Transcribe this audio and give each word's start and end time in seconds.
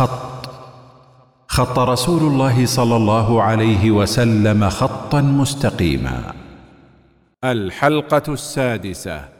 خط. 0.00 0.50
خط 1.48 1.78
رسول 1.78 2.22
الله 2.22 2.66
صلى 2.66 2.96
الله 2.96 3.42
عليه 3.42 3.90
وسلم 3.90 4.68
خطا 4.68 5.20
مستقيما. 5.20 6.32
الحلقة 7.44 8.32
السادسة. 8.32 9.39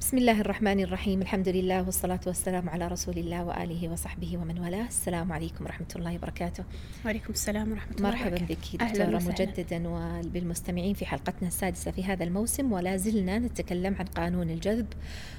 بسم 0.00 0.18
الله 0.18 0.40
الرحمن 0.40 0.80
الرحيم 0.80 1.22
الحمد 1.22 1.48
لله 1.48 1.82
والصلاة 1.82 2.20
والسلام 2.26 2.68
على 2.68 2.88
رسول 2.88 3.18
الله 3.18 3.44
وآله 3.44 3.88
وصحبه 3.88 4.38
ومن 4.38 4.58
والاه 4.58 4.86
السلام 4.86 5.32
عليكم 5.32 5.64
ورحمة 5.64 5.86
الله 5.96 6.14
وبركاته 6.14 6.64
وعليكم 7.04 7.32
السلام 7.32 7.72
ورحمة 7.72 7.96
الله 7.96 8.08
مرحبا 8.08 8.36
وبركاته. 8.36 8.78
بك 8.78 8.82
دكتورة. 8.84 9.32
مجددا 9.32 9.88
وبالمستمعين 9.88 10.94
في 10.94 11.06
حلقتنا 11.06 11.48
السادسة 11.48 11.90
في 11.90 12.04
هذا 12.04 12.24
الموسم 12.24 12.72
ولا 12.72 12.96
زلنا 12.96 13.38
نتكلم 13.38 13.94
عن 13.94 14.04
قانون 14.04 14.50
الجذب 14.50 14.86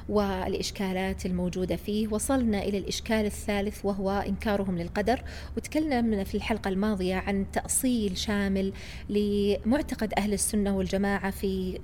والإشكالات 0.09 1.25
الموجودة 1.25 1.75
فيه 1.75 2.07
وصلنا 2.07 2.63
إلى 2.63 2.77
الإشكال 2.77 3.25
الثالث 3.25 3.85
وهو 3.85 4.11
إنكارهم 4.11 4.77
للقدر 4.77 5.23
وتكلمنا 5.57 6.23
في 6.23 6.35
الحلقة 6.35 6.69
الماضية 6.69 7.15
عن 7.15 7.45
تأصيل 7.53 8.17
شامل 8.17 8.73
لمعتقد 9.09 10.13
أهل 10.17 10.33
السنة 10.33 10.77
والجماعة 10.77 11.31
في 11.31 11.79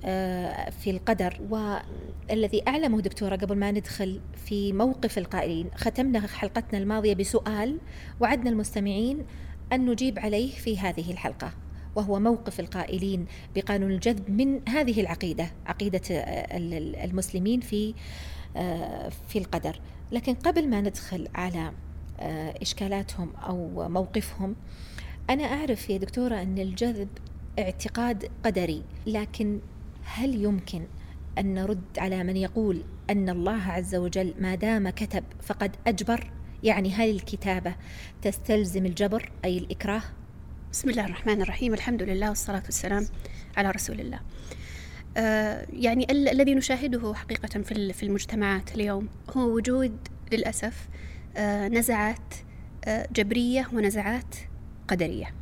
في 0.80 0.90
القدر 0.90 1.40
والذي 1.50 2.67
أعلمه 2.68 3.00
دكتورة 3.00 3.36
قبل 3.36 3.56
ما 3.56 3.70
ندخل 3.70 4.20
في 4.46 4.72
موقف 4.72 5.18
القائلين. 5.18 5.70
ختمنا 5.76 6.26
حلقتنا 6.26 6.78
الماضية 6.78 7.14
بسؤال 7.14 7.78
وعدنا 8.20 8.50
المستمعين 8.50 9.24
أن 9.72 9.86
نجيب 9.90 10.18
عليه 10.18 10.50
في 10.50 10.78
هذه 10.78 11.10
الحلقة 11.12 11.52
وهو 11.96 12.20
موقف 12.20 12.60
القائلين 12.60 13.26
بقانون 13.56 13.90
الجذب 13.90 14.30
من 14.30 14.68
هذه 14.68 15.00
العقيدة 15.00 15.50
عقيدة 15.66 16.00
آه، 16.10 16.56
ال- 16.56 16.74
ال- 16.74 16.96
المسلمين 16.96 17.60
في 17.60 17.94
آه، 18.56 19.08
في 19.28 19.38
القدر. 19.38 19.80
لكن 20.12 20.34
قبل 20.34 20.68
ما 20.68 20.80
ندخل 20.80 21.28
على 21.34 21.72
آه، 22.20 22.54
إشكالاتهم 22.62 23.30
أو 23.36 23.88
موقفهم 23.88 24.56
أنا 25.30 25.44
أعرف 25.44 25.90
يا 25.90 25.96
دكتورة 25.98 26.42
أن 26.42 26.58
الجذب 26.58 27.08
اعتقاد 27.58 28.30
قدري 28.44 28.82
لكن 29.06 29.60
هل 30.04 30.44
يمكن 30.44 30.82
أن 31.38 31.54
نرد 31.54 31.82
على 31.98 32.24
من 32.24 32.36
يقول 32.36 32.82
أن 33.10 33.28
الله 33.28 33.62
عز 33.62 33.94
وجل 33.94 34.34
ما 34.40 34.54
دام 34.54 34.90
كتب 34.90 35.24
فقد 35.42 35.76
أجبر 35.86 36.30
يعني 36.62 36.92
هل 36.92 37.10
الكتابة 37.10 37.74
تستلزم 38.22 38.86
الجبر 38.86 39.32
أي 39.44 39.58
الإكراه؟ 39.58 40.02
بسم 40.72 40.90
الله 40.90 41.04
الرحمن 41.04 41.42
الرحيم 41.42 41.74
الحمد 41.74 42.02
لله 42.02 42.28
والصلاة 42.28 42.62
والسلام 42.64 43.06
على 43.56 43.70
رسول 43.70 44.00
الله. 44.00 44.20
آه 45.16 45.66
يعني 45.72 46.06
ال- 46.10 46.28
الذي 46.28 46.54
نشاهده 46.54 47.14
حقيقة 47.14 47.62
في 47.62 47.92
في 47.92 48.02
المجتمعات 48.02 48.74
اليوم 48.74 49.08
هو 49.36 49.54
وجود 49.54 49.96
للأسف 50.32 50.88
آه 51.36 51.68
نزعات 51.68 52.34
آه 52.84 53.08
جبرية 53.12 53.68
ونزعات 53.72 54.34
قدرية. 54.88 55.34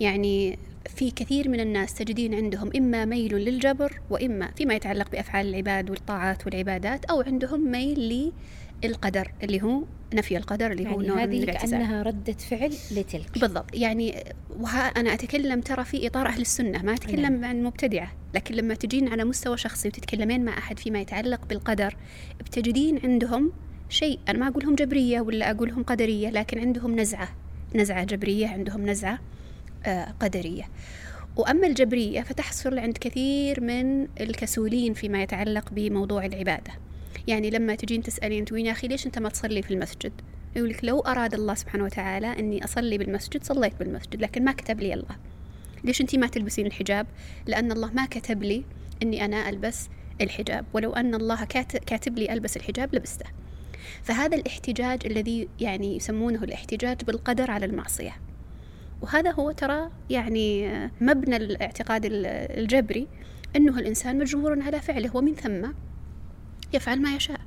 يعني 0.00 0.58
في 0.88 1.10
كثير 1.10 1.48
من 1.48 1.60
الناس 1.60 1.94
تجدين 1.94 2.34
عندهم 2.34 2.70
إما 2.76 3.04
ميل 3.04 3.34
للجبر 3.34 4.00
وإما 4.10 4.50
فيما 4.56 4.74
يتعلق 4.74 5.10
بأفعال 5.10 5.46
العباد 5.46 5.90
والطاعات 5.90 6.46
والعبادات 6.46 7.04
أو 7.04 7.20
عندهم 7.20 7.70
ميل 7.70 8.32
للقدر 8.84 9.32
اللي 9.42 9.62
هو 9.62 9.84
نفي 10.14 10.36
القدر 10.36 10.72
اللي 10.72 10.86
هو 10.86 11.00
يعني 11.00 11.08
نوع 11.08 11.16
من 11.16 11.22
هذه 11.22 11.44
الاعتزال 11.44 11.78
كأنها 11.78 12.02
ردة 12.02 12.32
فعل 12.32 12.72
لتلك. 12.90 13.38
بالضبط. 13.38 13.74
يعني 13.74 14.24
وها 14.60 14.80
أنا 14.80 15.14
أتكلم 15.14 15.60
ترى 15.60 15.84
في 15.84 16.06
إطار 16.06 16.26
أهل 16.26 16.40
السنة 16.40 16.82
ما 16.82 16.94
أتكلم 16.94 17.32
نعم. 17.32 17.44
عن 17.44 17.62
مبتدعة 17.62 18.12
لكن 18.34 18.54
لما 18.54 18.74
تجين 18.74 19.08
على 19.08 19.24
مستوى 19.24 19.56
شخصي 19.56 19.88
وتتكلمين 19.88 20.44
مع 20.44 20.58
أحد 20.58 20.78
فيما 20.78 21.00
يتعلق 21.00 21.46
بالقدر 21.48 21.96
بتجدين 22.40 23.00
عندهم 23.04 23.52
شيء. 23.88 24.18
أنا 24.28 24.38
ما 24.38 24.48
أقولهم 24.48 24.74
جبرية 24.74 25.20
ولا 25.20 25.50
أقولهم 25.50 25.82
قدرية 25.82 26.30
لكن 26.30 26.58
عندهم 26.58 27.00
نزعة 27.00 27.28
نزعة 27.74 28.04
جبرية 28.04 28.48
عندهم 28.48 28.86
نزعة. 28.86 29.18
قدرية. 30.20 30.68
وأما 31.36 31.66
الجبرية 31.66 32.20
فتحصل 32.22 32.78
عند 32.78 32.98
كثير 32.98 33.60
من 33.60 34.08
الكسولين 34.20 34.94
فيما 34.94 35.22
يتعلق 35.22 35.68
بموضوع 35.72 36.24
العبادة. 36.24 36.72
يعني 37.26 37.50
لما 37.50 37.74
تجين 37.74 38.02
تسألين 38.02 38.44
تقولين 38.44 38.66
يا 38.66 38.72
أخي 38.72 38.88
ليش 38.88 39.06
أنت 39.06 39.18
ما 39.18 39.28
تصلي 39.28 39.62
في 39.62 39.70
المسجد؟ 39.74 40.12
يقول 40.56 40.70
لك 40.70 40.84
لو 40.84 41.00
أراد 41.00 41.34
الله 41.34 41.54
سبحانه 41.54 41.84
وتعالى 41.84 42.26
أني 42.26 42.64
أصلي 42.64 42.98
بالمسجد 42.98 43.44
صليت 43.44 43.72
بالمسجد 43.78 44.22
لكن 44.22 44.44
ما 44.44 44.52
كتب 44.52 44.80
لي 44.80 44.94
الله. 44.94 45.16
ليش 45.84 46.00
أنت 46.00 46.16
ما 46.16 46.26
تلبسين 46.26 46.66
الحجاب؟ 46.66 47.06
لأن 47.46 47.72
الله 47.72 47.92
ما 47.92 48.06
كتب 48.06 48.42
لي 48.42 48.64
أني 49.02 49.24
أنا 49.24 49.48
ألبس 49.48 49.88
الحجاب. 50.20 50.64
ولو 50.72 50.92
أن 50.92 51.14
الله 51.14 51.44
كات- 51.44 51.76
كاتب 51.76 52.18
لي 52.18 52.32
ألبس 52.32 52.56
الحجاب 52.56 52.94
لبسته. 52.94 53.26
فهذا 54.02 54.36
الاحتجاج 54.36 55.06
الذي 55.06 55.48
يعني 55.60 55.96
يسمونه 55.96 56.44
الاحتجاج 56.44 57.04
بالقدر 57.04 57.50
على 57.50 57.66
المعصية. 57.66 58.16
وهذا 59.02 59.30
هو 59.30 59.50
ترى 59.52 59.90
يعني 60.10 60.70
مبنى 61.00 61.36
الاعتقاد 61.36 62.04
ال- 62.04 62.26
الجبري 62.58 63.08
أنه 63.56 63.78
الإنسان 63.78 64.18
مجبور 64.18 64.62
على 64.62 64.80
فعله 64.80 65.16
ومن 65.16 65.34
ثم 65.34 65.68
يفعل 66.72 67.02
ما 67.02 67.14
يشاء. 67.14 67.40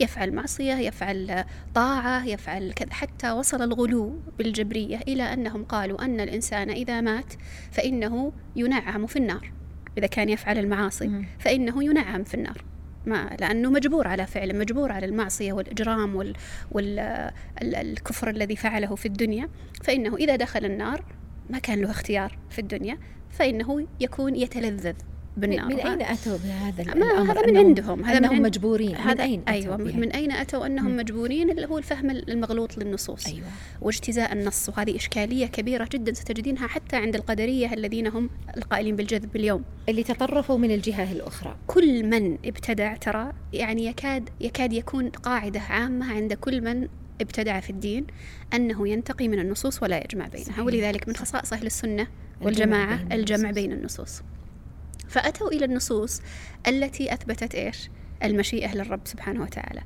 يفعل 0.00 0.32
معصية 0.34 0.74
يفعل 0.74 1.44
طاعة 1.74 2.26
يفعل 2.26 2.72
كذا 2.72 2.92
حتى 2.92 3.30
وصل 3.30 3.62
الغلو 3.62 4.20
بالجبرية 4.38 4.96
إلى 5.08 5.22
أنهم 5.22 5.64
قالوا 5.64 6.04
أن 6.04 6.20
الإنسان 6.20 6.70
إذا 6.70 7.00
مات 7.00 7.32
فإنه 7.70 8.32
ينعم 8.56 9.06
في 9.06 9.16
النار. 9.16 9.52
إذا 9.98 10.06
كان 10.06 10.28
يفعل 10.28 10.58
المعاصي. 10.58 11.06
فإنه 11.38 11.84
ينعم 11.84 12.24
في 12.24 12.34
النار. 12.34 12.64
ما 13.08 13.36
لأنه 13.40 13.70
مجبور 13.70 14.08
على 14.08 14.26
فعله 14.26 14.58
مجبور 14.58 14.92
على 14.92 15.06
المعصية 15.06 15.52
والإجرام 15.52 16.16
وال 16.16 16.34
والكفر 16.72 18.30
الذي 18.30 18.56
فعله 18.56 18.94
في 18.94 19.06
الدنيا. 19.06 19.48
فإنه 19.84 20.16
إذا 20.16 20.36
دخل 20.36 20.64
النار 20.64 21.04
ما 21.50 21.58
كان 21.58 21.80
له 21.80 21.90
اختيار 21.90 22.38
في 22.50 22.58
الدنيا 22.58 22.98
فإنه 23.30 23.86
يكون 24.00 24.36
يتلذذ. 24.36 24.94
بالنار 25.40 25.66
من 25.66 25.80
أين 25.80 26.02
أتوا 26.02 26.36
بهذا 26.44 26.84
ما 26.84 26.92
الأمر؟ 27.12 27.32
هذا 27.32 27.46
من 27.46 27.56
عندهم. 27.56 28.04
هذا 28.04 28.18
من 28.18 28.24
أنهم 28.24 28.34
عند- 28.36 28.46
مجبورين. 28.46 28.90
من 28.90 28.96
هذا 28.96 29.22
أين 29.24 29.40
أتوا 29.40 29.52
أيوة 29.54 29.76
بها؟ 29.76 29.96
من 29.96 30.12
أين 30.12 30.32
أتوا 30.32 30.66
أنهم 30.66 30.90
مم. 30.90 30.96
مجبورين؟ 30.96 31.50
اللي 31.50 31.66
هو 31.66 31.78
الفهم 31.78 32.10
المغلوط 32.10 32.78
للنصوص. 32.78 33.26
أيوة. 33.26 33.46
واجتزاء 33.80 34.32
النص. 34.32 34.68
وهذه 34.68 34.96
إشكالية 34.96 35.46
كبيرة 35.46 35.88
جدا 35.92 36.12
ستجدينها 36.14 36.66
حتى 36.66 36.96
عند 36.96 37.14
القدرية 37.14 37.72
الذين 37.74 38.06
هم 38.06 38.30
القائلين 38.56 38.96
بالجذب 38.96 39.36
اليوم. 39.36 39.62
اللي 39.88 40.02
تطرفوا 40.02 40.58
من 40.58 40.70
الجهة 40.70 41.12
الأخرى. 41.12 41.56
كل 41.66 42.06
من 42.06 42.38
ابتدع 42.44 42.96
ترى 42.96 43.32
يعني 43.52 43.86
يكاد 43.86 44.28
يكاد 44.40 44.72
يكون 44.72 45.08
قاعدة 45.08 45.60
عامة 45.60 46.12
عند 46.14 46.32
كل 46.32 46.60
من 46.60 46.88
ابتدع 47.20 47.60
في 47.60 47.70
الدين 47.70 48.06
أنه 48.54 48.88
ينتقي 48.88 49.28
من 49.28 49.38
النصوص 49.40 49.82
ولا 49.82 50.04
يجمع 50.04 50.28
بينها. 50.28 50.44
صحيح. 50.46 50.58
ولذلك 50.58 51.08
من 51.08 51.16
خصائص 51.16 51.52
أهل 51.52 51.66
السنة 51.66 52.02
الجمع 52.02 52.46
والجماعة 52.46 52.96
بين 53.04 53.12
الجمع 53.12 53.36
النصوص. 53.50 53.54
بين 53.54 53.72
النصوص. 53.72 54.22
فأتوا 55.08 55.48
إلى 55.48 55.64
النصوص 55.64 56.22
التي 56.68 57.12
أثبتت 57.14 57.54
إيش؟ 57.54 57.90
المشيئة 58.24 58.74
للرب 58.74 59.00
سبحانه 59.04 59.42
وتعالى. 59.42 59.80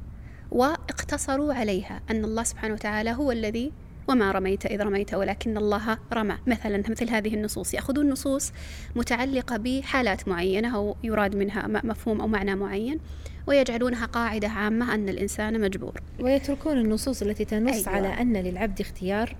واقتصروا 0.51 1.55
عليها 1.55 2.01
أن 2.11 2.25
الله 2.25 2.43
سبحانه 2.43 2.75
وتعالى 2.75 3.11
هو 3.11 3.33
الذي 3.33 3.73
وما 4.09 4.33
رميت 4.33 4.67
إذ 4.67 4.83
رميت 4.83 5.15
ولكن 5.15 5.57
الله 5.57 5.99
رمى. 6.13 6.39
مثلا 6.47 6.83
مثل 6.91 7.11
هذه 7.11 7.35
النصوص. 7.35 7.75
يأخذون 7.75 8.11
نصوص 8.11 8.53
متعلقة 8.97 9.57
بحالات 9.57 10.29
معينة 10.29 10.77
أو 10.77 10.97
يراد 11.03 11.37
منها 11.37 11.67
مفهوم 11.67 12.21
أو 12.21 12.27
معنى 12.27 12.55
معين 12.55 12.99
ويجعلونها 13.47 14.07
قاعدة 14.07 14.49
عامة 14.49 14.95
أن 14.95 15.09
الإنسان 15.09 15.61
مجبور. 15.61 16.01
ويتركون 16.21 16.79
النصوص 16.79 17.23
التي 17.23 17.45
تنص 17.45 17.89
أيوة. 17.89 17.89
على 17.89 18.09
أن 18.09 18.37
للعبد 18.37 18.81
اختيار 18.81 19.37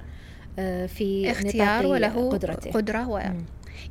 آه، 0.59 0.87
في 0.87 1.31
اختيار 1.31 1.79
نطاق 1.79 1.91
وله 1.91 2.31
قدرته. 2.31 2.71
قدرة 2.71 3.09
و... 3.09 3.21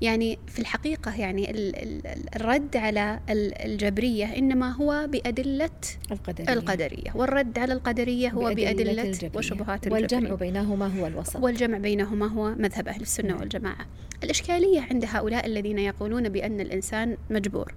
يعني 0.02 0.40
في 0.48 0.60
الحقيقة 0.60 1.16
يعني 1.16 1.52
ال- 1.52 1.76
ال- 1.76 2.08
ال- 2.08 2.36
الرد 2.36 2.78
على 2.78 3.20
ال- 3.30 3.62
الجبرية 3.62 4.26
إنما 4.38 4.72
هو 4.72 5.08
بأدلة 5.12 5.70
القدرية 6.12 6.54
القدرية 6.54 7.12
والرد 7.16 7.60
على 7.60 7.74
القدرية 7.74 8.30
هو 8.30 8.54
بأدلة 8.54 9.04
الجبرية. 9.04 9.32
وشبهات 9.38 9.88
والجمع 9.88 10.20
الجبرية 10.20 10.36
بينهما 10.52 10.88
هو 11.00 11.08
الوسط 11.08 11.36
والجمع 11.36 11.78
بينهما 11.78 12.28
هو 12.28 12.56
مذهب 12.56 12.88
أهل 12.88 13.02
السنة 13.02 13.28
نعم. 13.28 13.40
والجماعة 13.40 13.86
الإشكالية 14.24 14.82
عند 14.82 15.06
هؤلاء 15.08 15.46
الذين 15.46 15.80
يقولون 15.80 16.30
بأن 16.30 16.60
الإنسان 16.62 17.18
مجبور 17.30 17.74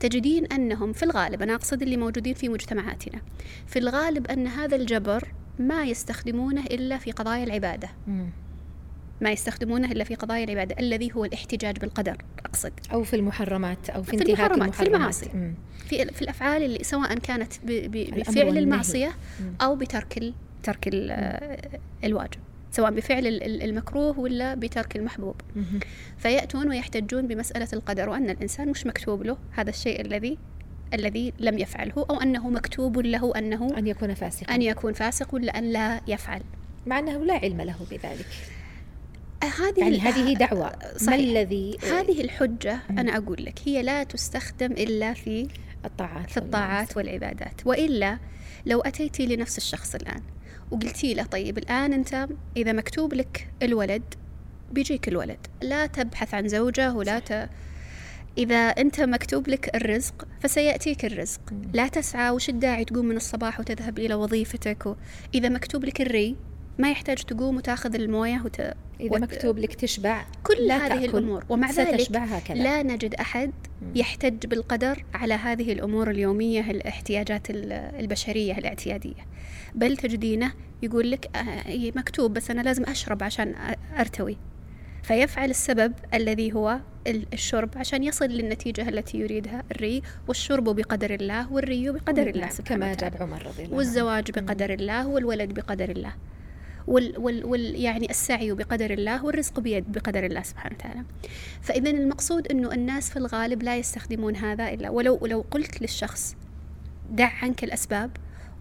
تجدين 0.00 0.46
أنهم 0.46 0.92
في 0.92 1.02
الغالب 1.02 1.42
أنا 1.42 1.54
أقصد 1.54 1.82
اللي 1.82 1.96
موجودين 1.96 2.34
في 2.34 2.48
مجتمعاتنا 2.48 3.20
في 3.66 3.78
الغالب 3.78 4.26
أن 4.26 4.46
هذا 4.46 4.76
الجبر 4.76 5.28
ما 5.58 5.84
يستخدمونه 5.84 6.64
إلا 6.64 6.98
في 6.98 7.10
قضايا 7.12 7.44
العبادة. 7.44 7.88
ما 9.20 9.30
يستخدمونه 9.30 9.92
إلا 9.92 10.04
في 10.04 10.14
قضايا 10.14 10.44
العبادة 10.44 10.76
الذي 10.80 11.12
هو 11.14 11.24
الاحتجاج 11.24 11.78
بالقدر 11.78 12.16
أقصد 12.46 12.72
أو 12.92 13.02
في 13.02 13.16
المحرمات 13.16 13.90
أو 13.90 14.02
في, 14.02 14.10
في 14.10 14.16
انتهاك 14.16 14.28
المحرمات، 14.50 14.74
في 14.74 14.82
المحرمات 14.82 14.94
المعاصي. 14.94 15.30
مم. 15.34 15.54
في 15.88 16.04
في 16.06 16.22
الأفعال 16.22 16.62
اللي 16.62 16.84
سواء 16.84 17.14
كانت 17.18 17.52
بفعل. 17.64 18.58
المعصية 18.58 19.12
مم. 19.40 19.52
أو 19.62 19.76
بترك 19.76 20.32
ترك 20.62 20.88
ال- 20.88 21.58
الواجب 22.04 22.38
سواء 22.72 22.90
بفعل 22.90 23.26
ال- 23.26 23.42
ال- 23.42 23.62
المكروه 23.62 24.18
ولا 24.18 24.54
بترك 24.54 24.96
المحبوب. 24.96 25.34
فيأتون 26.18 26.68
ويحتجون 26.68 27.26
بمسألة 27.26 27.68
القدر 27.72 28.08
وأن 28.08 28.30
الإنسان 28.30 28.68
مش 28.68 28.86
مكتوب 28.86 29.22
له 29.22 29.36
هذا 29.52 29.70
الشيء 29.70 30.00
الذي 30.00 30.38
الذي 30.94 31.32
لم 31.38 31.58
يفعله 31.58 32.06
أو 32.10 32.20
أنه 32.20 32.50
مكتوب 32.50 32.98
له 32.98 33.38
أنه 33.38 33.78
أن 33.78 33.86
يكون 33.86 34.14
فاسقا 34.14 34.54
أن 34.54 34.62
يكون 34.62 34.92
فاسق 34.92 35.34
ولا 35.34 35.58
أن 35.58 35.64
لا 35.72 36.00
يفعل 36.06 36.42
مع 36.86 36.98
أنه 36.98 37.24
لا 37.24 37.34
علم 37.34 37.60
له 37.60 37.76
بذلك 37.90 38.26
هذه 39.42 39.80
يعني 39.80 39.98
هذه 40.00 40.34
دعوة. 40.34 40.72
صحيح. 40.96 41.08
ما 41.08 41.14
الذي 41.14 41.78
هذه 41.92 42.20
الحجة 42.20 42.80
أنا 42.90 43.16
أقول 43.16 43.44
لك 43.44 43.58
هي 43.64 43.82
لا 43.82 44.02
تستخدم 44.02 44.72
إلا 44.72 45.14
في 45.14 45.48
الطاعات 45.84 46.30
في 46.30 46.36
الطاعات 46.36 46.96
والعبادات 46.96 47.66
وإلا 47.66 48.18
لو 48.66 48.80
أتيتي 48.80 49.26
لنفس 49.26 49.58
الشخص 49.58 49.94
الآن 49.94 50.22
وقلتي 50.70 51.14
له 51.14 51.22
طيب 51.22 51.58
الآن 51.58 51.92
أنت 51.92 52.28
إذا 52.56 52.72
مكتوب 52.72 53.14
لك 53.14 53.50
الولد 53.62 54.02
بيجيك 54.72 55.08
الولد 55.08 55.46
لا 55.62 55.86
تبحث 55.86 56.34
عن 56.34 56.48
زوجة 56.48 56.92
ولا 56.92 57.18
ت... 57.18 57.48
إذا 58.38 58.56
أنت 58.56 59.00
مكتوب 59.00 59.48
لك 59.48 59.76
الرزق 59.76 60.28
فسيأتيك 60.40 61.04
الرزق. 61.04 61.40
لا 61.72 61.88
تسعى 61.88 62.30
وش 62.30 62.48
الداعي 62.48 62.84
تقوم 62.84 63.06
من 63.06 63.16
الصباح 63.16 63.60
وتذهب 63.60 63.98
إلى 63.98 64.14
وظيفتك 64.14 64.86
و... 64.86 64.94
إذا 65.34 65.48
مكتوب 65.48 65.84
لك 65.84 66.00
الري 66.00 66.36
ما 66.78 66.90
يحتاج 66.90 67.16
تقوم 67.16 67.56
وتاخذ 67.56 67.94
الموية 67.94 68.42
وت... 68.44 68.60
إذا 69.00 69.14
وت... 69.14 69.20
مكتوب 69.22 69.58
لك 69.58 69.74
تشبع 69.74 70.24
كل 70.42 70.66
لا 70.66 70.76
هذه 70.86 70.88
تأكل. 71.06 71.18
الأمور. 71.18 71.44
ومع 71.48 71.70
ذلك 71.70 72.10
لا 72.50 72.82
نجد 72.82 73.14
أحد 73.14 73.50
يحتج 73.94 74.46
بالقدر 74.46 75.04
على 75.14 75.34
هذه 75.34 75.72
الأمور 75.72 76.10
اليومية 76.10 76.70
الاحتياجات 76.70 77.50
ال- 77.50 77.72
البشرية 77.72 78.58
الاعتيادية. 78.58 79.26
بل 79.74 79.96
تجدينه 79.96 80.52
يقول 80.82 81.10
لك 81.10 81.36
آه، 81.36 81.66
إيه 81.68 81.92
مكتوب 81.96 82.32
بس 82.32 82.50
أنا 82.50 82.60
لازم 82.60 82.84
أشرب 82.84 83.22
عشان 83.22 83.54
أرتوي. 83.98 84.36
فيفعل 85.02 85.50
السبب 85.50 85.92
الذي 86.14 86.52
هو 86.52 86.80
ال- 87.06 87.26
الشرب 87.32 87.70
عشان 87.76 88.04
يصل 88.04 88.24
للنتيجة 88.26 88.88
التي 88.88 89.18
يريدها 89.18 89.62
الري 89.70 90.02
والشرب 90.28 90.64
بقدر 90.64 91.14
الله 91.14 91.52
والري 91.52 91.90
بقدر 91.90 92.26
الله 92.26 92.48
كما 92.64 92.94
جاب 92.94 93.14
عمر 93.20 93.46
رضي 93.46 93.64
الله 93.64 93.76
والزواج 93.76 94.30
بقدر 94.30 94.72
الله 94.72 95.06
والولد 95.08 95.52
بقدر 95.54 95.90
الله. 95.90 96.12
وال 96.86 97.18
وال 97.18 97.44
وال 97.44 97.74
يعني 97.80 98.10
السعي 98.10 98.52
بقدر 98.52 98.90
الله 98.90 99.24
والرزق 99.24 99.60
بيد 99.60 99.92
بقدر 99.92 100.24
الله 100.26 100.42
سبحانه 100.42 100.76
وتعالى. 100.76 101.02
فإذا 101.62 101.90
المقصود 101.90 102.46
أنه 102.48 102.72
الناس 102.72 103.10
في 103.10 103.16
الغالب 103.16 103.62
لا 103.62 103.76
يستخدمون 103.76 104.36
هذا 104.36 104.68
إلا 104.68 104.90
ولو 104.90 105.18
ولو 105.20 105.44
قلت 105.50 105.80
للشخص 105.82 106.36
دع 107.10 107.30
عنك 107.42 107.64
الأسباب 107.64 108.10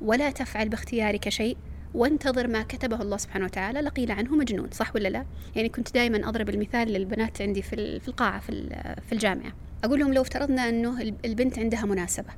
ولا 0.02 0.32
تفعل 0.32 0.70
باختيارك 0.70 1.30
شيء 1.30 1.58
وانتظر 1.94 2.48
ما 2.48 2.64
كتبه 2.64 3.02
الله 3.02 3.18
سبحانه 3.18 3.46
وتعالى 3.46 3.82
لقيل 3.82 4.12
عنه 4.12 4.36
مجنون. 4.36 4.70
صح 4.72 4.96
ولا 4.96 5.08
لا؟ 5.08 5.26
يعني 5.56 5.70
كنت 5.70 5.94
دائما 5.94 6.30
أضرب 6.30 6.50
المثال 6.50 6.88
للبنات 6.88 7.42
عندي 7.42 7.62
في 7.62 8.00
في 8.00 8.08
القاعة 8.08 8.40
في 8.40 8.52
في 9.08 9.14
الجامعة. 9.14 9.52
أقول 9.84 10.00
لهم 10.00 10.14
لو 10.14 10.22
افترضنا 10.22 10.70
أنه 10.70 11.02
ال- 11.02 11.14
البنت 11.26 11.60
عندها 11.60 11.86
مناسبة 11.86 12.30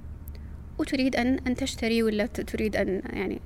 وتريد 0.80 1.16
أن 1.16 1.40
أن 1.48 1.56
تشتري 1.56 2.04
ولا 2.04 2.26
تريد 2.26 2.76
أن 2.76 3.02
يعني 3.14 3.42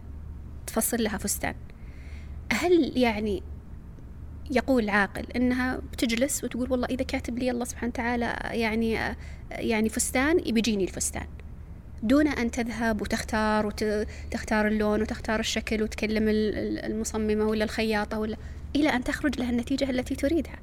تفصل 0.67 1.03
لها 1.03 1.17
فستان؟ 1.17 1.55
هل 2.53 2.97
يعني 2.97 3.44
يقول 4.51 4.89
عاقل 4.89 5.25
إنها 5.36 5.77
بتجلس 5.94 6.44
وتقول 6.44 6.71
والله 6.71 6.88
إذا 6.88 7.03
كاتب 7.03 7.38
لي 7.39 7.51
الله 7.51 7.65
سبحانه 7.65 7.89
وتعالى 7.89 8.39
يعني 8.51 9.15
يعني 9.51 9.89
فستان 9.89 10.38
بيجيني 10.38 10.83
الفستان. 10.83 11.27
دون 12.03 12.27
أن 12.27 12.51
تذهب 12.51 13.01
وتختار 13.01 13.65
وتختار 13.65 14.68
اللون 14.68 15.01
وتختار 15.01 15.39
الشكل 15.39 15.83
وتكلم 15.83 16.27
ال- 16.30 16.56
ال- 16.56 16.86
المصممة 16.92 17.45
ولا 17.45 17.63
الخياطة 17.63 18.19
ولا 18.19 18.38
إلى 18.75 18.89
أن 18.89 19.03
تخرج 19.03 19.39
لها 19.39 19.50
النتيجة 19.50 19.89
التي 19.89 20.15
تريدها. 20.15 20.59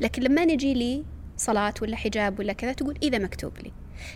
لكن 0.00 0.22
لما 0.22 0.44
نجي 0.44 0.74
لي 0.74 1.04
صلاة 1.36 1.74
ولا 1.82 1.96
حجاب 1.96 2.38
ولا 2.38 2.52
كذا 2.52 2.72
تقول 2.72 2.98
إذا 3.02 3.18
مكتوب 3.18 3.52
لي. 3.58 3.72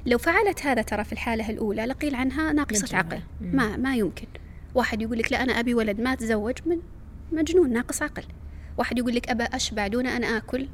لو 0.07 0.19
فعلت 0.19 0.67
هذا 0.67 0.83
ترى 0.83 1.05
في 1.05 1.13
الحالة 1.13 1.51
الأولى 1.51 1.85
لقيل 1.87 2.15
عنها 2.15 2.53
ناقصة. 2.53 2.97
عقل. 2.97 3.21
ما 3.41 3.77
ما 3.77 3.97
يمكن. 3.97 4.27
واحد 4.75 5.03
يقول 5.03 5.19
لك 5.19 5.33
لا 5.33 5.43
أنا 5.43 5.61
أبي 5.61 5.75
ولد 5.75 6.01
ما 6.01 6.15
تزوج 6.15 6.55
من 6.67 6.77
مجنون 7.33 7.73
ناقص 7.73 8.03
عقل. 8.03 8.25
واحد 8.79 8.99
يقول 8.99 9.15
لك 9.15 9.31
أبى 9.31 9.45
أشبع 9.45 9.87
دون 9.87 10.07
أن 10.07 10.25
آكل؟ 10.25 10.69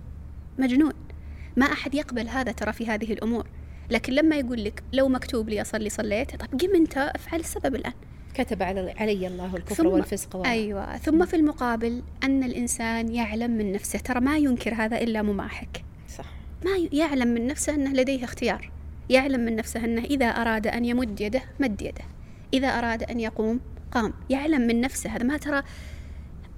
مجنون. 0.59 0.93
ما 1.57 1.67
أحد 1.67 1.95
يقبل 1.95 2.29
هذا 2.29 2.53
ترى 2.53 2.73
في 2.73 2.87
هذه 2.87 3.13
الأمور. 3.13 3.47
لكن 3.91 4.13
لما 4.13 4.37
يقول 4.37 4.65
لك 4.65 4.83
لو 4.93 5.09
مكتوب 5.09 5.49
لي 5.49 5.63
أصلي 5.63 5.89
صليت 5.89 6.37
طب 6.37 6.61
قم 6.61 6.75
أنت 6.75 6.99
أفعل 6.99 7.41
السبب 7.41 7.75
الآن. 7.75 7.93
كتب 8.35 8.63
علي 8.63 9.27
الله 9.27 9.57
الكفر 9.57 9.75
ثم- 9.75 9.87
والفسق 9.87 10.37
و... 10.37 10.45
أيوة. 10.45 10.97
ثم 10.97 11.25
في 11.27 11.37
المقابل 11.37 12.03
أن 12.25 12.45
الإنسان 12.45 13.15
يعلم 13.15 13.51
من 13.51 13.73
نفسه. 13.73 13.99
ترى 13.99 14.21
ما 14.21 14.39
ينكر 14.39 14.75
هذا 14.75 15.01
إلا 15.01 15.23
مماحك. 15.23 15.85
صح. 16.09 16.25
ما 16.65 16.89
يعلم 16.93 17.29
من 17.29 17.47
نفسه 17.47 17.75
أنه 17.75 17.93
لديه 17.93 18.25
اختيار. 18.25 18.71
يعلم 19.11 19.41
من 19.41 19.57
نفسه 19.57 19.85
أنه 19.85 20.05
إذا 20.05 20.27
أراد 20.27 20.67
أن 20.67 20.85
يمد 20.85 21.21
يده 21.21 21.43
مد 21.61 21.83
يده. 21.83 22.05
إذا 22.55 22.69
أراد 22.69 23.03
أن 23.03 23.21
يقوم 23.21 23.61
قام. 23.93 24.13
يعلم 24.31 24.61
من 24.61 24.81
نفسه. 24.81 25.11
هذا 25.11 25.23
ما 25.25 25.37
ترى 25.37 25.63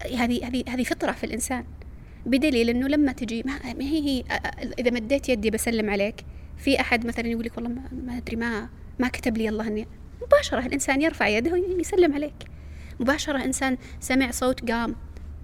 هذه 0.07 0.49
هذه 0.49 0.65
هذه 0.69 0.83
فطرة 0.85 1.13
في 1.13 1.25
الإنسان. 1.25 1.65
بدليل 2.27 2.71
أنه 2.71 2.89
لما 2.89 3.13
تجي 3.13 3.43
ما 3.47 3.59
هي 3.81 4.01
هي 4.09 4.25
إذا 4.79 4.91
مديت 4.91 5.29
يدي 5.29 5.51
بسلم 5.51 5.91
عليك 5.91 6.25
في 6.59 6.81
أحد 6.81 7.07
مثلا 7.07 7.27
يقول 7.27 7.45
لك 7.45 7.57
والله 7.57 7.71
ما, 8.07 8.17
أدري 8.17 8.37
ما 8.37 8.69
ما 8.99 9.09
كتب 9.09 9.37
لي 9.39 9.49
الله 9.49 9.67
أني 9.67 9.87
مباشرة 10.23 10.67
الإنسان 10.67 11.03
يرفع 11.03 11.29
يده 11.29 11.53
ويسلم 11.53 12.15
عليك. 12.15 12.35
مباشرة 13.01 13.45
إنسان 13.45 13.77
سمع 14.01 14.31
صوت 14.31 14.71
قام 14.71 14.97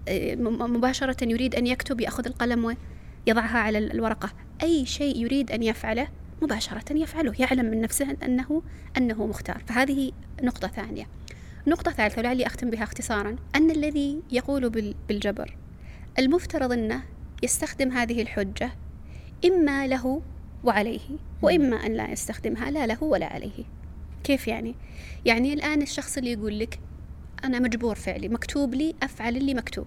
إيه، 0.09 0.37
م- 0.37 0.77
مباشرة 0.77 1.25
يريد 1.29 1.55
أن 1.55 1.67
يكتب 1.67 2.01
يأخذ 2.01 2.27
القلم 2.27 2.65
ويضعها 3.27 3.59
على 3.59 3.79
ال- 3.79 3.93
الورقة. 3.93 4.33
أي 4.63 4.87
شيء 4.87 5.17
يريد 5.17 5.51
أن 5.51 5.63
يفعله 5.63 6.09
مباشرة 6.43 6.93
يفعله 6.93 7.33
يعلم 7.39 7.67
من 7.67 7.81
نفسه 7.81 8.17
أنه 8.23 8.63
أنه 8.97 9.27
مختار. 9.27 9.63
فهذه 9.67 10.13
نقطة 10.43 10.69
ثانية. 10.69 11.07
نقطة 11.67 11.91
ثالثة 11.91 12.19
ولعلي 12.19 12.47
أختم 12.47 12.71
بها 12.71 12.83
اختصارا 12.83 13.37
أن 13.57 13.71
الذي 13.71 14.23
يقول 14.33 14.71
بال- 14.71 14.95
بالجبر 15.09 15.57
المفترض 16.19 16.73
أنه 16.73 17.03
يستخدم 17.43 17.91
هذه 17.93 18.23
الحجة 18.23 18.71
إما 19.45 19.87
له 19.87 20.23
وعليه 20.65 21.01
وإما 21.43 21.87
أن 21.87 21.93
لا 21.93 22.11
يستخدمها 22.13 22.71
لا 22.71 22.87
له 22.87 23.03
ولا 23.05 23.27
عليه. 23.27 23.65
كيف 24.25 24.49
يعني؟ 24.49 24.75
يعني 25.25 25.53
الآن 25.53 25.83
الشخص 25.83 26.17
اللي 26.19 26.33
يقول 26.33 26.59
لك 26.59 26.79
أنا 27.45 27.59
مجبور 27.59 27.95
فعلي 27.95 28.29
مكتوب 28.29 28.75
لي 28.75 28.95
أفعل 29.03 29.37
اللي 29.37 29.55
مكتوب 29.55 29.87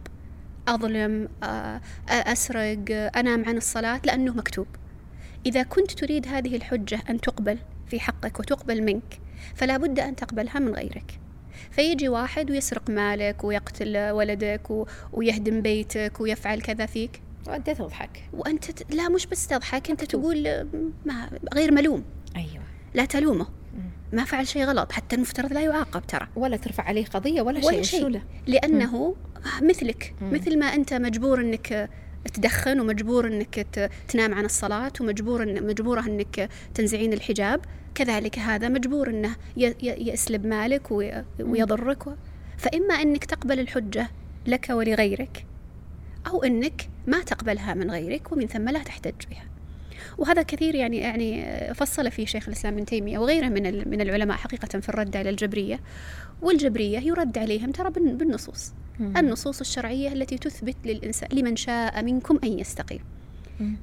أظلم 0.67 1.27
أسرق 2.09 2.79
أنام 3.17 3.45
عن 3.45 3.57
الصلاة 3.57 4.01
لأنه 4.05 4.33
مكتوب. 4.33 4.67
إذا 5.45 5.63
كنت 5.63 5.91
تريد 5.91 6.27
هذه 6.27 6.55
الحجة 6.55 6.99
أن 7.09 7.21
تقبل 7.21 7.57
في 7.87 7.99
حقك 7.99 8.39
وتقبل 8.39 8.83
منك 8.83 9.19
فلا 9.55 9.77
بد 9.77 9.99
أن 9.99 10.15
تقبلها 10.15 10.59
من 10.59 10.73
غيرك. 10.73 11.19
فيجي 11.71 12.09
واحد 12.09 12.51
ويسرق 12.51 12.89
مالك 12.89 13.43
ويقتل 13.43 13.97
ولدك 14.11 14.71
و- 14.71 14.85
ويهدم 15.13 15.61
بيتك 15.61 16.13
ويفعل 16.21 16.61
كذا 16.61 16.85
فيك؟ 16.85 17.21
وأنت 17.47 17.69
تضحك. 17.69 18.23
وأنت 18.33 18.71
ت... 18.71 18.93
لا 18.93 19.09
مش 19.09 19.25
بس 19.25 19.47
تضحك 19.47 19.89
أنت 19.89 20.03
تقول 20.03 20.67
ما 21.05 21.29
غير 21.53 21.71
ملوم. 21.71 22.03
أيوة. 22.35 22.63
لا 22.93 23.05
تلومه. 23.05 23.47
مم. 23.73 23.89
ما 24.13 24.23
فعل 24.25 24.47
شيء 24.47 24.63
غلط 24.65 24.91
حتى 24.91 25.15
المفترض 25.15 25.53
لا 25.53 25.61
يعاقب 25.61 26.07
ترى. 26.07 26.27
ولا 26.35 26.57
ترفع 26.57 26.83
عليه 26.83 27.05
قضية 27.05 27.41
ولا, 27.41 27.65
ولا 27.65 27.71
شيء 27.71 27.81
شيء. 27.83 27.99
وشو 27.99 28.07
له؟ 28.07 28.21
لأنه 28.47 29.15
مثلك. 29.61 30.13
مم. 30.21 30.33
مثل 30.33 30.59
ما 30.59 30.65
أنت 30.65 30.93
مجبور 30.93 31.41
أنك 31.41 31.89
تدخن 32.33 32.79
ومجبور 32.79 33.27
أنك 33.27 33.55
ت- 33.71 33.89
تنام 34.07 34.33
عن 34.33 34.45
الصلاة 34.45 34.91
ومجبور 35.01 35.43
إن 35.43 35.67
مجبورة 35.67 36.01
أنك 36.01 36.49
تنزعين 36.73 37.13
الحجاب 37.13 37.61
كذلك 37.99 38.39
هذا 38.39 38.69
مجبور 38.69 39.09
ي- 39.57 39.75
يسلب 39.83 40.45
مالك 40.45 40.91
وي- 40.91 41.23
ويضرك 41.39 42.03
فإما 42.57 42.93
أنك 42.93 43.25
تقبل 43.25 43.59
الحجة 43.59 44.07
لك 44.47 44.67
ولغيرك 44.69 45.45
أو 46.27 46.43
أنك 46.43 46.89
ما 47.07 47.21
تقبلها 47.23 47.73
من 47.73 47.91
غيرك 47.91 48.31
ومن 48.31 48.47
ثم 48.47 48.69
لا 48.69 48.79
تحتج 48.83 49.13
بها. 49.31 49.43
وهذا 50.17 50.41
كثير 50.41 50.75
يعني 50.75 50.97
يعني 50.97 51.73
فصل 51.73 52.11
فيه 52.11 52.25
شيخ 52.25 52.47
الإسلام 52.47 52.73
ابن 52.73 52.85
تيمية 52.85 53.17
وغيره 53.19 53.47
من 53.47 53.89
من 53.89 54.01
العلماء 54.01 54.37
حقيقة 54.37 54.79
في 54.79 54.89
الرد 54.89 55.17
على 55.17 55.29
الجبرية. 55.29 55.79
والجبرية 56.41 56.99
يرد 56.99 57.37
عليهم 57.37 57.71
ترى 57.71 57.89
بالن- 57.89 58.17
بالنصوص. 58.17 58.73
النصوص 58.99 59.59
الشرعية 59.59 60.13
التي 60.13 60.37
تثبت 60.37 60.75
للإنسان 60.85 61.29
لمن 61.33 61.55
شاء 61.55 62.03
منكم 62.03 62.39
أن 62.43 62.59
يستقيم. 62.59 62.99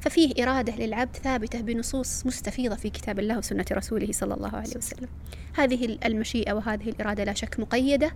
ففيه 0.01 0.43
إرادة 0.43 0.77
للعبد 0.77 1.17
ثابتة 1.17 1.61
بنصوص 1.61 2.27
مستفيضة 2.27 2.75
في 2.75 2.91
كتاب 2.91 3.19
الله 3.19 3.39
وسنة 3.39 3.65
رسوله 3.73 4.13
صلى 4.13 4.35
الله 4.35 4.57
عليه 4.57 4.77
وسلم. 4.77 5.09
هذه 5.57 5.85
ال- 5.85 6.05
المشيئة 6.05 6.53
وهذه 6.53 6.89
الإرادة 6.89 7.25
لا 7.25 7.35
شك 7.35 7.61
مقيدة 7.61 8.11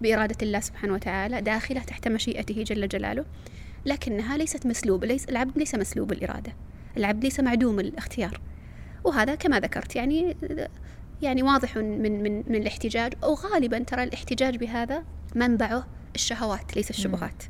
بإرادة 0.00 0.36
الله 0.42 0.60
سبحانه 0.60 0.92
وتعالى 0.94 1.40
داخلة 1.40 1.80
تحت 1.80 2.08
مشيئته 2.08 2.62
جل 2.62 2.88
جلاله 2.88 3.24
لكنها 3.86 4.36
ليست 4.36 4.66
مسلوبه 4.66 5.06
ليس 5.06 5.24
العبد 5.28 5.58
ليس 5.58 5.74
مسلوب 5.74 6.12
الإرادة. 6.12 6.52
العبد 6.96 7.24
ليس 7.24 7.40
معدوم 7.40 7.80
الاختيار. 7.80 8.40
وهذا 9.04 9.34
كما 9.34 9.60
ذكرت 9.60 9.96
يعني 9.96 10.36
يعني 11.22 11.42
واضح 11.42 11.76
من 11.76 12.22
من 12.22 12.34
من 12.36 12.54
الاحتجاج. 12.54 13.12
وغالبا 13.22 13.78
ترى 13.78 14.02
الاحتجاج 14.02 14.56
بهذا 14.56 15.04
منبعه 15.34 15.86
الشهوات 16.14 16.76
ليس 16.76 16.90
الشبهات. 16.90 17.42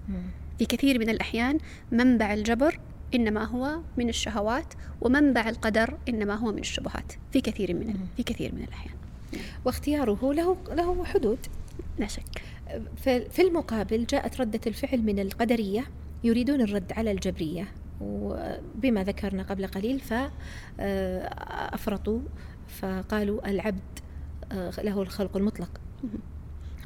في 0.58 0.66
كثير 0.66 0.98
من 0.98 1.08
الأحيان 1.10 1.58
منبع 1.92 2.34
الجبر 2.34 2.78
إنما 3.14 3.44
هو 3.44 3.78
من 3.96 4.08
الشهوات 4.08 4.74
ومنبع 5.00 5.48
القدر 5.48 5.98
إنما 6.08 6.34
هو 6.34 6.52
من 6.52 6.58
الشبهات. 6.58 7.12
في 7.32 7.40
كثير 7.40 7.74
من 7.74 7.94
في 8.16 8.22
كثير 8.22 8.54
من 8.54 8.62
الأحيان. 8.62 8.94
واختياره 9.64 10.32
له 10.32 10.56
له 10.70 11.04
حدود. 11.04 11.38
لا 11.98 12.06
شك. 12.06 12.42
في 13.30 13.42
المقابل 13.42 14.06
جاءت 14.06 14.40
ردة 14.40 14.60
الفعل 14.66 15.02
من 15.02 15.18
القدرية 15.18 15.84
يريدون 16.24 16.60
الرد 16.60 16.92
على 16.92 17.10
الجبرية. 17.10 17.68
وبما 18.00 19.04
ذكرنا 19.04 19.42
قبل 19.42 19.66
قليل 19.66 20.00
فأفرطوا 20.78 22.20
فقالوا 22.68 23.50
العبد 23.50 23.80
له 24.52 25.02
الخلق 25.02 25.36
المطلق. 25.36 25.80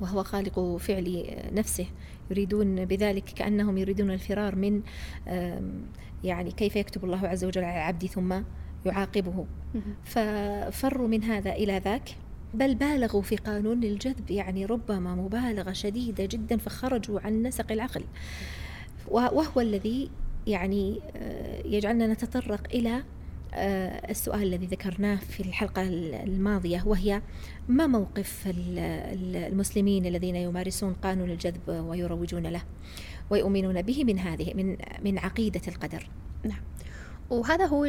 وهو 0.00 0.23
خالق 0.23 0.76
فعل 0.76 1.26
نفسه 1.52 1.87
يريدون 2.30 2.85
بذلك 2.85 3.25
كأنهم 3.25 3.78
يريدون 3.78 4.11
الفرار 4.11 4.57
من 4.57 4.83
يعني 6.25 6.50
كيف 6.50 6.76
يكتب 6.76 7.04
الله 7.04 7.28
عز 7.28 7.45
وجل 7.45 7.64
على 7.64 7.76
العبد 7.76 8.07
ثم 8.07 8.40
يعاقبه. 8.87 9.47
ففروا 10.04 11.09
من 11.09 11.25
هذا 11.25 11.52
إلى 11.52 11.78
ذاك 11.78 12.16
بل 12.54 12.75
بالغوا 12.75 13.23
في 13.23 13.37
قانون 13.37 13.85
الجذب 13.85 14.30
يعني 14.30 14.64
ربما 14.66 15.14
مبالغة 15.14 15.73
شديدة 15.73 16.25
جدا 16.25 16.57
فخرجوا 16.57 17.21
عن 17.21 17.42
نسق 17.42 17.73
العقل. 17.73 18.04
وهو 19.09 19.61
الذي 19.61 20.11
يعني 20.47 21.00
آه، 21.16 21.66
يجعلنا 21.66 22.07
نتطرق 22.07 22.66
إلى 22.75 23.02
السؤال 23.54 24.42
الذي 24.42 24.66
ذكرناه 24.66 25.16
في 25.16 25.40
الحلقة 25.40 25.83
الماضية 26.23 26.83
وهي 26.87 27.23
ما 27.69 27.87
موقف 27.87 28.45
المسلمين 28.47 30.07
الذين 30.07 30.37
يمارسون 30.37 30.92
قانون 30.92 31.30
الجذب 31.30 31.69
ويروجون 31.69 32.47
له 32.47 32.62
ويؤمنون 33.30 33.83
به 33.83 34.04
من 34.04 34.19
هذه 34.19 34.54
من 34.54 34.76
من 35.04 35.19
عقيدة 35.19 35.61
القدر؟ 35.69 36.09
نعم. 36.45 36.61
وهذا 37.31 37.67
هو 37.67 37.85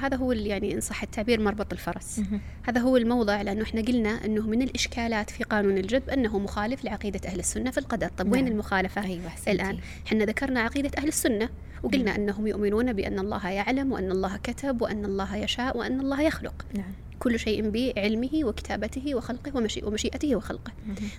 هذا 0.00 0.16
هو 0.16 0.32
يعني 0.32 0.74
إن 0.74 0.80
صح 0.80 1.02
التعبير 1.02 1.40
مربط 1.40 1.72
الفرس 1.72 2.20
هذا 2.62 2.80
هو 2.80 2.96
الموضع 2.96 3.42
لأنه 3.42 3.62
إحنا 3.62 3.80
قلنا 3.80 4.24
إنه 4.24 4.46
من 4.46 4.62
الإشكالات 4.62 5.30
في 5.30 5.44
قانون 5.44 5.78
الجذب 5.78 6.10
أنه 6.10 6.38
مخالف 6.38 6.84
لعقيدة 6.84 7.28
أهل 7.28 7.38
السنة 7.38 7.70
في 7.70 7.78
القدر 7.78 8.08
طب 8.08 8.32
وين 8.32 8.44
نعم. 8.44 8.52
المخالفة 8.52 9.04
أيوة 9.04 9.30
الآن 9.48 9.78
إحنا 10.06 10.24
ذكرنا 10.24 10.60
عقيدة 10.60 10.90
أهل 10.98 11.08
السنة 11.08 11.48
وقلنا 11.82 12.10
مم. 12.10 12.16
أنهم 12.16 12.46
يؤمنون 12.46 12.92
بأن 12.92 13.18
الله 13.18 13.48
يعلم 13.48 13.92
وأن 13.92 14.10
الله 14.10 14.36
كتب 14.36 14.82
وأن 14.82 15.04
الله 15.04 15.36
يشاء 15.36 15.78
وأن 15.78 16.00
الله 16.00 16.22
يخلق 16.22 16.66
نعم. 16.74 16.92
كل 17.18 17.38
شيء 17.38 17.70
بعلمه 17.70 18.30
وكتابته 18.34 19.14
وخلقه 19.14 19.56
ومشي 19.56 19.84
ومشيئته 19.84 20.36
وخلقه. 20.36 20.72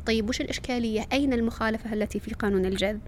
طيب 0.06 0.30
وش 0.30 0.42
الإشكالية؟ 0.42 1.08
أين 1.14 1.34
المخالفة 1.34 1.94
التي 1.94 2.20
في 2.20 2.34
قانون 2.34 2.66
الجذب؟ 2.66 3.02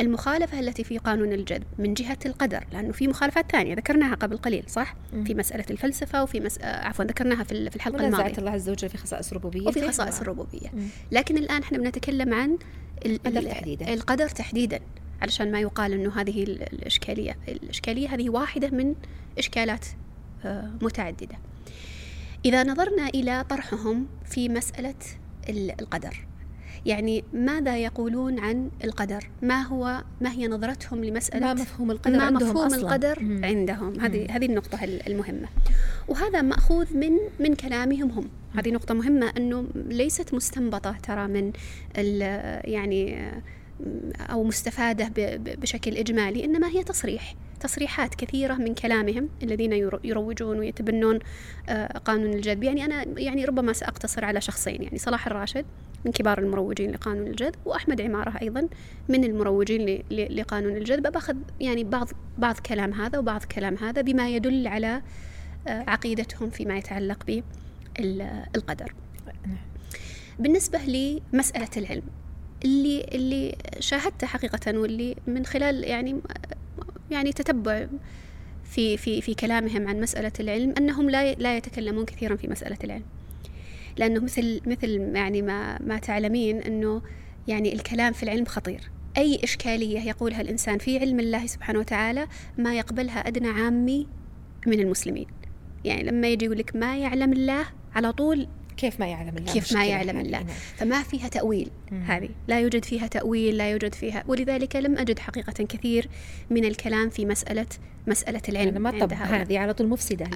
المخالفة 0.00 0.60
التي 0.60 0.84
في 0.84 0.98
قانون 0.98 1.32
الجذب 1.32 1.64
من 1.78 1.94
جهة 1.94 2.18
القدر 2.26 2.64
لأنه 2.72 2.92
في 2.92 3.08
مخالفات 3.08 3.52
ثانية 3.52 3.74
ذكرناها 3.74 4.14
قبل 4.14 4.36
قليل 4.36 4.64
صح؟ 4.66 4.96
في 5.24 5.34
مسألة 5.34 5.64
الفلسفة 5.70 6.22
وفي 6.22 6.40
مس... 6.40 6.58
آه، 6.58 6.86
عفوا 6.86 7.04
ذكرناها 7.04 7.44
في 7.44 7.70
في 7.70 7.76
الحلقة 7.76 8.06
الماضية. 8.06 8.38
الله 8.38 8.50
عز 8.50 8.70
وجل 8.70 8.88
في 8.88 8.98
خصائص 8.98 9.30
الربوبية 9.30 9.68
وفي 9.68 9.88
خصائص 9.88 10.20
الربوبية. 10.20 10.72
لكن 11.12 11.38
الآن 11.38 11.62
إحنا 11.62 11.78
بنتكلم 11.78 12.34
عن 12.34 12.58
القدر 13.06 13.42
تحديدا. 13.42 13.94
القدر 13.94 14.28
تحديدا 14.28 14.80
علشان 15.22 15.52
ما 15.52 15.60
يقال 15.60 15.92
إنه 15.92 16.20
هذه 16.20 16.42
الإشكالية. 16.42 17.36
الإشكالية 17.48 18.14
هذه 18.14 18.30
واحدة 18.30 18.70
من 18.70 18.94
إشكالات 19.38 19.86
آه، 20.44 20.70
متعددة. 20.82 21.36
إذا 22.44 22.62
نظرنا 22.62 23.08
إلى 23.08 23.44
طرحهم 23.50 24.06
في 24.24 24.48
مسألة 24.48 24.94
القدر 25.80 26.26
يعني 26.86 27.24
ماذا 27.32 27.78
يقولون 27.78 28.38
عن 28.38 28.70
القدر؟ 28.84 29.30
ما 29.42 29.62
هو 29.62 30.02
ما 30.20 30.32
هي 30.32 30.48
نظرتهم 30.48 31.04
لمسألة 31.04 31.46
ما 31.46 31.54
مفهوم 31.54 31.90
القدر 31.90 32.16
ما 32.16 32.22
عندهم 32.22 32.50
مفهوم 32.50 32.66
أصلاً. 32.66 32.80
القدر 32.80 33.22
مم. 33.22 33.44
عندهم. 33.44 34.00
هذه 34.00 34.26
هذه 34.30 34.46
النقطة 34.46 34.84
المهمة. 34.84 35.48
وهذا 36.08 36.42
مأخوذ 36.42 36.96
من 36.96 37.18
من 37.40 37.54
كلامهم 37.54 38.10
هم. 38.10 38.28
هذه 38.54 38.70
نقطة 38.70 38.94
مهمة 38.94 39.32
أنه 39.36 39.66
ليست 39.74 40.34
مستنبطة 40.34 40.96
ترى 41.02 41.26
من 41.26 41.52
يعني 42.64 43.30
أو 44.20 44.44
مستفادة 44.44 45.10
بشكل 45.36 45.96
إجمالي 45.96 46.44
إنما 46.44 46.68
هي 46.68 46.84
تصريح. 46.84 47.34
تصريحات 47.60 48.14
كثيرة 48.14 48.54
من 48.54 48.74
كلامهم 48.74 49.28
الذين 49.42 49.72
يروجون 50.04 50.58
ويتبنون 50.58 51.18
آه، 51.68 51.98
قانون 51.98 52.32
الجذب. 52.34 52.62
يعني 52.62 52.84
أنا 52.84 53.04
يعني 53.16 53.44
ربما 53.44 53.72
سأقتصر 53.72 54.24
على 54.24 54.40
شخصين 54.40 54.82
يعني 54.82 54.98
صلاح 54.98 55.26
الراشد 55.26 55.64
من 56.04 56.12
كبار 56.12 56.38
المروجين 56.38 56.90
لقانون 56.90 57.26
الجذب 57.26 57.54
وأحمد 57.64 58.00
عمارة 58.00 58.38
أيضا 58.42 58.68
من 59.08 59.24
المروجين 59.24 60.02
لقانون 60.10 60.76
الجذب. 60.76 61.12
باخذ 61.12 61.36
يعني 61.60 61.84
بعض 61.84 62.08
بعض 62.38 62.58
كلام 62.58 62.92
هذا 62.92 63.18
وبعض 63.18 63.44
كلام 63.44 63.76
هذا 63.76 64.02
بما 64.02 64.28
يدل 64.28 64.66
على 64.66 65.02
آه، 65.68 65.84
عقيدتهم 65.90 66.50
فيما 66.50 66.78
يتعلق 66.78 67.24
بالقدر 67.26 68.94
بالنسبة 70.38 70.78
لمسألة 70.78 71.68
العلم 71.76 72.02
اللي 72.64 73.04
اللي 73.12 73.56
شاهدته 73.80 74.26
حقيقة 74.26 74.78
واللي 74.78 75.16
من 75.26 75.46
خلال 75.46 75.84
يعني 75.84 76.20
يعني 77.14 77.32
تتبع 77.32 77.86
في 78.64 78.96
في 78.96 79.20
في 79.20 79.34
كلامهم 79.34 79.88
عن 79.88 80.00
مسألة 80.00 80.32
العلم 80.40 80.74
أنهم 80.78 81.10
لا 81.10 81.34
لا 81.34 81.56
يتكلمون 81.56 82.04
كثيرا 82.04 82.36
في 82.36 82.48
مسألة 82.48 82.78
العلم. 82.84 83.04
لأنه 83.96 84.20
مثل 84.20 84.60
مثل 84.66 84.90
يعني 85.14 85.42
ما 85.42 85.82
ما 85.82 85.98
تعلمين 85.98 86.62
أنه 86.62 87.02
يعني 87.48 87.72
الكلام 87.72 88.12
في 88.12 88.22
العلم 88.22 88.44
خطير. 88.44 88.90
أي 89.16 89.40
إشكالية 89.44 90.00
يقولها 90.00 90.40
الإنسان 90.40 90.78
في 90.78 90.98
علم 90.98 91.20
الله 91.20 91.46
سبحانه 91.46 91.78
وتعالى 91.78 92.26
ما 92.58 92.74
يقبلها 92.74 93.18
أدنى 93.28 93.48
عامي 93.48 94.06
من 94.66 94.80
المسلمين. 94.80 95.26
يعني 95.84 96.02
لما 96.02 96.28
يجي 96.28 96.44
يقول 96.44 96.58
لك 96.58 96.76
ما 96.76 96.98
يعلم 96.98 97.32
الله 97.32 97.64
على 97.94 98.12
طول 98.12 98.48
كيف 98.76 99.00
ما 99.00 99.06
يعلم 99.06 99.36
الله 99.36 99.52
كيف 99.52 99.72
ما 99.72 99.86
يعلم 99.86 100.20
الله. 100.20 100.38
نعم. 100.38 100.54
فما 100.76 101.02
فيها 101.02 101.28
تأويل. 101.28 101.70
هذه. 102.06 102.28
لا 102.48 102.60
يوجد 102.60 102.84
فيها 102.84 103.06
تأويل 103.06 103.56
لا 103.56 103.70
يوجد 103.70 103.94
فيها. 103.94 104.24
ولذلك 104.28 104.76
لم 104.76 104.98
أجد 104.98 105.18
حقيقة 105.18 105.64
كثير 105.64 106.08
من 106.50 106.64
الكلام 106.64 107.10
في 107.10 107.26
مسألة 107.26 107.66
مسألة 108.06 108.42
العلم. 108.48 108.82
ما 108.82 108.90
طب. 108.90 109.12
هذه 109.12 109.58
على 109.58 109.74
طول 109.74 109.88
مفسدة. 109.88 110.26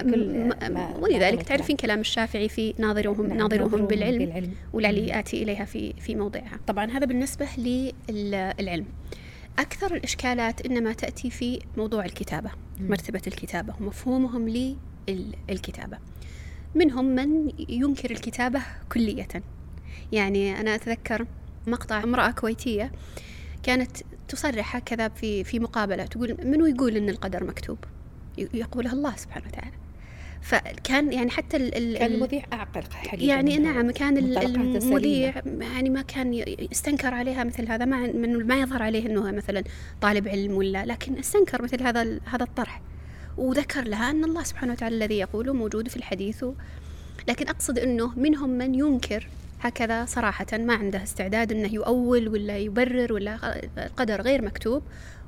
ولذلك 1.01 1.43
تعرفين 1.43 1.77
كلام 1.77 2.01
الشافعي 2.01 2.49
في 2.49 2.75
ناظرهم 2.79 3.27
نعم 3.27 3.37
ناظرهم 3.37 3.87
بالعلم, 3.87 4.19
بالعلم. 4.19 4.53
ولعلي 4.73 5.19
آتي 5.19 5.43
إليها 5.43 5.65
في 5.65 5.95
في 6.01 6.15
موضعها. 6.15 6.61
طبعا 6.67 6.91
هذا 6.91 7.07
بالنسبة 7.07 7.47
للعلم. 8.09 8.87
أكثر 9.59 9.95
الإشكالات 9.95 10.67
إنما 10.67 10.93
تأتي 10.93 11.31
في 11.31 11.61
موضوع 11.77 12.05
الكتابة 12.05 12.51
مرتبة 12.81 13.23
الكتابة 13.27 13.75
ومفهومهم 13.81 14.73
للكتابة. 15.49 15.99
منهم 16.75 17.05
من 17.05 17.53
ينكر 17.69 18.11
الكتابة 18.11 18.61
كلية. 18.93 19.29
يعني 20.13 20.61
أنا 20.61 20.75
أتذكر 20.75 21.27
مقطع 21.67 22.03
امرأة 22.05 22.31
كويتية 22.31 22.93
كانت 23.63 23.97
تصرح 24.29 24.77
هكذا 24.77 25.09
في 25.09 25.45
في 25.45 25.59
مقابلة 25.59 26.07
تقول 26.07 26.37
منو 26.45 26.67
يقول 26.67 26.97
إن 26.97 27.09
القدر 27.09 27.45
مكتوب؟ 27.45 27.79
يقولها 28.39 28.93
الله 28.93 29.17
سبحانه 29.17 29.47
وتعالى. 29.47 29.77
فكان 30.41 31.13
يعني 31.13 31.31
حتى 31.31 31.57
ال 31.57 31.99
كان 31.99 32.13
المذيع 32.13 32.43
أعقل 32.53 32.83
حقيقة 32.93 33.27
يعني 33.27 33.59
نعم 33.59 33.91
كان 33.91 34.19
المذيع 34.19 35.35
يعني 35.61 35.91
ما 35.91 36.03
كان 36.03 36.35
يستنكر 36.71 37.15
عليها 37.15 37.45
مثل 37.45 37.69
هذا 37.69 37.85
ما 37.85 38.13
ما 38.23 38.61
يظهر 38.61 38.83
عليه 38.83 39.07
إنه 39.07 39.31
مثلا 39.31 39.65
طالب 40.01 40.29
علم 40.29 40.53
ولا 40.53 40.87
لكن 40.87 41.19
استنكر 41.19 41.63
مثل 41.63 41.83
هذا 41.83 42.21
هذا 42.25 42.45
الطرح. 42.45 42.81
وذكر 43.39 43.83
لها 43.83 44.11
أن 44.11 44.25
الله 44.25 44.43
سبحانه 44.43 44.73
وتعالى 44.73 44.97
الذي 44.97 45.19
يقوله 45.19 45.53
موجود 45.53 45.89
في 45.89 45.97
الحديث. 45.97 46.45
لكن 47.29 47.49
أقصد 47.49 47.79
أنه 47.79 48.19
منهم 48.19 48.51
من 48.51 48.75
ينكر 48.75 49.29
هكذا 49.61 50.05
صراحة 50.05 50.47
ما 50.53 50.75
عنده 50.75 51.03
استعداد 51.03 51.53
أنه 51.53 51.75
يؤول 51.75 52.29
ولا 52.29 52.59
يبرر 52.59 53.13
ولا 53.13 53.61
القدر 53.79 54.23
غير 54.23 54.45
مكتوب. 54.45 54.83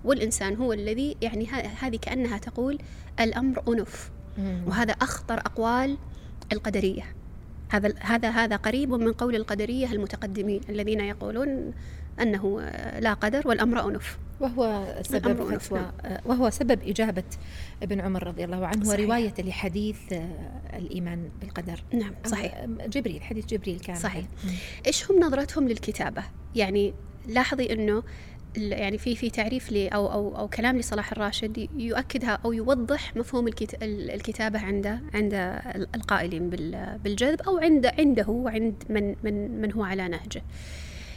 والإنسان 0.05 0.57
هو 0.57 0.73
الذي 0.73 1.17
يعني 1.23 1.47
هذه 1.81 1.97
كأنها 1.97 2.39
تقول 2.39 2.79
الأمر 3.21 3.63
أنف. 3.69 4.11
وهذا 4.67 4.93
أخطر 4.93 5.39
أقوال 5.39 5.97
القدرية. 6.53 7.03
هذا 7.71 7.95
هذا 8.01 8.31
هذا 8.31 8.57
قريب 8.57 8.91
من 8.91 9.13
قول 9.13 9.37
القدرية 9.37 9.93
المتقدمين 9.93 10.61
الذين 10.69 11.01
يقولون 11.01 11.73
أنه 12.23 12.61
لا 12.99 13.15
قدر 13.15 13.49
والأمر 13.49 13.89
أنف. 13.89 14.19
وهو 14.41 14.95
سبب 15.03 15.59
فتوى 15.59 15.81
نعم. 15.81 16.19
وهو 16.25 16.51
سبب 16.51 16.83
إجابة 16.83 17.25
ابن 17.83 18.01
عمر 18.01 18.27
رضي 18.27 18.45
الله 18.45 18.67
عنه 18.67 18.85
صحيح. 18.85 19.01
ورواية 19.01 19.35
لحديث 19.39 19.97
الإيمان 20.77 21.29
بالقدر. 21.41 21.85
نعم 21.95 22.15
صحيح. 22.27 22.65
جبريل 22.67 23.23
حديث 23.23 23.47
جبريل 23.47 23.81
كان. 23.81 23.97
صحيح. 23.97 24.25
إيش 24.87 25.11
هم 25.11 25.21
نظرتهم 25.21 25.69
للكتابة؟ 25.69 26.23
يعني 26.55 26.95
لاحظي 27.27 27.73
أنه 27.73 28.03
يعني 28.57 28.99
في 28.99 29.17
في 29.17 29.31
تعريف 29.31 29.73
لي 29.73 29.89
أو 29.89 30.13
أو 30.13 30.37
أو 30.39 30.49
كلام 30.49 30.79
لصلاح 30.79 31.13
الراشد 31.13 31.69
يؤكدها 31.77 32.39
أو 32.45 32.53
يوضح 32.53 33.17
مفهوم 33.17 33.49
الكتابة 33.83 34.59
عند 34.59 34.87
عند 35.15 35.61
القائلين 35.95 36.51
بالجذب 37.05 37.41
أو 37.41 37.59
عند 37.59 37.87
عنده 37.87 38.29
وعند 38.29 38.85
من 38.89 39.15
من 39.25 39.61
من 39.61 39.73
هو 39.73 39.85
على 39.85 40.09
نهجه. 40.09 40.43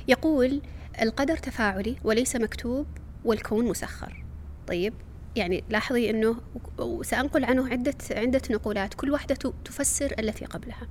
يقول 0.08 0.62
القدر 1.02 1.38
تفاعلي 1.38 1.96
وليس 2.04 2.36
مكتوب 2.36 2.86
والكون 3.26 3.66
مسخر. 3.66 4.24
طيب 4.68 4.94
يعني 5.36 5.64
لاحظي 5.70 6.10
أنه 6.10 6.36
وسأنقل 6.78 7.46
عنه 7.46 7.70
عدة 7.70 7.96
عدة 8.12 8.42
نقولات 8.52 8.94
كل 8.94 9.12
واحدة 9.12 9.36
تفسر 9.66 10.14
التي 10.20 10.46
قبلها. 10.46 10.88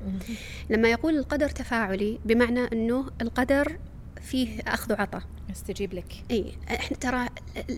لما 0.71 0.91
يقول 0.91 1.19
القدر 1.19 1.49
تفاعلي 1.49 2.19
بمعنى 2.25 2.61
أنه 2.73 3.11
القدر 3.23 3.79
فيه 4.23 4.61
أخذ 4.61 4.93
وعطاء. 4.93 5.23
استجيب 5.53 5.95
لك. 5.95 6.25
إي 6.31 6.53
إحنا 6.71 6.97
ترى 6.97 7.27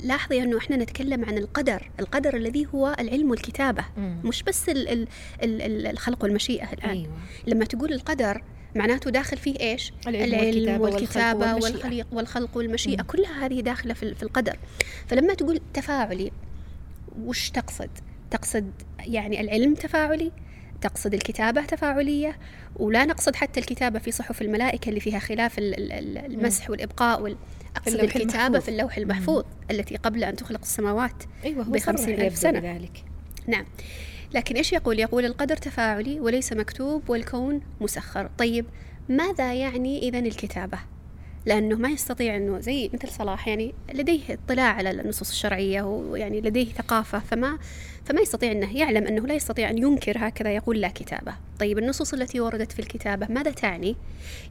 لاحظي 0.05 0.43
إنه 0.43 0.59
إحنا 0.59 0.77
نتكلم 0.77 1.25
عن 1.25 1.39
القدر 1.39 1.91
القدر 2.01 2.37
الذي 2.37 2.67
هو 2.75 2.97
العلم 3.01 3.31
والكتابة 3.31 3.85
مم. 3.97 4.21
مش 4.25 4.43
بس 4.43 4.69
ال 4.69 4.89
ال 4.89 5.09
ال 5.43 5.87
الخلق 5.87 6.25
والمشيئة 6.25 6.73
الآن. 6.73 6.91
أيوة. 6.91 7.13
لما 7.47 7.65
تقول 7.65 7.93
القدر 7.93 8.43
معناته 8.75 9.11
داخل 9.11 9.37
فيه 9.37 9.61
إيش 9.61 9.93
العلم, 10.07 10.35
العلم 10.35 10.81
والكتابة 10.81 11.55
والخلق 11.55 12.07
والخلق 12.13 12.57
والمشيئة 12.57 13.03
مم. 13.03 13.07
كلها 13.07 13.47
هذه 13.47 13.61
داخلة 13.61 13.95
في 13.95 14.23
القدر 14.23 14.57
فلما 15.07 15.35
تقول 15.35 15.61
تفاعلي 15.75 16.33
وش 17.19 17.51
تقصد 17.51 17.91
تقصد 18.31 18.71
يعني 19.01 19.41
العلم 19.41 19.75
تفاعلي 19.75 20.33
تقصد 20.81 21.15
الكتابة 21.15 21.65
تفاعلية 21.65 22.39
ولا 22.77 23.05
نقصد 23.05 23.37
حتى 23.37 23.61
الكتابة 23.61 23.99
في 23.99 24.11
صحف 24.11 24.43
الملائكة 24.43 24.89
اللي 24.89 25.01
فيها 25.01 25.19
خلاف 25.19 25.55
المسح 25.59 26.71
والإبقاء 26.71 27.23
وال... 27.23 27.37
أقصد 27.77 27.97
في 27.97 28.05
الكتابة 28.05 28.47
المحفوظ. 28.47 28.63
في 28.63 28.69
اللوح 28.69 28.97
المحفوظ 28.97 29.45
مم. 29.45 29.51
التي 29.71 29.97
قبل 29.97 30.25
أن 30.25 30.37
تخلق 30.37 30.61
السماوات 30.61 31.23
أيوة 31.45 31.65
بخمسين 31.65 32.21
ألف 32.21 32.37
سنة 32.39 32.59
ذلك. 32.59 33.05
نعم 33.47 33.65
لكن 34.35 34.57
إيش 34.57 34.73
يقول؟ 34.73 34.99
يقول 34.99 35.25
القدر 35.25 35.57
تفاعلي 35.57 36.21
وليس 36.21 36.53
مكتوب 36.53 37.11
والكون 37.11 37.61
مسخر. 37.81 38.31
طيب 38.39 38.67
ماذا 39.09 39.55
يعني 39.55 40.09
إذا 40.09 40.19
الكتابة؟ 40.19 40.79
لأنه 41.47 41.77
ما 41.77 41.89
يستطيع 41.89 42.37
أنه 42.37 42.61
زي 42.61 42.91
مثل 42.95 43.09
صلاح 43.09 43.49
يعني 43.49 43.75
لديه 43.95 44.21
اطلاع 44.31 44.73
على 44.73 44.91
النصوص 44.91 45.31
الشرعية 45.31 45.83
ويعني 45.83 46.41
لديه 46.41 46.73
ثقافة 46.73 47.19
فما 47.19 47.59
فما 48.05 48.21
يستطيع 48.21 48.53
أنه 48.53 48.77
يعلم 48.77 49.07
أنه 49.07 49.27
لا 49.27 49.35
يستطيع 49.35 49.71
أن 49.71 49.79
ينكر 49.79 50.15
هكذا 50.19 50.55
يقول 50.55 50.81
لا 50.81 50.89
كتابة. 50.89 51.35
طيب 51.61 51.79
النصوص 51.79 52.15
التي 52.15 52.41
وردت 52.41 52.73
في 52.73 52.79
الكتابة 52.79 53.27
ماذا 53.31 53.51
تعني؟ 53.51 53.97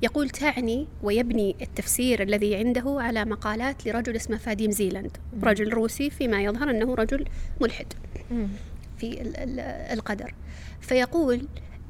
يقول 0.01 0.29
تعني 0.29 0.87
ويبني 1.03 1.55
التفسير 1.61 2.23
الذي 2.23 2.55
عنده 2.55 2.97
على 2.99 3.25
مقالات 3.25 3.87
لرجل 3.87 4.15
اسمه 4.15 4.37
فاديم 4.37 4.71
زيلاند 4.71 5.17
رجل 5.43 5.69
روسي 5.73 6.09
فيما 6.09 6.43
يظهر 6.43 6.69
أنه 6.69 6.95
رجل 6.95 7.25
ملحد. 7.61 7.93
في 9.03 9.21
القدر. 9.93 10.33
فيقول 10.81 11.47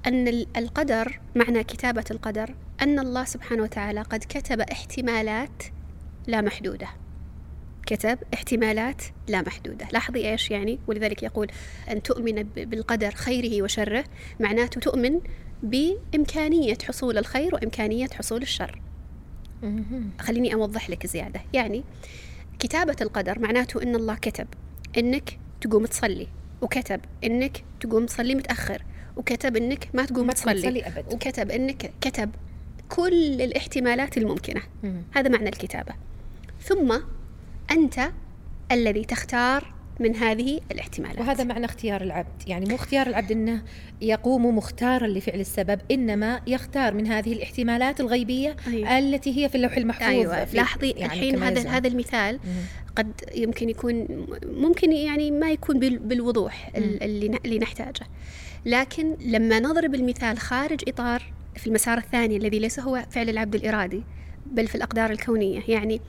أن 0.07 0.27
القدر 0.57 1.19
معنى 1.35 1.63
كتابة 1.63 2.03
القدر 2.11 2.55
أن 2.81 2.99
الله 2.99 3.25
سبحانه 3.25 3.63
وتعالى 3.63 4.01
قد 4.01 4.23
كتب 4.29 4.61
احتمالات 4.61 5.63
لا 6.27 6.41
محدودة. 6.41 6.87
كتب 7.85 8.19
احتمالات 8.33 9.01
لا 9.27 9.41
محدودة. 9.41 9.87
لاحظي 9.93 10.31
إيش 10.31 10.51
يعني؟ 10.51 10.79
ولذلك 10.87 11.23
يقول 11.23 11.47
أن 11.91 12.03
تؤمن 12.03 12.43
بالقدر 12.43 13.11
خيره 13.11 13.63
وشره 13.63 14.03
معناته 14.39 14.81
تؤمن 14.81 15.21
بإمكانية 15.63 16.77
حصول 16.87 17.17
الخير 17.17 17.55
وإمكانية 17.55 18.07
حصول 18.07 18.41
الشر. 18.41 18.81
خليني 20.19 20.53
أوضح 20.53 20.89
لك 20.89 21.07
زيادة. 21.07 21.41
يعني 21.53 21.83
كتابة 22.59 22.95
القدر 23.01 23.39
معناته 23.39 23.83
أن 23.83 23.95
الله 23.95 24.15
كتب 24.15 24.47
أنك 24.97 25.39
تقوم 25.61 25.85
تصلي. 25.85 26.27
وكتب 26.63 27.01
أنك 27.23 27.63
تقوم 27.79 28.05
تصلي 28.05 28.35
متأخر 28.35 28.83
وكتب 29.17 29.57
إنك 29.57 29.89
ما 29.93 30.05
تقوم 30.05 30.27
ما 30.27 30.33
تصلي, 30.33 30.61
تصلي 30.61 30.87
أبد. 30.87 31.13
وكتب 31.13 31.51
إنك 31.51 31.91
كتب 32.01 32.31
كل 32.89 33.41
الاحتمالات 33.41 34.17
الممكنة 34.17 34.61
مم. 34.83 35.03
هذا 35.11 35.29
معنى 35.29 35.49
الكتابة 35.49 35.93
ثم 36.61 36.99
أنت 37.71 38.11
الذي 38.71 39.05
تختار 39.05 39.73
من 39.99 40.15
هذه 40.15 40.59
الاحتمالات 40.71 41.19
وهذا 41.19 41.43
معنى 41.43 41.65
اختيار 41.65 42.01
العبد 42.01 42.47
يعني 42.47 42.65
مو 42.65 42.75
اختيار 42.75 43.07
العبد 43.07 43.31
إنه 43.31 43.61
يقوم 44.01 44.57
مختارا 44.57 45.07
لفعل 45.07 45.39
السبب 45.39 45.79
إنما 45.91 46.41
يختار 46.47 46.93
من 46.93 47.07
هذه 47.07 47.33
الاحتمالات 47.33 47.99
الغيبية 47.99 48.55
أيوة. 48.67 48.99
التي 48.99 49.43
هي 49.43 49.49
في 49.49 49.55
اللوح 49.55 49.77
المحفوظ 49.77 50.07
أيوة. 50.07 50.43
لاحظي 50.53 50.89
يعني 50.91 51.13
الحين 51.13 51.43
هذا 51.43 51.69
هذا 51.69 51.87
المثال. 51.87 52.39
قد 52.95 53.11
يمكن 53.35 53.69
يكون 53.69 54.07
ممكن 54.45 54.91
يعني 54.91 55.31
ما 55.31 55.51
يكون 55.51 55.79
بالوضوح. 55.79 56.71
اللي 56.75 57.39
اللي 57.45 57.59
نحتاجه 57.59 58.05
لكن 58.65 59.15
لما 59.21 59.59
نضرب 59.59 59.95
المثال 59.95 60.39
خارج 60.39 60.79
إطار 60.87 61.33
في 61.55 61.67
المسار 61.67 61.97
الثاني 61.97 62.37
الذي 62.37 62.59
ليس 62.59 62.79
هو 62.79 63.05
فعل 63.11 63.29
العبد 63.29 63.55
الإرادي 63.55 64.03
بل 64.45 64.67
في 64.67 64.75
الأقدار 64.75 65.11
الكونية 65.11 65.61
يعني 65.67 66.01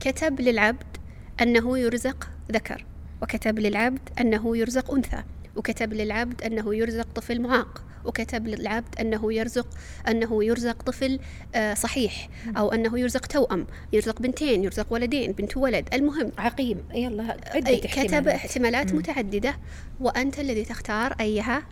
كتب 0.00 0.40
للعبد 0.40 0.96
أنه 1.42 1.78
يرزق 1.78 2.28
ذكر 2.52 2.84
وكتب 3.22 3.58
للعبد 3.58 4.00
أنه 4.20 4.56
يرزق 4.56 4.94
أنثى 4.94 5.22
وكتب 5.56 5.92
للعبد 5.92 6.42
أنه 6.42 6.74
يرزق 6.74 7.06
طفل 7.14 7.40
معاق 7.40 7.84
وكتب 8.04 8.46
للعبد 8.46 8.94
أنه 9.00 9.32
يرزق 9.32 9.66
أنه 10.08 10.44
يرزق 10.44 10.82
طفل 10.82 11.18
آه، 11.54 11.74
صحيح 11.74 12.28
أو 12.56 12.72
أنه 12.72 12.98
يرزق 12.98 13.26
توأم 13.26 13.66
يرزق 13.92 14.22
بنتين 14.22 14.64
يرزق 14.64 14.86
ولدين 14.90 15.32
بنت 15.32 15.56
ولد 15.56 15.88
المهم. 15.94 16.32
عقيم. 16.38 16.84
يلا 16.94 17.36
عدة 17.54 17.76
كتب 17.76 18.28
احتمالات 18.28 18.94
متعددة 18.94 19.56
وأنت 20.00 20.40
الذي 20.40 20.64
تختار 20.64 21.12
أيها 21.20 21.62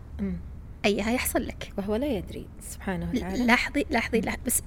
أيها 0.84 1.10
يحصل 1.10 1.46
لك. 1.46 1.72
وهو 1.78 1.96
لا 1.96 2.06
يدري 2.06 2.46
سبحانه 2.70 3.10
وتعالى. 3.14 3.46
لاحظي 3.46 3.86
لاحظي 3.90 4.20
بس 4.46 4.62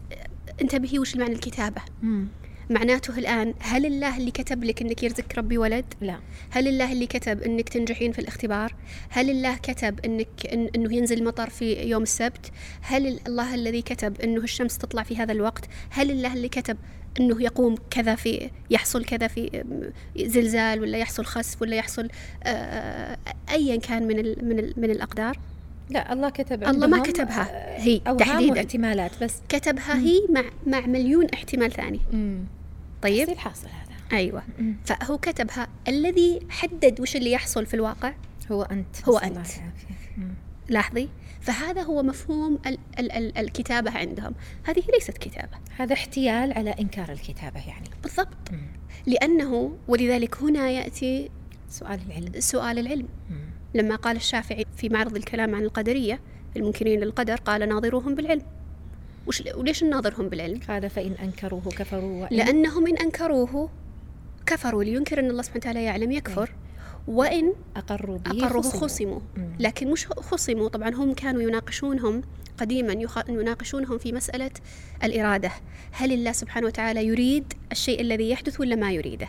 انتبهي 0.62 1.00
وش 1.00 1.15
معنى 1.15 1.34
الكتابة. 1.34 1.82
مم. 2.02 2.28
معناته 2.73 3.17
الآن 3.17 3.53
هل 3.59 3.86
الله 3.86 4.17
اللي 4.17 4.31
كتب 4.31 4.63
لك 4.63 4.81
أنك 4.81 5.03
يرزقك 5.03 5.38
ربي 5.38 5.57
ولد؟ 5.57 5.86
لا 6.01 6.19
هل 6.49 6.67
الله 6.67 6.91
اللي 6.91 7.07
كتب 7.07 7.41
أنك 7.41 7.69
تنجحين 7.69 8.12
في 8.12 8.19
الاختبار؟ 8.19 8.75
هل 9.09 9.29
الله 9.29 9.57
كتب 9.57 9.99
أنك 10.05 10.27
إن 10.53 10.69
أنه 10.75 10.95
ينزل 10.95 11.23
مطر 11.23 11.49
في 11.49 11.83
يوم 11.83 12.03
السبت؟ 12.03 12.51
هل 12.81 13.19
الله 13.27 13.55
الذي 13.55 13.81
كتب 13.81 14.21
أنه 14.21 14.43
الشمس 14.43 14.77
تطلع 14.77 15.03
في 15.03 15.17
هذا 15.17 15.31
الوقت؟ 15.31 15.65
هل 15.89 16.12
الله 16.12 16.33
اللي 16.33 16.49
كتب 16.49 16.77
إنه 17.19 17.41
يقوم 17.41 17.75
كذا 17.91 18.15
في 18.15 18.49
يحصل 18.69 19.05
كذا 19.05 19.27
في 19.27 19.63
زلزال 20.17 20.81
ولا 20.81 20.97
يحصل 20.97 21.25
خسف 21.25 21.62
ولا 21.62 21.75
يحصل 21.75 22.07
آه، 22.43 23.17
ايا 23.49 23.75
كان 23.75 24.07
من 24.07 24.19
ال 24.19 24.45
من 24.45 24.59
ال 24.59 24.73
من 24.77 24.91
الأقدار 24.91 25.39
لا 25.89 26.13
الله 26.13 26.29
كتب 26.29 26.63
الله 26.63 26.88
ما 26.88 26.99
كتبها 26.99 27.47
هي 27.77 27.99
تحديدا 27.99 28.59
احتمالات 28.59 29.23
بس 29.23 29.33
كتبها 29.49 29.97
هي 29.97 30.21
مع 30.29 30.43
مع 30.67 30.86
مليون 30.86 31.27
احتمال 31.33 31.71
ثاني 31.71 31.99
مم. 32.13 32.45
طيب. 33.04 33.30
الحاصل 33.30 33.68
هذا. 33.68 34.18
أيوه. 34.18 34.44
مم. 34.60 34.76
فهو 34.86 35.18
كتبها 35.18 35.68
الذي 35.88 36.39
حدد 36.50 37.02
وش 37.02 37.16
اللي 37.16 37.32
يحصل 37.32 37.66
في 37.66 37.74
الواقع؟ 37.74 38.13
هو 38.52 38.63
أنت. 38.63 39.10
هو 39.10 39.18
أنت. 39.18 39.48
لاحظي؟ 40.70 41.10
فهذا 41.42 41.82
هو 41.82 42.04
مفهوم 42.04 42.60
ال 42.66 42.78
ال 43.00 43.12
ال 43.12 43.38
الكتابة 43.38 43.92
عندهم. 43.92 44.34
هذه 44.63 44.84
ليست 44.94 45.18
كتابة. 45.18 45.58
هذا 45.78 45.94
احتيال 45.94 46.54
على 46.54 46.70
إنكار 46.70 47.12
الكتابة 47.12 47.68
يعني. 47.68 47.89
بالضبط. 48.04 48.52
مم. 48.52 48.68
لأنه 49.06 49.78
ولذلك 49.88 50.38
هنا 50.38 50.70
يأتي 50.70 51.30
سؤال 51.70 52.00
العلم. 52.08 52.39
سؤال 52.39 52.80
العلم. 52.80 53.08
مم. 53.30 53.50
لما 53.74 53.96
قال 53.96 54.16
الشافعي 54.16 54.66
في 54.78 54.89
معرض 54.89 55.16
الكلام 55.16 55.56
عن 55.56 55.63
القدرية 55.63 56.20
المنكرين 56.58 57.00
للقدر 57.00 57.36
قال 57.36 57.70
ناظروهم 57.70 58.16
بالعلم. 58.16 58.42
وليش 59.55 59.83
نناظرهم 59.83 60.29
بالعلم؟ 60.29 60.59
قال 60.67 60.89
فإن 60.89 61.12
أنكروه 61.12 61.62
كفروا 61.62 62.21
وإن 62.21 62.38
لأنهم 62.38 62.88
إن 62.88 62.97
أنكروه 62.97 63.69
كفروا 64.45 64.83
لينكر 64.83 65.19
أن 65.19 65.29
الله 65.29 65.41
سبحانه 65.41 65.59
وتعالى 65.59 65.83
يعلم 65.83 66.12
يكفر. 66.12 66.51
وإن 67.07 67.53
أقروا 67.75 68.17
به 68.17 68.45
أقروا 68.45 68.62
خصموا, 68.62 68.81
خصموا. 68.81 69.19
لكن 69.59 69.91
مش 69.91 70.07
خصموا 70.07 70.69
طبعا 70.69 70.89
هم 70.89 71.13
كانوا 71.13 71.41
يناقشونهم 71.41 72.21
قديما 72.57 73.07
يناقشونهم 73.29 73.97
في 73.97 74.12
مسألة 74.12 74.51
الإرادة. 75.03 75.51
هل 75.91 76.12
الله 76.12 76.31
سبحانه 76.31 76.67
وتعالى 76.67 77.05
يريد 77.05 77.53
الشيء 77.71 78.01
الذي 78.01 78.29
يحدث 78.29 78.59
ولا 78.59 78.75
ما 78.75 78.91
يريده؟ 78.91 79.27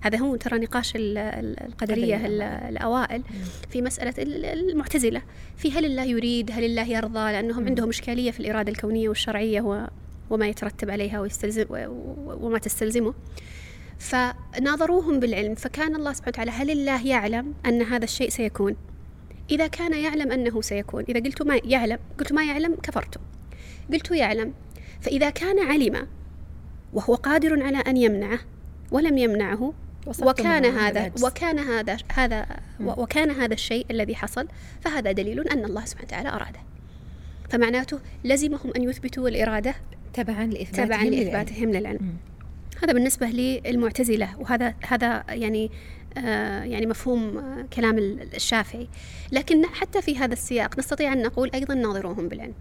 هذا 0.00 0.18
هو 0.18 0.36
ترى 0.36 0.58
نقاش 0.58 0.92
القدرية 0.96 2.26
الأوائل 2.68 3.22
في 3.70 3.82
مسألة 3.82 4.14
المعتزلة. 4.52 5.22
في 5.56 5.72
هل 5.72 5.84
الله 5.84 6.04
يريد 6.04 6.50
هل 6.50 6.64
الله 6.64 6.88
يرضى؟ 6.88 7.32
لأنهم 7.32 7.66
عندهم 7.66 7.88
إشكالية 7.88 8.30
في 8.30 8.40
الإرادة 8.40 8.72
الكونية 8.72 9.08
والشرعية 9.08 9.88
وما 10.30 10.48
يترتب 10.48 10.90
عليها 10.90 11.20
ويستلزم 11.20 11.66
وما 12.26 12.58
تستلزمه. 12.58 13.14
فناظروهم 13.98 15.20
بالعلم 15.20 15.54
فكان 15.54 15.96
الله 15.96 16.12
سبحانه 16.12 16.32
وتعالى 16.32 16.50
هل 16.50 16.70
الله 16.70 17.06
يعلم 17.06 17.54
أن 17.66 17.82
هذا 17.82 18.04
الشيء 18.04 18.28
سيكون؟ 18.28 18.76
إذا 19.50 19.66
كان 19.66 19.92
يعلم 19.92 20.32
أنه 20.32 20.60
سيكون. 20.60 21.04
إذا 21.08 21.20
قلت 21.20 21.42
ما 21.42 21.60
يعلم 21.64 21.98
قلت 22.18 22.32
ما 22.32 22.44
يعلم 22.44 22.74
كفرت. 22.74 23.18
قلت 23.92 24.10
يعلم. 24.10 24.54
فإذا 25.00 25.30
كان 25.30 25.58
علم 25.58 26.06
وهو 26.92 27.14
قادر 27.14 27.62
على 27.62 27.78
أن 27.78 27.96
يمنعه 27.96 28.38
ولم 28.90 29.18
يمنعه 29.18 29.74
وكان 30.06 30.64
هذا 30.64 31.12
وكان 31.22 31.58
هذا 31.58 31.96
هذا 32.12 32.46
وكان 32.80 33.30
هذا 33.30 33.54
الشيء 33.54 33.86
الذي 33.90 34.14
حصل 34.14 34.48
فهذا 34.80 35.12
دليل 35.12 35.48
أن 35.48 35.64
الله 35.64 35.84
سبحانه 35.84 36.08
وتعالى 36.08 36.28
أراده. 36.28 36.60
فمعناته 37.50 37.98
لزمهم 38.24 38.72
أن 38.76 38.82
يثبتوا 38.82 39.28
الإرادة 39.28 39.74
تبعا 40.12 40.46
لإثباتهم, 40.46 40.86
تبعا 40.86 41.04
لإثباتهم 41.04 41.68
للعلم, 41.68 41.78
للعلم. 41.78 42.16
هذا 42.82 42.92
بالنسبة 42.92 43.26
للمعتزلة 43.26 44.38
وهذا 44.38 44.74
هذا 44.88 45.24
يعني 45.28 45.70
يعني 46.16 46.86
مفهوم 46.86 47.38
آه، 47.38 47.66
كلام 47.72 47.98
الشافعي. 48.34 48.88
لكن 49.32 49.66
حتى 49.66 50.02
في 50.02 50.18
هذا 50.18 50.32
السياق 50.32 50.78
نستطيع 50.78 51.12
أن 51.12 51.22
نقول 51.22 51.50
أيضا 51.54 51.74
ناظروهم 51.74 52.28
بالعلم. 52.28 52.54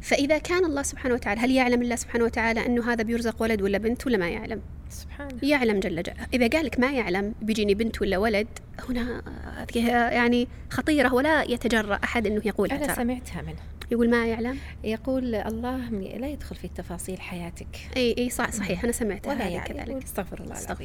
فإذا 0.00 0.38
كان 0.38 0.64
الله 0.64 0.82
سبحانه 0.82 1.14
وتعالى 1.14 1.40
هل 1.40 1.50
يعلم 1.50 1.82
الله 1.82 1.96
سبحانه 1.96 2.24
وتعالى 2.24 2.66
أنه 2.66 2.92
هذا 2.92 3.02
بيرزق 3.02 3.42
ولد 3.42 3.62
ولا 3.62 3.78
بنت 3.78 4.06
ولا 4.06 4.18
ما 4.18 4.28
يعلم؟ 4.28 4.60
سبحانه 4.90 5.30
يعلم 5.42 5.80
جل 5.80 6.02
جلاله. 6.02 6.26
إذا 6.34 6.48
قال 6.48 6.66
لك 6.66 6.80
ما 6.80 6.92
يعلم 6.92 7.34
بيجيني 7.42 7.74
بنت 7.74 8.02
ولا 8.02 8.18
ولد 8.18 8.48
هنا 8.88 9.22
يعني 10.12 10.48
خطيرة 10.70 11.14
ولا 11.14 11.42
يتجرأ 11.42 12.00
أحد 12.04 12.26
أنه 12.26 12.42
يقول 12.44 12.70
أنا 12.70 12.94
سمعتها 12.94 13.42
منه. 13.42 13.60
يقول 13.92 14.10
ما 14.10 14.26
يعلم؟ 14.26 14.58
يقول 14.84 15.34
الله 15.34 15.88
لا 15.90 16.28
يدخل 16.28 16.56
في 16.56 16.68
تفاصيل 16.68 17.20
حياتك. 17.20 17.78
إي 17.96 18.14
إي 18.18 18.30
صح 18.30 18.50
صحيح. 18.50 18.84
أنا 18.84 18.92
سمعتها 18.92 19.34
ولا 19.34 19.48
يعني 19.48 19.68
كذلك. 19.68 20.04
استغفر 20.04 20.40
الله 20.40 20.54
استغفر 20.54 20.84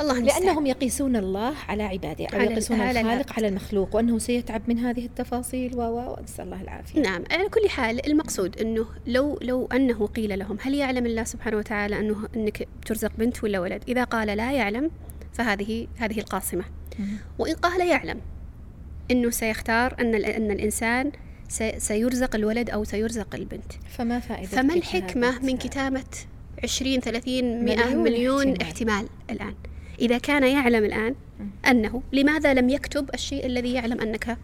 الله 0.00 0.18
الله 0.18 0.38
لأنهم 0.38 0.66
يقيسون 0.66 1.16
الله 1.16 1.54
على 1.68 1.82
عباده 1.82 2.26
أو 2.26 2.38
على 2.38 2.50
يقيسون 2.50 2.80
على 2.80 3.00
الخالق 3.00 3.32
على 3.32 3.48
المخلوق 3.48 3.96
وأنه 3.96 4.18
سيتعب 4.18 4.62
من 4.68 4.78
هذه 4.78 5.06
التفاصيل 5.06 5.76
و 5.76 6.16
نسأل 6.22 6.44
الله 6.44 6.62
العافية. 6.62 7.00
نعم 7.00 7.24
على 7.30 7.48
كل 7.48 7.68
حال 7.68 8.06
المقصود 8.06 8.60
أنه 8.60 8.86
لو 9.06 9.38
لو 9.42 9.66
أنه 9.66 10.06
قيل 10.06 10.38
لهم 10.38 10.58
هل 10.60 10.74
يعلم 10.74 11.06
الله 11.06 11.24
سبحانه 11.24 11.56
وتعالى 11.56 11.98
أنه 11.98 12.28
أنك 12.36 12.68
ترزق 12.86 13.12
بنت 13.18 13.44
ولا 13.44 13.60
ولد؟ 13.60 13.82
إذا 13.88 14.04
قال 14.04 14.36
لا 14.36 14.52
يعلم 14.52 14.90
فهذه 15.32 15.86
هذه 15.96 16.18
القاصمة. 16.18 16.64
وإن 17.38 17.54
قال 17.54 17.86
يعلم 17.86 18.20
أنه 19.10 19.30
سيختار 19.30 19.96
أن 20.00 20.14
أن 20.14 20.50
الإنسان 20.50 21.12
سيرزق 21.78 22.34
الولد 22.34 22.70
أو 22.70 22.84
سيرزق 22.84 23.34
البنت. 23.34 23.72
فما 23.88 24.20
فائدة 24.20 24.46
فما 24.46 24.74
الحكمة 24.74 25.38
من 25.38 25.56
كتابة 25.56 26.04
عشرين 26.62 27.00
ثلاثين 27.00 27.64
مئة 27.64 27.84
مليون, 27.84 28.02
مليون 28.02 28.62
احتمال. 28.62 28.94
احتمال 28.94 29.08
الآن؟ 29.30 29.54
إذا 30.00 30.18
كان 30.18 30.42
يعلم 30.44 30.84
الآن 30.84 31.14
أنه 31.68 32.02
لماذا 32.12 32.54
لم 32.54 32.68
يكتب 32.68 33.10
الشيء 33.14 33.46
الذي 33.46 33.72
يعلم 33.72 34.00
أنك 34.00 34.38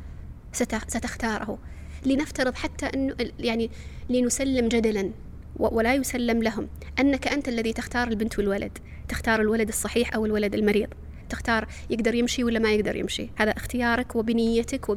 ستختاره. 0.88 1.58
لنفترض 2.06 2.54
حتى 2.54 2.86
أنه 2.86 3.14
يعني 3.38 3.70
لنسلم 4.10 4.68
جدلا 4.68 5.10
ولا 5.56 5.94
يسلم 5.94 6.42
لهم 6.42 6.68
أنك 7.00 7.28
أنت 7.28 7.48
الذي 7.48 7.72
تختار 7.72 8.08
البنت 8.08 8.38
والولد. 8.38 8.78
تختار 9.08 9.40
الولد 9.40 9.68
الصحيح 9.68 10.14
أو 10.14 10.26
الولد 10.26 10.54
المريض. 10.54 10.88
تختار 11.28 11.68
يقدر 11.90 12.14
يمشي 12.14 12.44
ولا 12.44 12.58
ما 12.58 12.72
يقدر 12.72 12.96
يمشي. 12.96 13.28
هذا 13.36 13.50
اختيارك 13.50 14.16
وبنيتك 14.16 14.88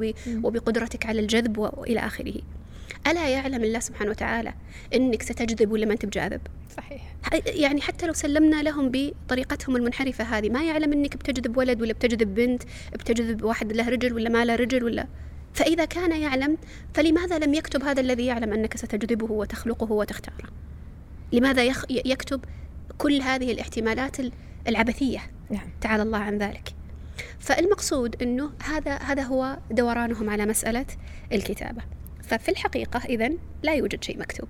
وبقدرتك 0.44 1.06
على 1.06 1.20
الجذب 1.20 1.58
وإلى 1.58 2.00
آخره. 2.00 2.42
ألا 3.08 3.30
يعلم 3.30 3.64
الله 3.64 3.80
سبحانه 3.80 4.10
وتعالى 4.12 4.54
أنك 4.96 5.22
ستجذب 5.22 5.72
ولا 5.72 5.86
ما 5.86 5.94
أنت 5.94 6.06
بجاذب 6.06 6.42
صحيح 6.78 7.16
يعني 7.46 7.82
حتى 7.82 8.08
لو 8.08 8.14
سلمنا 8.14 8.64
لهم 8.64 8.92
بطريقتهم 8.94 9.76
المنحرفة 9.76 10.24
هذه 10.24 10.50
ما 10.50 10.64
يعلم 10.64 10.94
أنك 10.94 11.16
بتجذب 11.16 11.58
ولد 11.58 11.82
ولا 11.82 11.94
بتجذب 11.94 12.36
بنت 12.36 12.64
بتجذب 12.94 13.44
واحد 13.44 13.74
له 13.74 13.90
رجل 13.90 14.14
ولا 14.14 14.30
ما 14.30 14.46
له 14.46 14.56
رجل 14.56 14.84
ولا. 14.84 15.08
فإذا 15.54 15.86
كان 15.86 16.22
يعلم 16.22 16.58
فلماذا 16.94 17.40
لم 17.40 17.54
يكتب 17.54 17.84
هذا 17.84 18.02
الذي 18.02 18.26
يعلم 18.26 18.54
أنك 18.54 18.78
ستجذبه 18.78 19.32
وتخلقه 19.32 19.92
وتختاره؟ 19.92 20.50
لماذا 21.34 21.64
يكتب 21.90 22.46
كل 22.98 23.22
هذه 23.22 23.52
الاحتمالات 23.52 24.18
العبثية؟ 24.68 25.20
نعم. 25.50 25.70
تعالى 25.82 26.04
الله 26.04 26.18
عن 26.18 26.38
ذلك. 26.38 26.70
فالمقصود 27.40 28.22
أنه 28.22 28.52
هذا 28.64 28.98
هذا 28.98 29.24
هو 29.24 29.58
دورانهم 29.72 30.30
على 30.30 30.46
مسألة 30.46 30.86
الكتابة. 31.34 31.82
ففي 32.28 32.50
الحقيقة 32.50 33.02
إذا 33.06 33.32
لا 33.64 33.74
يوجد 33.74 34.04
شيء 34.04 34.20
مكتوب. 34.20 34.48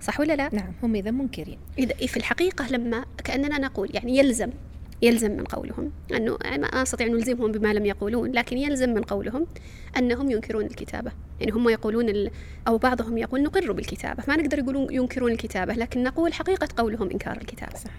صح 0.00 0.20
ولا 0.20 0.36
لا؟ 0.36 0.48
نعم 0.52 0.72
هم 0.82 0.94
إذا 0.94 1.10
منكرين. 1.10 1.58
إذا 1.78 1.94
في 1.94 2.16
الحقيقة 2.16 2.68
لما 2.68 3.04
كأننا 3.24 3.58
نقول 3.58 3.88
يعني 3.94 4.18
يلزم 4.18 4.50
يلزم 5.02 5.30
من 5.30 5.44
قولهم 5.44 5.92
أنه 6.14 6.38
ما 6.42 6.66
أستطيع 6.66 7.06
أن 7.06 7.12
نلزمهم 7.12 7.52
بما 7.52 7.72
لم 7.72 7.86
يقولون 7.86 8.32
لكن 8.32 8.58
يلزم 8.58 8.94
من 8.94 9.02
قولهم 9.02 9.46
أنهم 9.96 10.30
ينكرون 10.30 10.64
الكتابة. 10.64 11.12
يعني 11.40 11.52
هم 11.52 11.68
يقولون 11.68 12.08
ال... 12.08 12.30
أو 12.68 12.78
بعضهم 12.78 13.18
يقول 13.18 13.42
نقر 13.42 13.72
بالكتابة. 13.72 14.24
ما 14.28 14.36
نقدر 14.36 14.58
يقولون 14.58 14.94
ينكرون 14.94 15.32
الكتابة 15.32 15.74
لكن 15.74 16.02
نقول 16.02 16.32
حقيقة 16.32 16.68
قولهم 16.76 17.10
إنكار 17.10 17.36
الكتابة. 17.36 17.76
صح. 17.76 17.90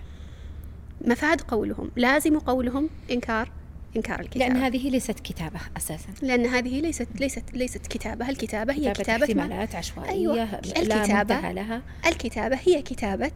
مفاد 1.01 1.41
قولهم 1.41 1.91
لازم 1.95 2.39
قولهم 2.39 2.89
إنكار 3.11 3.49
إنكار 3.97 4.19
الكتابة. 4.19 4.45
لأن 4.45 4.57
هذه 4.57 4.89
ليست 4.89 5.19
كتابة 5.19 5.59
أساسا. 5.77 6.09
لأن 6.21 6.45
هذه 6.45 6.81
ليست 6.81 7.07
ليست 7.19 7.43
ليست 7.53 7.87
كتابة. 7.87 8.29
الكتابة 8.29 8.73
هي 8.73 8.93
كتابة 8.93 9.25
احتمالات 9.25 9.75
عشوائية 9.75 10.11
أيوة. 10.11 10.59
الكتابة 10.59 11.51
لها. 11.51 11.81
الكتابة 12.07 12.59
هي 12.65 12.81
كتابة 12.81 13.31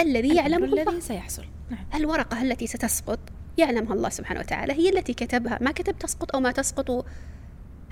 الذي 0.00 0.36
يعلمه 0.36 0.66
الله 0.66 0.82
الذي 0.82 1.00
سيحصل. 1.00 1.44
نعم. 1.70 1.86
الورقة 1.94 2.42
التي 2.42 2.66
ستسقط 2.66 3.18
يعلمها 3.58 3.94
الله 3.94 4.08
سبحانه 4.08 4.40
وتعالى 4.40 4.72
هي 4.72 4.88
التي 4.88 5.14
كتبها. 5.14 5.58
ما 5.60 5.72
كتب 5.72 5.98
تسقط 5.98 6.34
أو 6.34 6.40
ما 6.40 6.52
تسقط 6.52 7.06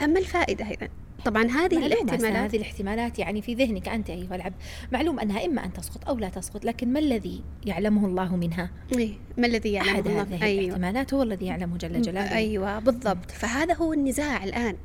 أما 0.03 0.19
الفائدة 0.19 0.69
أيضا 0.69 0.89
طبعا 1.25 1.45
هذه 1.45 1.87
الاحتمالات. 1.87 2.37
هذه 2.37 2.57
الاحتمالات 2.57 3.19
يعني 3.19 3.43
في 3.43 3.55
ذهنك 3.55 3.89
أنت 3.89 4.11
أيها 4.11 4.35
العبد 4.35 4.55
معلوم 4.93 5.21
أنها 5.21 5.45
إما 5.45 5.65
أن 5.65 5.73
تسقط 5.73 6.09
أو 6.09 6.19
لا 6.19 6.29
تسقط 6.29 6.65
لكن 6.65 6.93
ما 6.93 6.99
الذي 6.99 7.43
يعلمه 7.67 8.07
الله 8.07 8.37
منها؟ 8.37 8.71
إيه 8.99 9.13
ما 9.39 9.47
الذي 9.47 9.73
يعلمه 9.73 9.93
أحد 9.93 10.07
الله؟ 10.07 10.23
هذه 10.23 10.45
أيوة. 10.45 10.65
الاحتمالات 10.65 11.15
هو 11.15 11.23
الذي 11.23 11.47
يعلمه 11.47 11.77
جل 11.77 12.03
جلاله. 12.03 12.37
أيوة 12.37 12.79
بالضبط. 12.79 13.31
فهذا 13.31 13.75
هو 13.75 13.93
النزاع 13.93 14.45
الآن. 14.45 14.77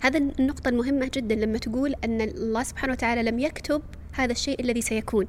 هذا 0.00 0.18
النقطة 0.18 0.68
المهمة 0.68 1.10
جدا 1.14 1.34
لما 1.34 1.58
تقول 1.58 1.94
أن 2.04 2.20
الله 2.20 2.62
سبحانه 2.62 2.92
وتعالى 2.92 3.22
لم 3.22 3.38
يكتب 3.38 3.82
هذا 4.12 4.32
الشيء 4.32 4.60
الذي 4.60 4.80
سيكون. 4.80 5.26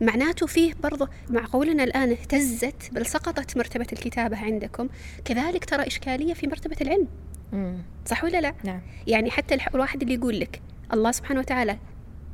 معناته 0.00 0.46
فيه 0.46 0.74
برضه 0.82 1.08
مع 1.30 1.46
قولنا 1.52 1.84
الآن 1.84 2.10
اهتزت 2.10 2.90
بل 2.92 3.06
سقطت 3.06 3.56
مرتبة 3.56 3.86
الكتابة 3.92 4.36
عندكم. 4.36 4.88
كذلك 5.24 5.64
ترى 5.64 5.86
إشكالية 5.86 6.34
في 6.34 6.46
مرتبة 6.46 6.76
العلم. 6.80 7.08
صح 8.06 8.24
ولا 8.24 8.40
لا؟ 8.40 8.54
نعم 8.64 8.80
يعني 9.06 9.30
حتى 9.30 9.58
الواحد 9.74 10.02
اللي 10.02 10.14
يقول 10.14 10.40
لك 10.40 10.60
الله 10.92 11.12
سبحانه 11.12 11.40
وتعالى 11.40 11.78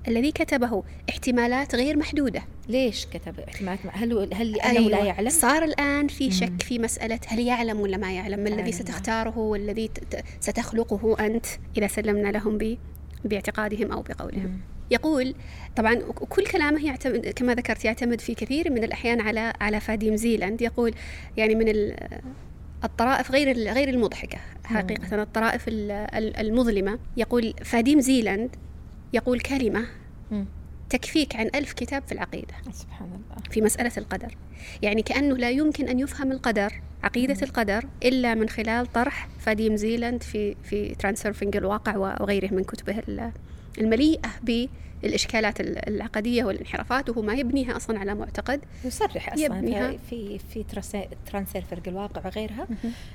الذي 0.08 0.32
كتبه 0.32 0.82
احتمالات 1.10 1.74
غير 1.74 1.96
محدودة 1.96 2.42
ليش 2.68 3.06
كتب 3.06 3.40
احتمالات 3.40 3.78
هل 3.92 4.34
هل 4.34 4.52
لأنه 4.52 4.78
أيوة. 4.78 4.90
لا 4.90 5.04
يعلم؟ 5.04 5.28
صار 5.28 5.64
الآن 5.64 6.08
في 6.08 6.30
شك 6.30 6.50
مم. 6.50 6.58
في 6.58 6.78
مسألة 6.78 7.20
هل 7.26 7.38
يعلم 7.38 7.80
ولا 7.80 7.96
ما 7.96 8.12
يعلم 8.12 8.40
ما 8.40 8.48
الذي 8.48 8.72
ستختاره 8.72 9.38
والذي 9.38 9.90
ستخلقه 10.40 11.26
أنت 11.26 11.46
إذا 11.76 11.86
سلمنا 11.86 12.28
لهم 12.28 12.58
ب 12.58 12.78
باعتقادهم 13.24 13.92
أو 13.92 14.02
بقولهم 14.02 14.46
مم. 14.46 14.60
يقول 14.90 15.34
طبعا 15.76 15.94
كل 16.28 16.46
كلامه 16.46 16.86
يعتمد 16.86 17.28
كما 17.28 17.54
ذكرت 17.54 17.84
يعتمد 17.84 18.20
في 18.20 18.34
كثير 18.34 18.72
من 18.72 18.84
الأحيان 18.84 19.20
على 19.20 19.52
على 19.60 19.80
فاديم 19.80 20.16
زيلاند 20.16 20.62
يقول 20.62 20.94
يعني 21.36 21.54
من 21.54 21.68
الطرائف 22.84 23.30
غير 23.30 23.52
غير 23.72 23.88
المضحكة 23.88 24.38
حقيقة 24.64 25.22
الطرائف 25.22 25.64
المظلمة. 25.68 26.98
يقول 27.16 27.54
فاديم 27.64 28.00
زيلاند 28.00 28.56
يقول 29.12 29.40
كلمة 29.40 29.84
تكفيك 30.90 31.36
عن 31.36 31.50
ألف 31.54 31.72
كتاب 31.72 32.02
في 32.06 32.12
العقيدة. 32.12 32.54
سبحان 32.72 33.08
الله. 33.08 33.50
في 33.50 33.60
مسألة 33.60 33.92
القدر. 33.98 34.36
يعني 34.82 35.02
كأنه 35.02 35.36
لا 35.36 35.50
يمكن 35.50 35.88
أن 35.88 35.98
يفهم 35.98 36.32
القدر 36.32 36.80
عقيدة 37.02 37.36
القدر 37.42 37.84
إلا 38.04 38.34
من 38.34 38.48
خلال 38.48 38.92
طرح 38.92 39.28
فاديم 39.38 39.76
زيلاند 39.76 40.22
في 40.22 40.56
في 40.64 40.94
transurfing 40.94 41.56
الواقع 41.56 41.96
وغيره 41.96 42.54
من 42.54 42.64
كتبه 42.64 43.02
المليئة 43.78 44.30
بالإشكالات 45.02 45.60
العقدية 45.60 46.44
والانحرافات 46.44 47.10
وهو 47.10 47.22
ما 47.22 47.34
يبنيها 47.34 47.76
أصلا 47.76 47.98
على 47.98 48.14
معتقد. 48.14 48.60
يصرح 48.84 49.32
أصلا 49.32 49.44
يبنيها. 49.44 49.96
في 50.10 50.38
في 50.52 50.64
ترانسير 51.26 51.62
فرق 51.62 51.82
الواقع 51.86 52.26
وغيرها. 52.26 52.68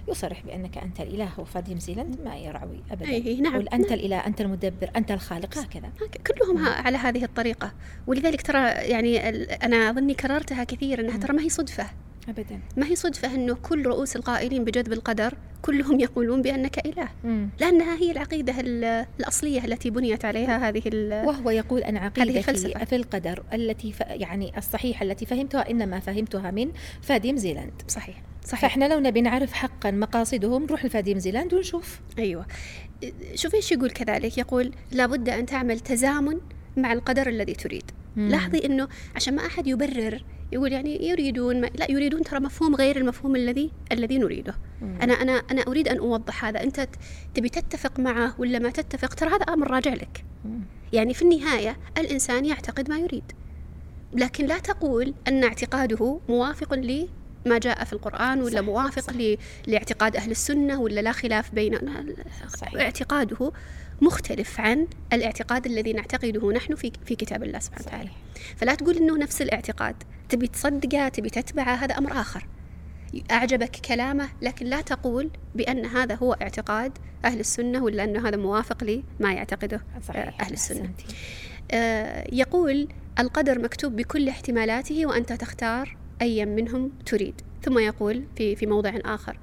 يصرح 0.08 0.42
بأنك 0.46 0.78
أنت 0.78 1.02
الإله 1.02 1.40
وفادي 1.40 1.80
زيلاند 1.80 2.22
ما 2.26 2.36
يروي 2.36 2.80
أبدا. 2.92 3.10
أي 3.10 3.42
نعم 3.42 3.54
يقول 3.54 3.68
أنت 3.68 3.90
نعم. 3.90 4.00
الإله 4.00 4.18
أنت 4.18 4.42
المدبر 4.42 4.90
أنت 4.96 5.12
الخالق 5.12 5.58
هكذا. 5.58 5.90
كلهم 6.28 6.58
ها 6.58 6.70
على 6.70 6.98
هذه 6.98 7.24
الطريقة. 7.24 7.74
ولذلك 8.08 8.42
ترى 8.42 8.60
يعني 8.68 9.30
أنا 9.66 9.90
أظني 9.90 10.14
كررتها 10.14 10.64
كثير 10.64 11.00
أنها 11.00 11.18
ترى 11.18 11.34
ما 11.34 11.42
هي 11.42 11.50
صدفة. 11.50 11.90
أبدا. 12.30 12.60
ما 12.78 12.88
هي 12.88 12.96
صدفة 12.96 13.36
أنه 13.36 13.54
كل 13.54 13.86
رؤوس 13.86 14.16
القائلين 14.16 14.64
بجذب 14.64 14.94
القدر 14.94 15.34
كلهم 15.62 16.00
يقولون 16.00 16.42
بأنك 16.42 16.86
إله؟ 16.86 17.10
مم. 17.24 17.50
لأنها 17.60 17.96
هي 17.96 18.12
العقيدة 18.12 18.54
الأصلية 19.20 19.66
التي 19.66 19.90
بنيت 19.90 20.26
عليها 20.26 20.70
هذه 20.70 20.82
وهو 21.26 21.50
يقول 21.50 21.82
أن 21.82 21.98
عقيدتي 21.98 22.86
في 22.86 22.96
القدر 22.96 23.44
التي 23.54 23.92
ف... 23.92 24.00
يعني 24.00 24.58
الصحيحة 24.58 25.04
التي 25.04 25.26
فهمتها 25.26 25.70
إنما 25.70 26.00
فهمتها 26.00 26.52
من 26.52 26.72
فاديم 27.02 27.38
زيلاند. 27.38 27.82
صحيح 27.88 28.22
صحيح. 28.46 28.62
فإحنا 28.62 28.94
لو 28.94 29.00
نبي 29.00 29.22
نعرف 29.22 29.54
حقا 29.54 29.92
مقاصدهم 29.92 30.64
نروح 30.64 30.86
لفاديم 30.86 31.20
زيلاند 31.20 31.54
ونشوف. 31.54 32.00
أيوة. 32.20 32.46
شوف 33.36 33.56
إيش 33.56 33.72
يقول 33.72 33.92
كذلك؟ 33.92 34.38
يقول 34.38 34.72
لابد 34.92 35.30
أن 35.30 35.46
تعمل 35.46 35.80
تزامن 35.80 36.40
مع 36.78 36.94
القدر 36.94 37.30
الذي 37.30 37.54
تريد. 37.54 37.92
مم. 38.16 38.30
لاحظي 38.30 38.66
إنه 38.66 38.88
عشان 39.16 39.36
ما 39.36 39.46
أحد 39.46 39.68
يبرر 39.68 40.24
يقول 40.54 40.72
يعني 40.72 41.08
يريدون 41.08 41.62
ما 41.62 41.68
لا 41.68 41.92
يريدون 41.92 42.22
ترى 42.22 42.40
مفهوم 42.40 42.76
غير 42.76 42.98
المفهوم 42.98 43.36
الذي 43.36 43.72
الذي 43.92 44.18
نريده 44.18 44.56
مم. 44.82 44.98
أنا 45.02 45.14
أنا 45.14 45.32
أنا 45.32 45.62
أريد 45.62 45.88
أن 45.88 45.98
أوضح 45.98 46.46
هذا 46.46 46.64
أنت 46.64 46.88
تبي 47.36 47.50
تتفق 47.50 48.00
معه 48.00 48.36
ولا 48.38 48.60
ما 48.60 48.70
تتفق 48.70 49.14
ترى 49.14 49.30
هذا 49.30 49.44
أمر 49.44 49.72
راجع 49.72 49.94
لك 49.94 50.26
مم. 50.46 50.60
يعني 50.94 51.14
في 51.14 51.22
النهاية 51.22 51.78
الإنسان 51.98 52.46
يعتقد 52.46 52.90
ما 52.90 52.98
يريد 52.98 53.32
لكن 54.14 54.46
لا 54.46 54.60
تقول 54.60 55.14
أن 55.28 55.44
اعتقاده 55.44 56.20
موافق 56.30 56.74
ما 57.46 57.58
جاء 57.58 57.84
في 57.84 57.94
القرآن 57.94 58.42
ولا 58.42 58.56
صح، 58.62 58.66
موافق 58.66 59.02
صح. 59.02 59.14
ل- 59.14 59.38
لاعتقاد 59.68 60.16
أهل 60.16 60.32
السنة 60.32 60.82
ولا 60.82 61.00
لا 61.02 61.12
خلاف 61.12 61.52
بين 61.56 61.76
صحيح. 62.58 62.82
اعتقاده 62.82 63.52
مختلف 64.04 64.60
عن 64.60 64.88
الاعتقاد 65.14 65.66
الذي 65.66 65.94
نعتقده 65.94 66.52
نحن 66.52 66.76
في 66.76 66.92
في 67.06 67.16
كتاب 67.16 67.44
الله 67.44 67.60
سبحانه 67.60 67.88
وتعالى. 67.88 68.10
فلا 68.56 68.76
تقول 68.76 68.98
إنه 68.98 69.18
نفس 69.18 69.42
الاعتقاد. 69.42 69.96
تبي 70.30 70.48
تصدقه 70.48 71.08
تبي 71.10 71.30
تتبعه 71.30 71.76
هذا 71.76 71.98
أمر 71.98 72.12
آخر. 72.12 72.48
أعجبك 73.32 73.70
كلامه 73.70 74.30
لكن 74.42 74.66
لا 74.66 74.82
تقول 74.82 75.30
بأن 75.56 75.86
هذا 75.86 76.16
هو 76.16 76.34
اعتقاد 76.34 76.98
أهل 77.26 77.40
السنة 77.40 77.84
ولا 77.84 78.04
أنه 78.04 78.28
هذا 78.28 78.38
موافق 78.38 78.84
لما 78.84 79.34
يعتقده 79.34 79.82
صحيح. 80.08 80.42
أهل 80.42 80.54
السنة. 80.54 80.90
آه، 81.72 82.28
يقول 82.32 82.88
القدر 83.20 83.60
مكتوب 83.60 83.96
بكل 83.96 84.30
احتمالاته 84.30 85.06
وأنت 85.06 85.34
تختار 85.34 85.98
أي 86.22 86.46
منهم 86.46 86.92
تريد. 87.06 87.42
ثم 87.64 87.80
يقول 87.80 88.24
في, 88.36 88.56
في 88.56 88.66
موضع 88.66 88.94
آخر 89.06 89.38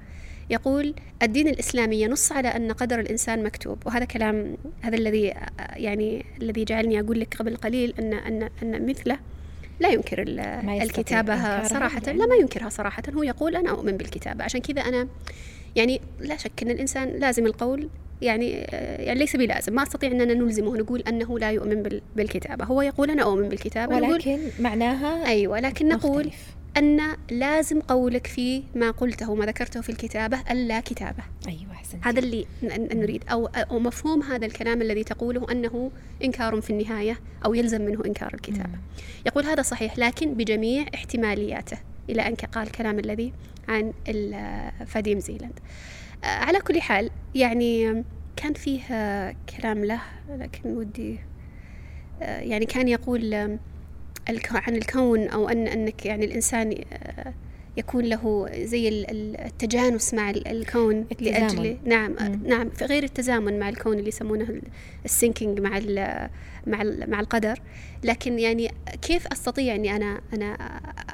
يقول 0.49 0.93
الدين 1.23 1.47
الإسلامي 1.47 2.01
ينص 2.01 2.31
على 2.31 2.47
أن 2.47 2.71
قدر 2.71 2.99
الإنسان 2.99 3.43
مكتوب 3.43 3.77
وهذا 3.85 4.05
كلام 4.05 4.57
هذا 4.81 4.97
الذي 4.97 5.33
يعني 5.75 6.25
الذي 6.41 6.63
جعلني 6.63 6.99
أقول 6.99 7.19
لك 7.19 7.35
قبل 7.35 7.55
قليل 7.55 7.93
أن 7.99 8.13
أن 8.13 8.49
أن 8.63 8.85
مثله 8.89 9.17
لا 9.79 9.89
ينكر 9.89 10.23
الكتابة 10.83 11.35
صراحة 11.67 12.01
يعني. 12.07 12.19
لا 12.19 12.25
ما 12.25 12.35
ينكرها 12.35 12.69
صراحة 12.69 13.03
هو 13.15 13.23
يقول 13.23 13.55
أنا 13.55 13.69
أؤمن 13.69 13.97
بالكتابة 13.97 14.43
عشان 14.43 14.61
كذا 14.61 14.81
أنا 14.81 15.07
يعني 15.75 16.01
لا 16.19 16.37
شك 16.37 16.51
أن 16.63 16.69
الإنسان 16.71 17.07
لازم 17.09 17.45
القول 17.45 17.89
يعني 18.21 18.65
آه، 18.69 19.01
يعني 19.01 19.19
ليس 19.19 19.35
بلازم 19.35 19.73
ما 19.75 19.83
أستطيع 19.83 20.11
أننا 20.11 20.33
نلزمه 20.33 20.67
ونقول 20.69 20.99
أنه 21.07 21.39
لا 21.39 21.51
يؤمن 21.51 21.83
بال- 21.83 22.01
بالكتابة 22.15 22.65
هو 22.65 22.81
يقول 22.81 23.11
أنا 23.11 23.23
أؤمن 23.23 23.49
بالكتابة 23.49 23.99
نقول 23.99 24.11
ولكن 24.11 24.39
معناها 24.59 25.25
أيوه 25.27 25.59
لكن 25.59 25.87
نقول 25.87 26.25
مختلف. 26.25 26.47
أن 26.77 27.01
لازم 27.31 27.81
قولك 27.81 28.27
في 28.27 28.63
ما 28.75 28.91
قلته 28.91 29.31
وما 29.31 29.45
ذكرته 29.45 29.81
في 29.81 29.89
الكتابة 29.89 30.41
ألا 30.51 30.79
كتابة. 30.79 31.23
أيوه 31.47 31.71
أحسنتي. 31.71 32.09
هذا 32.09 32.19
اللي 32.19 32.45
نريد. 32.93 33.23
أو 33.31 33.45
أو 33.45 33.79
مفهوم 33.79 34.23
هذا 34.23 34.45
الكلام 34.45 34.81
الذي 34.81 35.03
تقوله 35.03 35.51
أنه 35.51 35.91
إنكار 36.23 36.61
في 36.61 36.69
النهاية 36.69 37.19
أو 37.45 37.53
يلزم 37.53 37.81
منه 37.81 38.05
إنكار 38.05 38.33
الكتابة. 38.33 38.69
مم. 38.69 38.81
يقول 39.25 39.45
هذا 39.45 39.61
صحيح 39.61 39.97
لكن 39.97 40.33
بجميع 40.33 40.85
احتمالياته 40.95 41.77
إلى 42.09 42.27
أن 42.27 42.35
قال 42.35 42.67
الكلام 42.67 42.99
الذي 42.99 43.33
عن 43.67 43.93
فاديم 44.85 45.19
زيلاند. 45.19 45.59
آه، 46.23 46.27
على 46.27 46.59
كل 46.59 46.81
حال 46.81 47.09
يعني 47.35 48.03
كان 48.35 48.53
فيه 48.53 48.81
كلام 49.57 49.85
له 49.85 50.01
لكن 50.29 50.69
ودي 50.69 51.19
آه، 52.21 52.39
يعني 52.39 52.65
كان 52.65 52.87
يقول 52.87 53.57
عن 54.51 54.75
الكون 54.75 55.27
أو 55.27 55.49
ان 55.49 55.67
أنك 55.67 56.05
يعني 56.05 56.25
الإنسان 56.25 56.75
آه، 56.93 57.33
يكون 57.77 58.05
له 58.05 58.49
زي 58.63 58.87
ال- 58.89 59.11
ال- 59.11 59.41
التجانس 59.41 60.13
مع 60.13 60.29
ال- 60.29 60.47
الكون 60.47 61.05
التزامن. 61.11 61.33
لاجل 61.39 61.77
نعم 61.85 62.17
آه، 62.17 62.27
مم. 62.29 62.41
نعم 62.47 62.69
في 62.69 62.85
غير 62.85 63.03
التزامن 63.03 63.59
مع 63.59 63.69
الكون 63.69 63.97
اللي 63.99 64.07
يسمونه 64.07 64.61
ال 65.05 65.12
syncing 65.12 65.59
مع 65.59 65.77
ال 65.77 66.29
مع 66.67 66.81
ال 66.81 67.09
مع 67.09 67.19
القدر 67.19 67.59
لكن 68.03 68.39
يعني 68.39 68.71
كيف 69.01 69.27
أستطيع 69.27 69.75
أني 69.75 69.95
أنا 69.95 70.21
أنا 70.33 70.53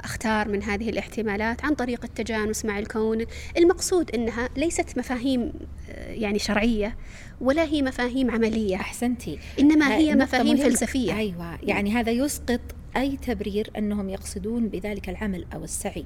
أختار 0.04 0.48
من 0.48 0.62
هذه 0.62 0.88
الاحتمالات 0.90 1.64
عن 1.64 1.74
طريق 1.74 2.04
التجانس 2.04 2.64
مع 2.64 2.78
الكون 2.78 3.24
المقصود 3.58 4.10
إنها 4.14 4.48
ليست 4.56 4.98
مفاهيم 4.98 5.52
آه، 5.90 6.12
يعني 6.12 6.38
شرعية 6.38 6.96
ولا 7.40 7.64
هي 7.64 7.82
مفاهيم 7.82 8.30
عملية 8.30 8.76
أحسنتي 8.76 9.38
إنما 9.60 9.96
هي 9.96 10.14
مفاهيم. 10.14 10.56
فلسفية 10.56 11.16
أيوه 11.18 11.58
يعني 11.62 11.92
هذا 11.92 12.10
يسقط 12.12 12.60
أي 12.96 13.16
تبرير 13.16 13.70
أنهم 13.78 14.08
يقصدون 14.08 14.68
بذلك 14.68 15.08
العمل 15.08 15.46
أو 15.54 15.64
السعي 15.64 16.04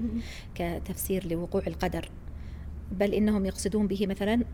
كتفسير 0.55 1.27
لوقوع 1.27 1.63
القدر. 1.67 2.09
بل 2.93 3.15
إنهم 3.15 3.47
يقصدون 3.47 3.87
به 3.87 4.07
مثلا 4.07 4.45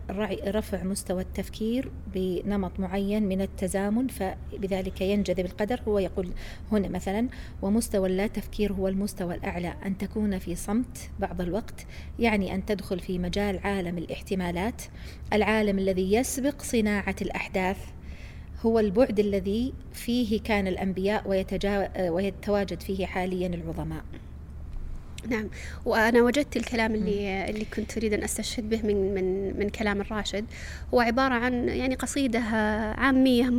رفع 0.47 0.83
مستوى 0.83 1.21
التفكير 1.21 1.91
بنمط 2.13 2.79
معين 2.79 3.23
من 3.23 3.41
التزامن 3.41 4.07
فبذلك 4.07 5.01
ينجذب 5.01 5.45
القدر. 5.45 5.81
هو 5.87 5.99
يقول 5.99 6.29
هنا 6.71 6.87
مثلا 6.87 7.27
ومستوى 7.61 8.07
اللا 8.07 8.27
تفكير 8.27 8.73
هو 8.73 8.87
المستوى 8.87 9.35
الأعلى. 9.35 9.73
أن 9.85 9.97
تكون 9.97 10.39
في 10.39 10.55
صمت 10.55 11.09
بعض 11.19 11.41
الوقت 11.41 11.85
يعني 12.19 12.55
أن 12.55 12.65
تدخل 12.65 12.99
في 12.99 13.19
مجال 13.19 13.59
عالم 13.59 13.97
الاحتمالات 13.97 14.81
العالم 15.33 15.79
الذي 15.79 16.13
يسبق 16.13 16.61
صناعة 16.61 17.15
الأحداث. 17.21 17.77
هو 18.65 18.79
البعد 18.79 19.19
الذي 19.19 19.73
فيه 19.93 20.41
كان 20.41 20.67
الأنبياء 20.67 21.29
ويتجا... 21.29 21.91
ويتواجد 22.09 22.81
فيه 22.81 23.05
حاليا 23.05 23.47
العظماء. 23.47 24.03
نعم. 25.27 25.49
وأنا 25.85 26.21
وجدت 26.21 26.57
الكلام 26.57 26.95
اللي 26.95 27.49
اللي 27.49 27.65
كنت 27.65 27.97
أريد 27.97 28.13
أن 28.13 28.23
أستشهد 28.23 28.69
به 28.69 28.81
من 28.81 29.13
من 29.13 29.59
من 29.59 29.69
كلام 29.69 30.01
الراشد. 30.01 30.45
هو 30.93 30.99
عبارة 31.01 31.33
عن 31.33 31.69
يعني 31.69 31.95
قصيدة 31.95 32.39
عامية 32.97 33.49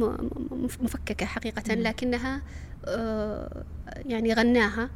مفككة 0.81 1.27
حقيقه. 1.27 1.75
لكنها 1.75 2.43
آه، 2.85 3.65
يعني 4.07 4.35
غناها. 4.35 4.83
آه، 4.83 4.91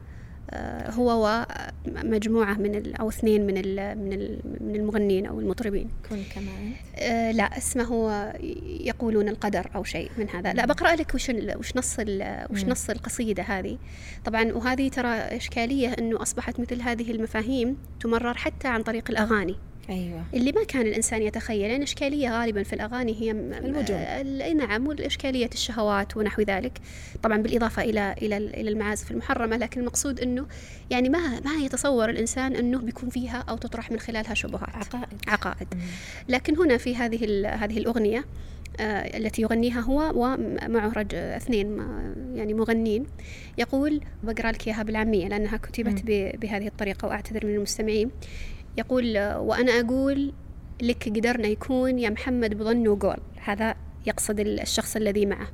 هو 0.90 1.46
ومجموعة 1.87 2.54
من 2.54 2.74
ال- 2.74 2.94
أو 2.96 3.09
اثنين 3.09 3.46
من 3.46 3.57
ال- 3.57 3.98
من 3.98 4.12
ال- 4.12 4.40
من 4.61 4.76
المغنين 4.76 5.26
أو 5.26 5.40
المطربين. 5.40 5.90
كن 6.11 6.22
كما 6.35 6.50
أنت. 6.62 6.76
آه، 6.98 7.30
لا 7.33 7.44
اسمه 7.59 8.33
يقولون 8.80 9.28
القدر 9.28 9.70
أو 9.74 9.85
شيء 9.85 10.11
من 10.18 10.28
هذا. 10.30 10.52
لا 10.52 10.66
بقرأ 10.66 10.94
لك 10.96 11.14
وش 11.14 11.30
وش 11.57 11.76
نص 11.76 11.96
ال- 11.98 12.46
وش. 12.50 12.64
نص 12.64 12.90
القصيدة 12.90 13.42
هذه. 13.42 13.78
طبعا 14.24 14.52
وهذه 14.52 14.88
ترى 14.88 15.09
إشكالية 15.09 15.88
إنه 15.88 16.22
أصبحت 16.22 16.61
مثل 16.61 16.83
هذه 16.83 17.11
المفاهيم 17.11 17.76
تمرر 18.00 18.35
حتى 18.35 18.68
عن 18.68 18.83
طريق 18.83 19.11
الأغاني. 19.11 19.57
أيوه 19.90 20.25
اللي 20.35 20.53
ما 20.53 20.64
كان 20.64 20.87
الإنسان 20.87 21.23
يتخيل 21.23 21.68
لأن 21.70 21.83
إشكالية 21.83 22.40
غالبا 22.40 22.62
في 22.62 22.73
الأغاني 22.73 23.20
هي 23.23 23.33
م- 23.33 23.53
المجون. 23.53 23.97
ال- 23.97 24.42
أي 24.42 24.55
نعم 24.55 24.87
والاشكاليه 24.87 25.51
الشهوات 25.53 26.16
ونحو 26.16 26.42
ذلك 26.42 26.79
طبعا 27.23 27.37
بالإضافة 27.37 27.83
إلى 27.83 28.14
إلى 28.23 28.37
ال- 28.37 28.55
إلى 28.57 28.70
المعازف 28.70 29.11
المحرمة 29.11 29.57
لكن 29.57 29.81
المقصود 29.81 30.20
إنه 30.20 30.47
يعني 30.90 31.09
ما 31.09 31.40
ما 31.40 31.55
يتصور 31.64 32.11
الإنسان 32.11 32.57
إنه 32.57 32.79
بيكون 32.79 33.09
فيها 33.09 33.44
أو 33.49 33.57
تطرح 33.57 33.90
من 33.90 33.99
خلالها 34.01 34.35
شبهات 34.35 34.68
عقائد 34.75 35.09
عقائد. 35.29 35.68
لكن 36.29 36.57
هنا 36.59 36.77
في 36.77 36.97
هذه 36.97 37.47
هذه 37.49 37.79
الأغنية 37.79 38.25
آه، 38.81 39.16
التي 39.18 39.42
يغنيها 39.42 39.81
هو 39.81 40.12
ومعه 40.14 40.92
رج 40.92 41.14
اثنين 41.14 41.79
يعني 42.35 42.55
مغنين 42.55 43.07
يقول 43.59 44.01
بقرأ 44.23 44.53
لك 44.53 44.66
إياها 44.68 44.83
بالعامية 44.83 45.29
لأنها 45.29 45.57
كتبت. 45.57 46.03
ب- 46.07 46.40
بهذه 46.40 46.66
الطريقة 46.66 47.09
وأعتذر 47.09 47.47
من 47.47 47.55
المستمعين 47.55 48.11
يقول 48.76 49.18
وأنا 49.37 49.72
أقول 49.80 50.32
لك 50.82 51.08
قدرنا 51.08 51.48
يكون 51.48 51.98
يا 51.98 52.10
محمد 52.10 52.54
بظن 52.58 52.88
وقول. 52.88 53.16
هذا 53.44 53.74
يقصد 54.06 54.40
ال- 54.40 54.60
الشخص 54.60 54.96
الذي 54.96 55.26
معه. 55.26 55.48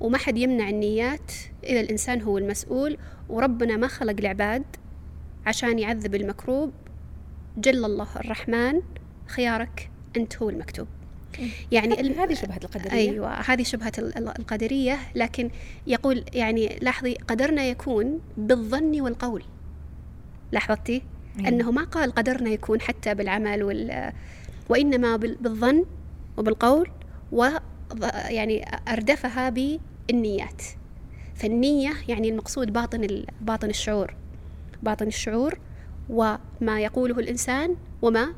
وما 0.00 0.18
حد 0.18 0.38
يمنع 0.38 0.68
النيات 0.68 1.32
اذا 1.64 1.80
الإنسان 1.80 2.22
هو 2.22 2.38
المسؤول. 2.38 2.98
وربنا 3.28 3.76
ما 3.76 3.88
خلق 3.88 4.14
العباد 4.18 4.62
عشان 5.46 5.78
يعذب 5.78 6.14
المكروب. 6.14 6.72
جل 7.56 7.84
الله 7.84 8.08
الرحمن 8.16 8.80
خيارك 9.26 9.90
أنت 10.16 10.36
هو 10.42 10.50
المكتوب. 10.50 10.86
يعني 11.72 12.00
ال- 12.00 12.18
هذه 12.18 12.34
شبهة 12.34 12.60
القدرية. 12.64 12.92
أيوه 12.92 13.32
هذه 13.34 13.62
شبهة 13.62 13.92
ال- 13.98 14.18
ال- 14.18 14.38
القدرية. 14.38 14.98
لكن 15.14 15.50
يقول 15.86 16.24
يعني 16.34 16.78
لاحظي 16.82 17.14
قدرنا 17.14 17.64
يكون 17.64 18.20
بالظن 18.36 19.00
والقول. 19.00 19.42
لاحظتي؟ 20.52 21.02
أيوة. 21.38 21.48
أنه 21.48 21.70
ما 21.70 21.84
قال 21.84 22.12
قدرنا 22.12 22.50
يكون 22.50 22.80
حتى 22.80 23.14
بالعمل 23.14 23.62
وال 23.62 24.12
وإنما 24.68 25.16
بال- 25.16 25.36
بالظن 25.40 25.84
وبالقول 26.36 26.90
و 27.32 27.46
يعني 28.28 28.64
أردفها 28.88 29.50
بالنيات. 29.50 30.62
فالنية 31.34 31.92
يعني 32.08 32.28
المقصود 32.28 32.72
باطن 32.72 33.24
باطن 33.40 33.70
الشعور. 33.70 34.14
باطن 34.82 35.06
الشعور 35.06 35.58
وما 36.08 36.80
يقوله 36.80 37.18
الإنسان 37.18 37.76
وما 38.02 38.34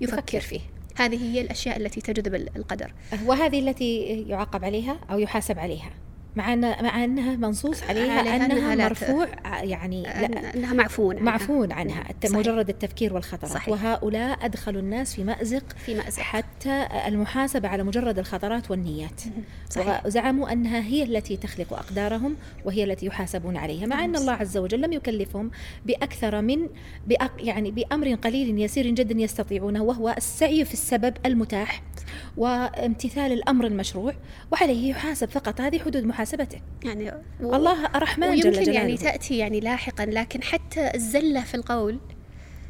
يفكر 0.00 0.18
يفكر. 0.18 0.40
فيه. 0.40 0.60
هذه 0.96 1.22
هي 1.34 1.40
الأشياء 1.40 1.76
التي 1.76 2.00
تجذب 2.00 2.34
ال- 2.34 2.56
القدر. 2.56 2.92
وهذه 3.26 3.58
التي 3.68 4.00
يعاقب 4.28 4.64
عليها 4.64 4.96
أو 5.10 5.18
يحاسب 5.18 5.58
عليها. 5.58 5.90
مع 6.36 6.52
أن 6.52 6.60
مع 6.60 7.04
أنها 7.04 7.36
منصوص 7.36 7.82
عليها, 7.82 8.18
عليها 8.18 8.36
أنها 8.46 8.74
لا 8.74 8.84
مرفوع 8.88 9.26
ع- 9.44 9.62
يعني 9.64 10.02
لا 10.02 10.28
أن- 10.28 10.56
انها 10.56 10.72
معفون 10.74 11.16
عنها. 11.16 11.24
معفون 11.32 11.72
عنها 11.72 12.10
الت- 12.10 12.26
صحيح. 12.26 12.38
مجرد 12.38 12.68
التفكير 12.68 13.14
والخطرات 13.14 13.52
صحيح. 13.52 13.68
وهؤلاء 13.68 14.44
ادخلوا 14.44 14.80
الناس 14.80 15.14
في 15.14 15.24
مأزق 15.24 15.62
في 15.86 15.94
مأزق 15.94 16.20
حتى 16.22 16.88
المحاسبة 17.06 17.68
على 17.68 17.82
مجرد 17.82 18.18
الخطرات 18.18 18.70
والنيات 18.70 19.20
صحيح. 19.70 20.06
وزعموا 20.06 20.52
أنها 20.52 20.80
هي 20.80 21.02
التي 21.02 21.36
تخلق 21.36 21.72
أقدارهم 21.72 22.36
وهي 22.64 22.84
التي 22.84 23.06
يحاسبون 23.06 23.56
عليها 23.56 23.86
مع 23.86 24.04
أن 24.04 24.16
الله 24.16 24.32
عز 24.32 24.56
وجل 24.56 24.80
لم 24.80 24.92
يكلفهم 24.92 25.50
بأكثر 25.86 26.40
من 26.42 26.58
بأق 27.06 27.32
يعني 27.38 27.70
بأمر 27.70 28.14
قليل 28.14 28.58
يسير 28.58 28.86
جدا 28.90 29.20
يستطيعونه 29.22 29.82
وهو 29.82 30.14
السعي 30.16 30.64
في 30.64 30.72
السبب 30.72 31.14
المتاح 31.26 31.82
وامتثال 32.36 33.32
الأمر 33.32 33.66
المشروع 33.66 34.14
وعليه 34.52 34.90
يحاسب 34.90 35.28
فقط 35.28 35.60
هذه 35.60 35.78
حدود 35.78 35.96
محاسبته. 36.18 36.60
يعني 36.84 37.12
و... 37.40 37.54
الله 37.56 37.86
رحمن 37.86 38.26
جل 38.26 38.48
ويمكن 38.48 38.50
جلاله. 38.50 38.72
يعني 38.72 38.96
تأتي 38.96 39.38
يعني 39.38 39.60
لاحقا 39.60 40.06
لكن 40.06 40.42
حتى 40.42 40.90
الزلة 40.94 41.40
في 41.40 41.54
القول 41.54 41.98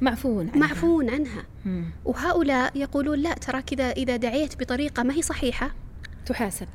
معفون 0.01 0.49
عنها. 0.49 0.69
معفون 0.69 1.11
عنها. 1.11 1.47
مم. 1.65 1.85
وهؤلاء 2.05 2.73
يقولون 2.75 3.19
لا 3.19 3.35
ترى 3.35 3.63
كذا 3.63 3.91
إذا 3.91 4.17
دعيت 4.17 4.61
بطريقة 4.61 5.03
ما 5.03 5.15
هي 5.15 5.23
صحيحة 5.23 5.75
تحاسب. 6.27 6.67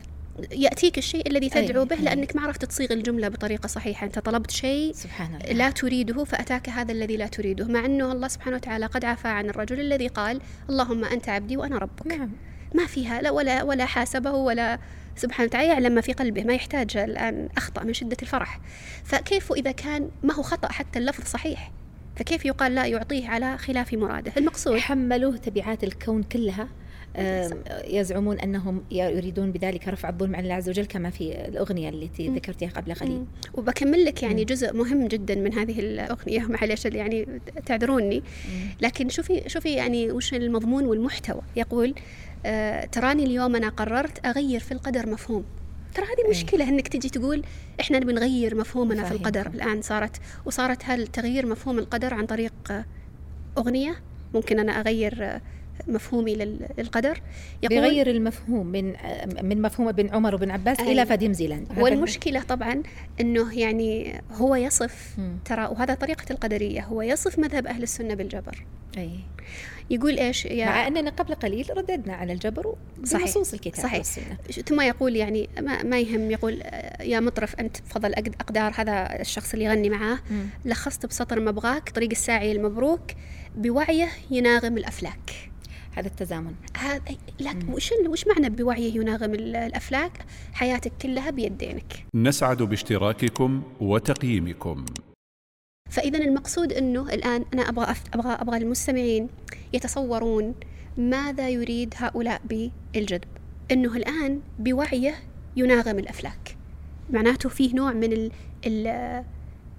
يأتيك 0.52 0.98
الشيء 0.98 1.28
الذي 1.28 1.50
تدعو 1.50 1.82
أي، 1.82 1.88
به. 1.88 1.96
لأنك 1.96 2.36
ما 2.36 2.42
عرفت 2.42 2.66
تصيغ 2.66 2.94
الجملة 2.94 3.28
بطريقة 3.28 3.68
صحيحة. 3.68 4.06
أنت 4.08 4.20
طلبت 4.20 4.52
شيء 4.52 4.94
سبحان 4.94 5.36
الله. 5.36 5.54
لا 5.54 5.70
تريده 5.70 6.24
فأتاك 6.24 6.70
هذا 6.70 6.92
الذي 6.92 7.18
لا 7.18 7.28
تريده 7.28 7.68
مع 7.68 7.86
أنه 7.86 8.12
الله 8.12 8.28
سبحانه 8.28 8.56
وتعالى 8.56 8.86
قد 8.86 9.06
عفى 9.06 9.28
عن 9.28 9.50
الرجل 9.50 9.80
الذي 9.80 10.08
قال 10.08 10.42
اللهم 10.70 11.06
أنت 11.06 11.30
عبدي 11.30 11.58
وأنا 11.58 11.78
ربك. 11.78 12.08
نعم. 12.08 12.30
ما 12.76 12.86
فيها 12.86 13.22
لا 13.22 13.32
ولا 13.32 13.64
ولا 13.64 13.86
حاسبه 13.86 14.32
ولا 14.32 14.80
سبحانه 15.15 15.47
وتعالى 15.47 15.67
يعلم 15.67 15.95
ما 15.95 16.02
في 16.02 16.13
قلبه 16.13 16.43
ما 16.43 16.54
يحتاج 16.54 16.97
الآن 16.97 17.49
أخطأ 17.58 17.84
من 17.84 17.93
شدة 17.93 18.17
الفرح. 18.21 18.60
فكيف 19.04 19.52
إذا 19.52 19.71
كان 19.71 20.10
ما 20.23 20.34
هو 20.34 20.41
خطأ 20.41 20.71
حتى 20.71 20.99
اللفظ 20.99 21.23
صحيح؟ 21.23 21.71
فكيف 22.15 22.45
يقال 22.45 22.76
لا 22.76 22.86
يعطيه 22.86 23.28
على 23.28 23.58
خلاف 23.58 23.93
مراده؟ 23.93 24.32
المقصود 24.38 24.78
حملوه 24.78 25.38
تبعات 25.38 25.84
الكون 25.84 26.23
كلها. 26.23 26.67
يزعمون 27.88 28.39
أنهم 28.39 28.84
يريدون 28.91 29.52
بذلك 29.52 29.88
رفع 29.88 30.10
الظلم 30.10 30.36
عن 30.36 30.43
الله 30.43 30.54
عز 30.54 30.69
وجل 30.69 30.86
كما 30.86 31.10
في 31.10 31.47
الأغنية 31.47 31.89
التي 31.89 32.28
ذكرتها 32.28 32.69
قبل 32.69 32.93
قليل. 32.93 33.26
وبكمل 33.54 34.06
لك 34.06 34.23
يعني 34.23 34.41
مم. 34.41 34.45
جزء 34.45 34.73
مهم 34.73 35.08
جدا 35.08 35.36
من 35.36 35.54
هذه 35.54 35.80
الأغنية 35.80 36.39
معلش 36.62 36.86
يعني 36.86 37.28
تعذروني. 37.65 38.23
لكن 38.82 39.10
شوفي 39.10 39.43
شوفي 39.47 39.73
يعني 39.73 40.12
وش 40.12 40.34
المضمون 40.34 40.86
والمحتوى. 40.86 41.41
يقول 41.56 41.93
آه 42.46 42.86
تراني 42.86 43.24
اليوم 43.24 43.56
أنا 43.56 43.70
قررت 43.70 44.26
أغير 44.26 44.60
في 44.60 44.72
القدر 44.72 45.10
مفهوم 45.10 45.44
ترى 45.96 46.06
هذه 46.06 46.26
أي. 46.26 46.30
مشكلة 46.30 46.70
إنك 46.70 46.88
تجي 46.88 47.10
تقول 47.10 47.44
إحنا 47.80 48.00
نبي 48.00 48.14
نغير 48.14 48.56
مفهومنا 48.56 48.96
في 48.96 49.02
مفاهيم. 49.02 49.20
القدر 49.22 49.48
الآن 49.48 49.82
صارت 49.82 50.18
وصارت 50.46 50.82
هل 50.86 51.08
تغيير 51.08 51.46
مفهوم 51.46 51.80
القدر 51.80 52.14
عن 52.14 52.26
طريق 52.26 52.54
آه، 52.72 52.86
أغنية 53.58 53.96
ممكن 54.34 54.60
أنا 54.60 54.72
أغير 54.80 55.18
آه، 55.26 55.42
مفهومي 55.88 56.36
لل- 56.36 56.68
للقدر 56.78 57.22
بيغير 57.70 58.10
المفهوم 58.10 58.68
من 58.68 58.94
من 59.44 59.62
مفهوم 59.62 59.88
ابن 59.88 60.10
عمر 60.10 60.34
وابن 60.36 60.52
عباس 60.52 60.80
أي. 60.80 60.92
إلى 60.92 61.06
فديم 61.06 61.34
زيلاند 61.34 61.68
والمشكلة 61.80 62.42
طبعا 62.42 62.84
أنه 63.22 63.60
يعني 63.60 64.22
هو 64.32 64.56
يصف. 64.56 65.16
ترى 65.46 65.66
وهذا 65.66 65.94
طريقة 65.94 66.26
القدرية 66.32 66.82
هو 66.86 67.02
يصف 67.02 67.40
مذهب 67.40 67.68
أهل 67.68 67.84
السنة 67.84 68.14
بالجبر 68.14 68.66
أي 68.98 69.10
يقول 69.89 70.17
إيش؟ 70.19 70.46
يا 70.46 70.65
مع 70.65 70.88
أننا 70.88 71.10
قبل 71.10 71.34
قليل 71.36 71.78
رددنا 71.78 72.13
على 72.13 72.34
الجبر 72.34 72.76
صحيح. 73.04 73.22
بنصوص 73.26 73.54
الكتاب 73.54 73.84
صحيح. 73.84 73.98
والسنة. 73.98 74.38
ثم 74.65 74.82
يقول 74.82 75.15
يعني 75.15 75.50
ما, 75.62 75.84
ما 75.84 76.00
يهم 76.00 76.32
يقول 76.32 76.60
آه، 76.63 77.04
يا 77.04 77.19
مطرف 77.19 77.56
أنت 77.56 77.78
فضل 77.78 78.13
أقد- 78.15 78.36
أقدار 78.41 78.74
هذا 78.76 79.22
الشخص 79.22 79.54
اللي 79.54 79.65
يغني 79.65 79.89
معاه. 79.89 80.19
مم. 80.32 80.46
لخصت 80.65 81.06
بسطر 81.06 81.39
مبغاك 81.39 81.89
طريق 81.89 82.10
الساعي 82.12 82.52
المبروك 82.52 83.02
بوعيه 83.56 84.08
يناغم 84.32 84.78
الأفلاك. 84.78 85.50
هذا 85.96 86.08
التزامن. 86.08 86.54
هذا 86.78 87.02
لكن 87.39 87.74
وش 87.74 87.89
وش 88.08 88.28
معنى 88.28 88.50
بوعيه 88.50 88.96
يناغم 88.96 89.34
ال- 89.34 89.56
الأفلاك؟ 89.56 90.12
حياتك 90.54 90.91
كلها 91.02 91.30
بيدينك. 91.30 92.06
نسعد 92.15 92.62
باشتراككم 92.63 93.63
وتقييمكم. 93.80 94.86
فإذا 95.94 96.18
المقصود 96.20 96.74
أنه 96.74 97.14
الآن 97.14 97.46
أنا 97.54 97.70
أبغى. 97.70 97.96
أبغى 98.14 98.34
أبغى 98.34 98.58
المستمعين 98.58 99.28
يتصورون 99.74 100.56
ماذا 100.98 101.50
يريد 101.50 101.94
هؤلاء 101.98 102.42
بالجذب 102.94 103.24
أنه 103.72 103.96
الآن 103.98 104.40
بوعيه 104.60 105.16
يناغم 105.56 106.00
الأفلاك 106.00 106.58
معناته 107.10 107.50
فيه 107.50 107.76
نوع 107.76 107.94
من 107.94 108.14
ال... 108.14 108.32
ال... 108.66 108.88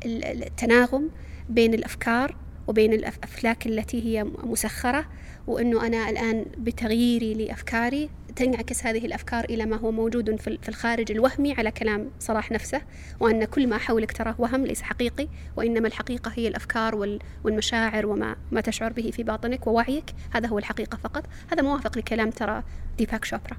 ال- 0.07 0.45
التناغم 0.45 1.11
بين 1.49 1.75
الأفكار 1.75 2.37
وبين 2.67 2.93
الافلاك 2.93 3.67
التي 3.67 4.05
هي 4.05 4.25
مسخرة 4.25 5.07
وأنه 5.47 5.87
أنا 5.87 6.11
الآن 6.11 6.45
بتغييري 6.59 7.35
لأفكاري 7.35 8.11
تنعكس 8.37 8.87
هذه 8.87 9.07
الأفكار 9.07 9.45
إلى 9.45 9.67
ما 9.67 9.77
هو 9.77 9.91
موجود 9.93 10.37
في 10.41 10.59
في 10.63 10.69
الخارج 10.69 11.11
الوهمي 11.11 11.53
على 11.53 11.71
كلام 11.71 12.11
صلاح 12.21 12.51
نفسه 12.53 12.81
وأن 13.21 13.45
كل 13.45 13.67
ما 13.67 13.79
حولك 13.79 14.13
تراه 14.13 14.35
وهم 14.39 14.67
ليس 14.67 14.83
حقيقي 14.83 15.29
وإنما 15.57 15.89
الحقيقة 15.89 16.33
هي 16.37 16.49
الأفكار 16.49 16.95
وال- 16.95 17.19
والمشاعر 17.45 18.07
وما 18.07 18.37
ما 18.53 18.61
تشعر 18.61 18.93
به 18.93 19.11
في 19.11 19.23
باطنك 19.23 19.67
ووعيك. 19.67 20.05
هذا 20.35 20.49
هو 20.49 20.59
الحقيقة 20.59 20.97
فقط. 21.05 21.25
هذا 21.53 21.63
موافق 21.63 21.99
لكلام 21.99 22.31
ترى 22.31 22.63
ديباك 22.99 23.25
شوبرا. 23.25 23.57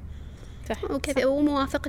صح 0.69 0.83
وكذا 0.91 1.25
وموافق 1.25 1.87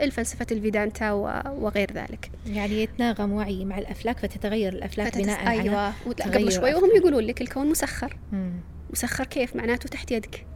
للفلسفه 0.00 0.46
الفيدانتا 0.52 1.12
و- 1.12 1.42
وغير 1.64 1.92
ذلك. 1.92 2.30
يعني 2.46 2.82
يتناغم 2.82 3.32
وعي 3.32 3.64
مع 3.64 3.78
الأفلاك 3.78 4.18
فتتغير 4.18 4.72
الأفلاك 4.72 5.12
فتتس- 5.14 5.18
بناء 5.18 5.46
على 5.48 5.70
ولا- 5.70 5.92
تغير 6.16 6.34
قبل 6.38 6.52
شوي 6.52 6.74
وهم. 6.74 6.90
يقولون 6.96 7.24
لك 7.24 7.40
الكون 7.40 7.70
مسخر. 7.70 8.16
مم. 8.32 8.52
مسخر 8.90 9.24
كيف؟ 9.24 9.56
معناته 9.56 9.88
تحت 9.88 10.10
يدك. 10.12 10.46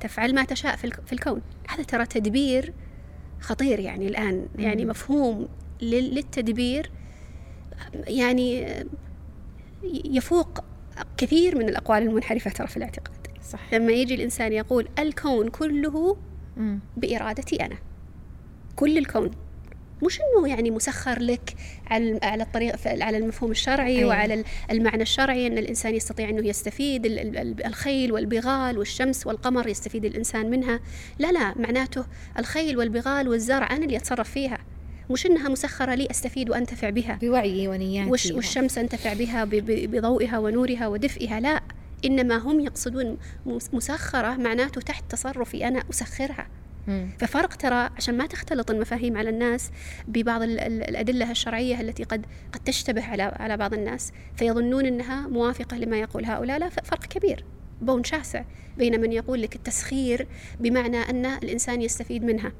تفعل 0.00 0.34
ما 0.34 0.44
تشاء 0.44 0.76
في 0.76 0.84
الك- 0.84 1.00
في 1.06 1.12
الكون. 1.12 1.42
هذا 1.68 1.82
ترى 1.82 2.06
تدبير 2.06 2.72
خطير 3.40 3.78
يعني 3.80 4.06
الآن. 4.08 4.46
يعني. 4.58 4.84
مفهوم 4.84 5.48
لل- 5.82 6.14
للتدبير 6.14 6.90
يعني 7.94 8.66
يفوق 10.04 10.64
كثير 11.16 11.58
من 11.58 11.68
الأقوال 11.68 12.02
المنحرفة 12.02 12.50
ترى 12.50 12.66
في 12.66 12.76
الاعتقاد. 12.76 13.16
صح. 13.42 13.74
لما 13.74 13.92
يجي 13.92 14.14
الإنسان 14.14 14.52
يقول 14.52 14.88
الكون 14.98 15.48
كله. 15.48 16.16
بإرادتي 16.96 17.56
أنا. 17.66 17.76
كل 18.76 18.98
الكون. 18.98 19.30
مش 20.02 20.18
إنه 20.20 20.48
يعني 20.48 20.70
مسخر 20.70 21.18
لك 21.22 21.54
على 21.90 22.18
على 22.22 22.42
الطريق 22.42 22.76
على 22.86 23.16
المفهوم 23.16 23.50
الشرعي 23.50 23.98
أيوة. 23.98 24.08
وعلى 24.10 24.34
ال- 24.34 24.44
المعنى 24.70 25.02
الشرعي 25.02 25.46
إن 25.46 25.58
الإنسان 25.58 25.94
يستطيع 25.94 26.28
إنه 26.28 26.46
يستفيد 26.48 27.06
ال- 27.06 27.18
ال- 27.18 27.36
ال- 27.38 27.66
الخيل 27.66 28.12
والبغال 28.12 28.78
والشمس 28.78 29.26
والقمر 29.26 29.68
يستفيد 29.68 30.04
الإنسان 30.04 30.50
منها. 30.50 30.80
لا 31.18 31.32
لا 31.32 31.58
معناته 31.58 32.04
الخيل 32.38 32.78
والبغال 32.78 33.28
والزرع 33.28 33.70
أنا 33.76 33.84
اللي 33.84 33.96
أتصرف 33.96 34.30
فيها. 34.30 34.58
مش 35.10 35.26
إنها 35.26 35.48
مسخرة 35.48 35.94
لي 35.94 36.08
أستفيد 36.10 36.50
وأنتفع 36.50 36.90
بها. 36.90 37.18
بوعي 37.22 37.68
ونياتي 37.68 38.10
وش 38.10 38.26
والشمس 38.30 38.78
أنتفع 38.78 39.12
بها 39.12 39.44
بضوئها 39.50 40.38
ونورها 40.38 40.86
ودفئها. 40.88 41.40
لا 41.40 41.60
إنما 42.04 42.36
هم 42.36 42.60
يقصدون 42.60 43.18
مس- 43.46 43.74
مسخرة 43.74 44.36
معناته 44.36 44.80
تحت 44.80 45.04
تصرفي 45.12 45.68
أنا 45.68 45.82
أسخرها. 45.90 46.46
ففرق 47.18 47.54
ترى 47.54 47.90
عشان 47.96 48.16
ما 48.16 48.26
تختلط 48.26 48.70
المفاهيم 48.70 49.16
على 49.16 49.30
الناس 49.30 49.70
ببعض 50.08 50.42
ال- 50.42 50.60
ال- 50.60 50.82
الأدلة 50.90 51.30
الشرعية 51.30 51.80
التي 51.80 52.04
قد 52.04 52.26
قد 52.52 52.60
تشتبه 52.64 53.04
على 53.04 53.22
على 53.22 53.56
بعض 53.56 53.74
الناس 53.74 54.12
فيظنون 54.36 54.86
أنها 54.86 55.28
موافقة 55.28 55.76
لما 55.76 56.00
يقول 56.00 56.24
هؤلاء. 56.24 56.58
لا 56.58 56.68
فرق 56.68 57.04
كبير 57.04 57.44
بون 57.82 58.04
شاسع 58.04 58.44
بين 58.78 59.00
من 59.00 59.12
يقول 59.12 59.42
لك 59.42 59.56
التسخير 59.56 60.26
بمعنى 60.60 60.96
أن 60.96 61.26
الإنسان 61.26 61.82
يستفيد 61.82 62.24
منها 62.24 62.52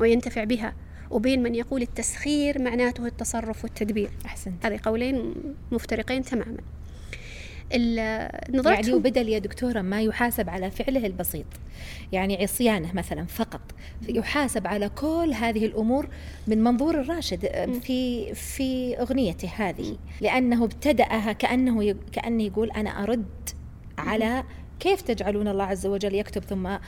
وينتفع 0.00 0.44
بها 0.44 0.74
وبين 1.10 1.42
من 1.42 1.54
يقول 1.54 1.82
التسخير 1.82 2.62
معناته 2.62 3.06
التصرف 3.06 3.64
والتدبير. 3.64 4.10
أحسنت. 4.26 4.66
هذه 4.66 4.80
قولين 4.82 5.34
مفترقين 5.72 6.22
تماما. 6.22 6.58
ال- 7.72 7.98
يعني 7.98 8.58
نظرتهم 8.58 8.94
وبدل 8.94 9.28
يا 9.28 9.38
دكتورة 9.38 9.80
ما 9.82 10.02
يحاسب 10.02 10.50
على 10.50 10.70
فعله 10.70 11.06
البسيط 11.06 11.46
يعني 12.12 12.42
عصيانه 12.42 12.92
مثلا 12.94 13.24
فقط 13.24 13.60
يحاسب 14.08 14.66
على 14.66 14.88
كل 14.88 15.32
هذه 15.40 15.66
الأمور 15.66 16.08
من 16.46 16.64
منظور 16.64 17.00
الراشد 17.00 17.46
في 17.82 18.34
في 18.34 18.96
أغنيته 19.00 19.48
هذه. 19.56 19.96
لأنه 20.20 20.64
ابتدأها 20.64 21.32
كأنه 21.32 21.94
كأنه 22.12 22.42
يقول 22.42 22.70
أنا 22.70 23.02
أرد 23.02 23.26
على 23.98 24.44
كيف 24.80 25.02
تجعلون 25.02 25.48
الله 25.48 25.64
عز 25.64 25.86
وجل 25.86 26.14
يكتب 26.14 26.44
ثم 26.44 26.66
آه، 26.66 26.80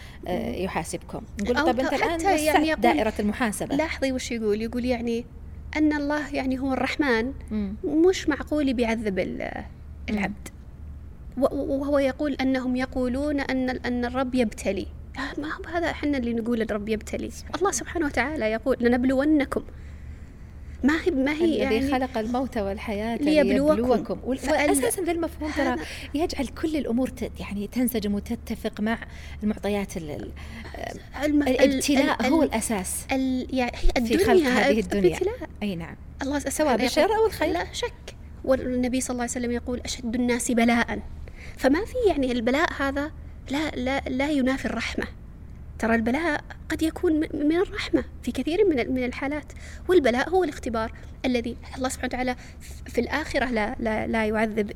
يحاسبكم. 0.55 1.21
نقول 1.43 1.57
أو 1.57 1.67
طب 1.67 1.81
حتى 1.81 1.95
وسعت 2.15 2.41
يعني 2.41 2.69
يقول- 2.69 2.81
دائرة 2.81 3.13
المحاسبة؟ 3.19 3.77
لاحظي 3.77 4.13
وش 4.13 4.31
يقول؟ 4.33 4.63
يقول 4.63 4.85
يعني 4.85 5.25
أن 5.77 5.93
الله 5.93 6.35
يعني 6.35 6.59
هو 6.59 6.73
الرحمن. 6.73 7.33
مش 7.85 8.29
معقول 8.29 8.73
بيعذب 8.75 9.19
ال- 9.19 9.65
العبد. 10.11 10.49
وهو 11.43 11.99
يقول 11.99 12.33
أنهم 12.35 12.77
يقولون 12.77 13.41
أن 13.41 13.71
أن 13.71 14.05
الرب 14.05 14.35
يبتلي. 14.35 14.87
ما 15.39 15.49
هو 15.55 15.65
هذا 15.75 15.91
إحنا 15.91 16.19
اللي 16.19 16.33
نقول 16.35 16.63
الرب 16.63 16.89
يبتلي. 16.89 17.31
الله 17.59 17.71
سبحانه 17.71 18.07
وتعالى 18.07 18.45
يقول 18.45 18.77
لنبلونكم. 18.81 19.63
ما 20.85 21.03
هي 21.03 21.11
ما 21.11 21.33
هي 21.33 21.45
الذي 21.45 21.59
يعني 21.59 21.91
خلق 21.93 22.19
الموت 22.19 22.59
والحياة 22.59 23.17
ليبلوكم. 23.17 23.75
ليبلوكم. 23.77 24.21
وأساسا 24.25 25.03
ذا 25.03 25.13
المفهوم 25.13 25.51
ترى 25.51 25.77
يجعل 26.15 26.47
كل 26.47 26.77
الأمور 26.77 27.09
ت- 27.09 27.33
يعني 27.41 27.67
تنسجم 27.67 28.15
وتتفق 28.15 28.81
مع 28.81 28.99
المعطيات 29.43 29.97
ال- 29.97 30.11
ال- 30.11 30.31
الم- 31.25 31.43
ال- 31.43 31.61
الابتلاء 31.61 32.21
ال- 32.27 32.33
هو 32.33 32.43
ال- 32.43 32.49
الأساس 32.49 33.07
ال- 33.13 33.47
يعني 33.55 33.73
هي 33.77 34.07
في 34.07 34.15
الدنيا 34.15 34.27
خلق 34.27 34.43
هذه 34.49 34.81
الدنيا. 34.81 35.17
أبتلاء. 35.17 35.35
أي 35.63 35.77
نعم. 35.77 35.97
الله 36.23 36.39
سواء 36.39 36.77
بالشر 36.77 37.17
أو 37.17 37.27
الخير. 37.27 37.53
لا 37.53 37.73
شك. 37.73 37.93
والنبي 38.45 39.01
صلى 39.01 39.11
الله 39.11 39.23
عليه 39.23 39.33
وسلم 39.33 39.51
يقول 39.51 39.81
أشد 39.81 40.15
الناس 40.15 40.51
بلاء. 40.51 40.99
فما 41.59 41.85
في 41.85 41.95
يعني 42.07 42.33
البلاء 42.33 42.73
هذا 42.79 43.11
لا 43.51 43.71
لا 43.71 44.01
لا 44.01 44.31
ينافي 44.31 44.65
الرحمة. 44.65 45.05
ترى 45.79 45.95
البلاء 45.95 46.45
قد 46.69 46.83
يكون 46.83 47.13
من 47.35 47.57
الرحمة 47.57 48.05
في 48.23 48.33
كثير 48.33 48.65
من 48.65 48.95
من 48.95 49.05
الحالات. 49.05 49.53
والبلاء 49.89 50.29
هو 50.31 50.45
الاختبار 50.45 50.93
الذي 51.25 51.57
الله 51.77 51.89
سبحانه 51.89 52.09
وتعالى 52.15 52.37
في 52.87 53.01
الآخرة 53.01 53.45
لا, 53.51 53.77
لا, 53.81 54.07
لا 54.07 54.27
يعذب 54.27 54.73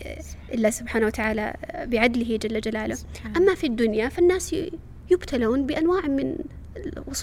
إلا 0.54 0.70
سبحانه 0.70 1.06
وتعالى 1.06 1.54
بعدله 1.74 2.36
جل 2.36 2.60
جلاله. 2.60 2.98
أما 3.36 3.54
في 3.54 3.66
الدنيا 3.66 4.08
فالناس 4.08 4.56
يبتلون 5.10 5.66
بأنواع 5.66 6.06
من 6.06 6.36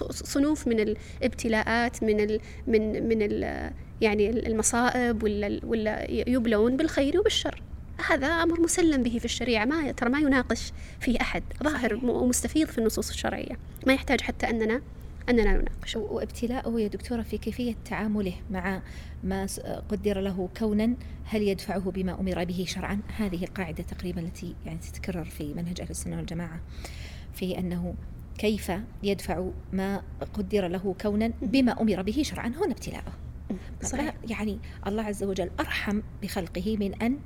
صنوف 0.09 0.67
من 0.67 0.79
الابتلاءات 0.79 2.03
من 2.03 2.19
ال 2.19 2.39
من 2.67 3.09
من 3.09 3.21
ال 3.21 3.71
يعني 4.01 4.29
المصائب 4.29 5.23
ولا 5.23 5.59
ولا 5.63 6.11
يبلون 6.11 6.77
بالخير 6.77 7.19
وبالشر. 7.19 7.61
هذا 8.07 8.27
أمر 8.27 8.61
مسلم 8.61 9.03
به 9.03 9.17
في 9.19 9.25
الشريعة 9.25 9.65
ما 9.65 9.91
ترى 9.91 10.09
ما 10.09 10.19
يناقش 10.19 10.71
فيه 10.99 11.21
أحد 11.21 11.43
ظاهر 11.63 11.95
ومستفيض 12.05 12.67
في 12.67 12.77
النصوص 12.77 13.09
الشرعية 13.09 13.57
ما 13.87 13.93
يحتاج 13.93 14.21
حتى 14.21 14.49
أننا 14.49 14.81
أننا 15.29 15.57
نناقش. 15.57 15.95
وابتلاءه 15.95 16.79
يا 16.79 16.87
دكتورة 16.87 17.21
في 17.21 17.37
كيفية 17.37 17.75
تعامله 17.85 18.33
مع 18.51 18.81
ما 19.23 19.47
قدر 19.89 20.19
له 20.19 20.49
كونا 20.57 20.93
هل 21.25 21.41
يدفعه 21.41 21.91
بما 21.91 22.19
أمر 22.19 22.43
به 22.43 22.65
شرعا؟ 22.67 23.01
هذه 23.17 23.43
القاعدة 23.43 23.83
تقريبا 23.83 24.21
التي 24.21 24.55
يعني 24.65 24.79
تتكرر 24.79 25.25
في 25.25 25.53
منهج 25.53 25.81
أهل 25.81 25.89
السنة 25.89 26.17
والجماعة 26.17 26.59
في 27.33 27.59
أنه 27.59 27.95
كيف 28.37 28.71
يدفع 29.03 29.49
ما 29.73 30.01
قدر 30.33 30.67
له 30.67 30.95
كونا 31.01 31.31
بما 31.41 31.81
أمر 31.81 32.01
به 32.01 32.23
شرعا؟ 32.23 32.47
هنا 32.47 32.71
ابتلاءه 32.71 33.13
صحيح. 33.83 34.13
يعني 34.29 34.59
الله 34.87 35.03
عز 35.03 35.23
وجل 35.23 35.49
أرحم 35.59 36.01
بخلقه 36.21 36.77
من 36.77 37.01
أن 37.01 37.17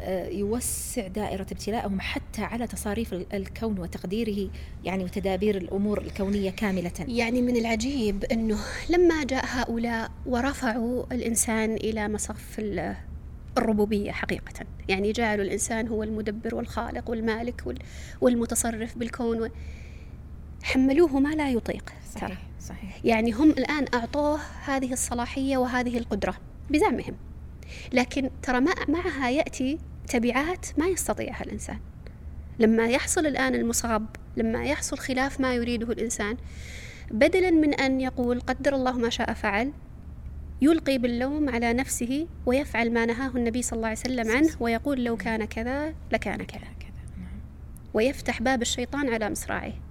آه، 0.00 0.28
يوسع 0.28 1.06
دائرة 1.06 1.42
ابتلاءهم 1.42 2.00
حتى 2.00 2.42
على 2.42 2.66
تصاريف 2.66 3.12
الكون 3.12 3.78
وتقديره 3.78 4.50
يعني 4.84 5.04
وتدابير 5.04 5.56
الأمور 5.56 6.00
الكونية 6.00 6.50
كاملة. 6.50 6.92
يعني 7.08 7.42
من 7.42 7.56
العجيب 7.56 8.24
أنه 8.24 8.58
لما 8.90 9.24
جاء 9.24 9.44
هؤلاء 9.46 10.10
ورفعوا 10.26 11.04
الإنسان 11.12 11.74
إلى 11.74 12.08
مصف 12.08 12.60
الربوبية 13.58 14.12
حقيقة. 14.12 14.66
يعني 14.88 15.12
جعلوا 15.12 15.44
الإنسان 15.44 15.88
هو 15.88 16.02
المدبر 16.02 16.54
والخالق 16.54 17.10
والمالك 17.10 17.64
والمتصرف 18.20 18.98
بالكون 18.98 19.50
حملوه 20.62 21.18
ما 21.18 21.34
لا 21.34 21.50
يطيق. 21.50 21.92
صحيح. 22.14 22.49
صحيح. 22.60 23.00
يعني 23.04 23.32
هم 23.32 23.50
الآن 23.50 23.86
أعطوه 23.94 24.40
هذه 24.64 24.92
الصلاحية 24.92 25.56
وهذه 25.56 25.98
القدرة 25.98 26.36
بزعمهم. 26.70 27.14
لكن 27.92 28.30
ترى 28.42 28.60
معها 28.88 29.30
يأتي 29.30 29.78
تبعات 30.08 30.66
ما 30.78 30.86
يستطيعها 30.86 31.44
الإنسان. 31.44 31.78
لما 32.58 32.88
يحصل 32.88 33.26
الآن 33.26 33.54
المصاب 33.54 34.06
لما 34.36 34.64
يحصل 34.64 34.98
خلاف 34.98 35.40
ما 35.40 35.54
يريده 35.54 35.92
الإنسان 35.92 36.36
بدلا 37.10 37.50
من 37.50 37.74
أن 37.74 38.00
يقول 38.00 38.40
قدر 38.40 38.74
الله 38.74 38.92
ما 38.92 39.10
شاء 39.10 39.32
فعل 39.32 39.72
يلقي 40.62 40.98
باللوم 40.98 41.48
على 41.48 41.72
نفسه 41.72 42.26
ويفعل 42.46 42.92
ما 42.92 43.06
نهاه 43.06 43.36
النبي 43.36 43.62
صلى 43.62 43.76
الله 43.76 43.88
عليه 43.88 43.98
وسلم 43.98 44.30
عنه 44.30 44.50
ويقول 44.60 45.04
لو 45.04 45.16
كان 45.16 45.44
كذا 45.44 45.94
لكان 46.12 46.42
كذا 46.42 46.60
نعم. 47.18 47.40
ويفتح 47.94 48.42
باب 48.42 48.62
الشيطان 48.62 49.08
على 49.08 49.30
مصراعيه. 49.30 49.89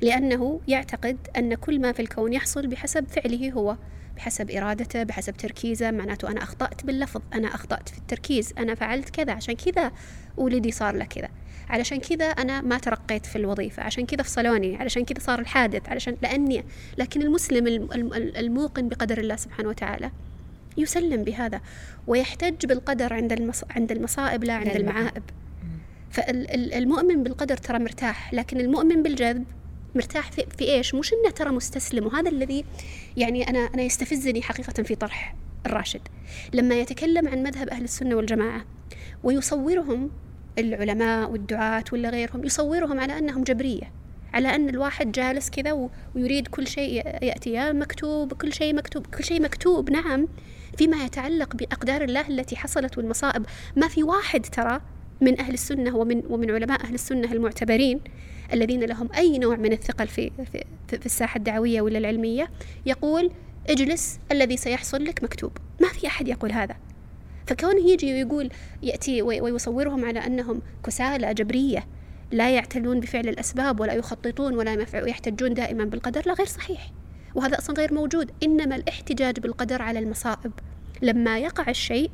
لأنه 0.00 0.60
يعتقد 0.68 1.16
أن 1.36 1.54
كل 1.54 1.80
ما 1.80 1.92
في 1.92 2.02
الكون 2.02 2.32
يحصل 2.32 2.66
بحسب 2.66 3.06
فعله 3.08 3.52
هو 3.52 3.76
بحسب 4.16 4.50
إرادته 4.50 5.02
بحسب 5.02 5.36
تركيزه 5.36 5.90
معناته 5.90 6.30
أنا 6.30 6.42
أخطأت 6.42 6.84
باللفظ 6.84 7.20
أنا 7.34 7.54
أخطأت 7.54 7.88
في 7.88 7.98
التركيز 7.98 8.54
أنا 8.58 8.74
فعلت 8.74 9.10
كذا 9.10 9.32
عشان 9.32 9.54
كذا 9.54 9.92
ولدي 10.36 10.70
صار 10.70 10.94
له 10.94 11.04
كذا 11.04 11.28
علشان 11.68 12.00
كذا 12.00 12.24
أنا 12.24 12.60
ما 12.60 12.78
ترقيت 12.78 13.26
في 13.26 13.36
الوظيفة 13.36 13.82
عشان 13.82 14.06
كذا 14.06 14.22
فصلوني 14.22 14.76
علشان 14.76 15.04
كذا 15.04 15.18
صار 15.20 15.38
الحادث 15.38 15.88
علشان 15.88 16.16
لأني 16.22 16.64
لكن 16.98 17.22
المسلم 17.22 17.88
الموقن 18.36 18.88
بقدر 18.88 19.18
الله 19.18 19.36
سبحانه 19.36 19.68
وتعالى 19.68 20.10
يسلم 20.76 21.24
بهذا 21.24 21.60
ويحتج 22.06 22.66
بالقدر 22.66 23.12
عند. 23.12 23.52
عند 23.70 23.92
المصائب 23.92 24.44
لا 24.44 24.54
عند 24.54 24.76
المعائب 24.76 25.22
فالمؤمن 26.10 27.22
بالقدر 27.22 27.56
ترى 27.56 27.78
مرتاح 27.78 28.34
لكن 28.34 28.60
المؤمن 28.60 29.02
بالجذب 29.02 29.44
مرتاح 29.96 30.32
في, 30.32 30.46
في 30.58 30.64
إيش؟ 30.64 30.94
مش 30.94 31.12
إنه 31.12 31.30
ترى 31.30 31.50
مستسلم 31.50 32.06
وهذا 32.06 32.30
الذي 32.30 32.64
يعني 33.16 33.48
أنا 33.48 33.58
أنا 33.58 33.82
يستفزني 33.82 34.42
حقيقة 34.42 34.82
في 34.82 34.94
طرح 34.94 35.34
الراشد. 35.66 36.00
لما 36.52 36.74
يتكلم 36.74 37.28
عن 37.28 37.42
مذهب 37.42 37.68
أهل 37.68 37.84
السنة 37.84 38.14
والجماعة 38.16 38.64
ويصورهم 39.22 40.10
العلماء 40.58 41.30
والدعاة 41.30 41.84
ولا 41.92 42.10
غيرهم 42.10 42.44
يصورهم 42.44 43.00
على 43.00 43.18
أنهم 43.18 43.44
جبرية 43.44 43.92
على 44.34 44.54
أن 44.54 44.68
الواحد 44.68 45.12
جالس 45.12 45.50
كذا 45.50 45.88
ويريد 46.14 46.48
كل 46.48 46.66
شيء 46.66 47.06
يأتي 47.22 47.50
يا 47.50 47.72
مكتوب 47.72 48.32
كل 48.32 48.52
شيء 48.52 48.74
مكتوب 48.74 49.06
كل 49.06 49.24
شيء 49.24 49.42
مكتوب 49.42 49.90
نعم. 49.90 50.28
فيما 50.78 51.04
يتعلق 51.04 51.56
بأقدار 51.56 52.04
الله 52.04 52.28
التي 52.28 52.56
حصلت 52.56 52.98
والمصائب 52.98 53.46
ما 53.76 53.88
في 53.88 54.02
واحد 54.02 54.40
ترى 54.40 54.80
من 55.20 55.40
أهل 55.40 55.54
السنة 55.54 55.96
ومن 55.96 56.22
ومن 56.28 56.50
علماء 56.50 56.84
أهل 56.84 56.94
السنة 56.94 57.32
المعتبرين 57.32 58.00
الذين 58.52 58.84
لهم 58.84 59.08
أي 59.16 59.38
نوع 59.38 59.56
من 59.56 59.72
الثقل 59.72 60.08
في, 60.08 60.30
في, 60.52 60.64
في 60.88 61.06
الساحة 61.06 61.38
الدعوية 61.38 61.80
ولا 61.80 61.98
العلمية 61.98 62.50
يقول 62.86 63.30
اجلس 63.68 64.18
الذي 64.32 64.56
سيحصل 64.56 65.04
لك 65.04 65.24
مكتوب. 65.24 65.52
ما 65.80 65.88
في 65.88 66.06
أحد 66.06 66.28
يقول 66.28 66.52
هذا. 66.52 66.76
فكونه 67.46 67.90
يجي 67.90 68.12
ويقول 68.12 68.50
يأتي 68.82 69.22
ويصورهم 69.22 70.04
على 70.04 70.26
أنهم 70.26 70.62
كسالى 70.84 71.34
جبرية 71.34 71.86
لا 72.32 72.50
يعتلون 72.50 73.00
بفعل 73.00 73.28
الأسباب 73.28 73.80
ولا 73.80 73.92
يخططون 73.92 74.54
ولا 74.54 74.86
يحتجون 74.94 75.54
دائما 75.54 75.84
بالقدر 75.84 76.22
لا 76.26 76.32
غير 76.32 76.46
صحيح. 76.46 76.90
وهذا 77.34 77.58
أصلا 77.58 77.76
غير 77.76 77.94
موجود. 77.94 78.30
إنما 78.42 78.76
الاحتجاج 78.76 79.40
بالقدر 79.40 79.82
على 79.82 79.98
المصائب. 79.98 80.52
لما 81.02 81.38
يقع 81.38 81.70
الشيء 81.70 82.10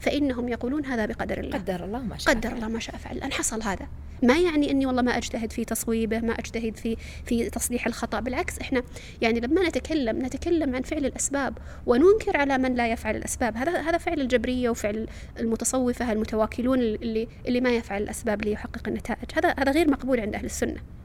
فإنهم 0.00 0.48
يقولون 0.48 0.86
هذا 0.86 1.06
بقدر 1.06 1.40
الله. 1.40 1.58
قدر 1.58 1.84
الله 1.84 2.02
ما 2.02 2.18
شاء 2.18 2.34
قدر 2.34 2.52
الله 2.52 2.68
ما 2.68 2.78
شاء 2.78 2.96
فعل. 2.96 3.18
أن 3.18 3.32
حصل 3.32 3.62
هذا. 3.62 3.88
ما 4.22 4.38
يعني 4.38 4.70
إني 4.70 4.86
والله 4.86 5.02
ما 5.02 5.16
أجتهد 5.16 5.52
في 5.52 5.64
تصويبه 5.64 6.20
ما 6.20 6.32
أجتهد 6.32 6.76
في 6.76 6.96
في 7.24 7.50
تصليح 7.50 7.86
الخطأ 7.86 8.20
بالعكس 8.20 8.58
إحنا 8.58 8.82
يعني 9.22 9.40
لما 9.40 9.68
نتكلم 9.68 10.26
نتكلم 10.26 10.76
عن 10.76 10.82
فعل 10.82 11.06
الأسباب 11.06 11.58
وننكر 11.86 12.36
على 12.36 12.58
من 12.58 12.74
لا 12.74 12.88
يفعل 12.92 13.16
الأسباب. 13.16 13.56
هذا 13.56 13.80
هذا 13.80 13.98
فعل 13.98 14.20
الجبرية 14.20 14.70
وفعل 14.70 15.06
المتصوفة 15.40 16.12
المتواكلون 16.12 16.78
اللي 16.78 17.28
اللي 17.46 17.60
ما 17.60 17.70
يفعل 17.70 18.02
الأسباب 18.02 18.42
ليحقق 18.42 18.88
النتائج. 18.88 19.30
هذا 19.34 19.54
هذا 19.58 19.72
غير 19.72 19.90
مقبول 19.90 20.20
عند 20.20 20.34
أهل 20.34 20.44
السنة. 20.44 20.95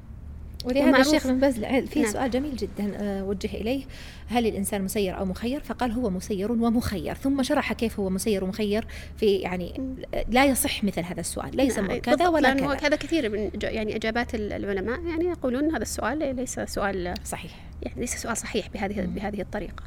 ولهذا 0.65 1.01
الشيخ 1.01 1.27
بن 1.27 1.39
باز 1.39 1.59
في 1.85 2.01
نعم. 2.01 2.11
سؤال 2.11 2.31
جميل 2.31 2.55
جدا 2.55 2.91
آه، 2.95 3.23
وجه 3.23 3.47
إليه. 3.47 3.83
هل 4.27 4.47
الإنسان 4.47 4.81
مسير 4.81 5.17
أو 5.17 5.25
مخير؟ 5.25 5.59
فقال 5.59 5.91
هو 5.91 6.09
مسير 6.09 6.51
ومخير. 6.51 7.13
ثم 7.13 7.43
شرح 7.43 7.73
كيف 7.73 7.99
هو 7.99 8.09
مسير 8.09 8.43
ومخير 8.43 8.85
في 9.17 9.35
يعني 9.35 9.97
لا 10.29 10.45
يصح 10.45 10.83
مثل 10.83 11.01
هذا 11.01 11.19
السؤال. 11.19 11.57
ليس 11.57 11.79
نعم. 11.79 11.97
كذا 11.97 12.27
ولا 12.27 12.53
كذا. 12.53 12.87
هذا 12.87 12.95
كثير 12.95 13.29
من 13.29 13.49
يعني 13.63 13.95
إجابات 13.95 14.35
العلماء 14.35 15.01
يعني 15.01 15.25
يقولون 15.25 15.75
هذا 15.75 15.81
السؤال 15.81 16.35
ليس 16.35 16.59
سؤال 16.59 17.13
صحيح. 17.23 17.51
يعني 17.81 18.01
ليس 18.01 18.15
سؤال 18.15 18.37
صحيح 18.37 18.69
بهذه 18.69 19.01
مم. 19.01 19.13
بهذه 19.13 19.41
الطريقة. 19.41 19.83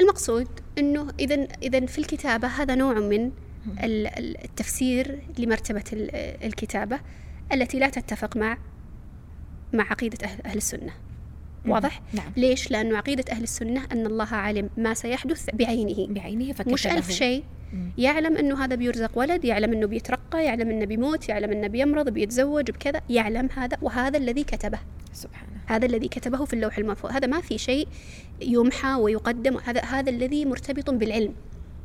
المقصود 0.00 0.48
أنه 0.78 1.08
إذا 1.20 1.48
إذا 1.62 1.86
في 1.86 1.98
الكتابة 1.98 2.48
هذا 2.48 2.74
نوع 2.74 2.94
من 2.94 3.30
التفسير 3.84 5.18
لمرتبة 5.38 5.84
الكتابة 6.44 7.00
التي 7.52 7.78
لا 7.78 7.88
تتفق 7.88 8.36
مع 8.36 8.58
مع 9.72 9.84
عقيدة 9.90 10.18
أهل, 10.26 10.38
أهل 10.46 10.56
السنة. 10.56 10.92
واضح؟ 11.66 12.02
نعم. 12.12 12.32
ليش؟ 12.36 12.70
لأنه 12.70 12.96
عقيدة 12.96 13.24
أهل 13.32 13.42
السنة 13.42 13.86
أن 13.92 14.06
الله 14.06 14.34
عالم 14.34 14.70
ما 14.76 14.94
سيحدث 14.94 15.50
بعينه. 15.52 16.06
بعينه 16.14 16.52
فكتبه. 16.52 16.72
مش 16.72 16.86
ألف 16.86 17.10
شيء. 17.10 17.44
يعلم 17.98 18.36
أنه 18.36 18.64
هذا 18.64 18.74
بيرزق 18.74 19.18
ولد 19.18 19.44
يعلم 19.44 19.72
أنه 19.72 19.86
بيترقى 19.86 20.44
يعلم 20.44 20.70
أنه 20.70 20.84
بيموت 20.84 21.28
يعلم 21.28 21.50
أنه 21.50 21.66
بيمرض 21.66 22.08
بيتزوج 22.08 22.70
بكذا. 22.70 23.00
يعلم 23.10 23.48
هذا 23.56 23.76
وهذا 23.82 24.18
الذي 24.18 24.44
كتبه. 24.44 24.78
سبحانه. 25.12 25.52
هذا 25.66 25.86
الذي 25.86 26.08
كتبه 26.08 26.44
في 26.44 26.52
اللوح 26.52 26.78
المحفوظ 26.78 27.10
هذا 27.10 27.26
ما 27.26 27.40
في 27.40 27.58
شيء 27.58 27.88
يمحى 28.42 28.94
ويقدم. 28.94 29.56
هذا 29.56 29.80
هذا 29.80 30.10
الذي 30.10 30.44
مرتبط 30.44 30.90
بالعلم. 30.90 31.34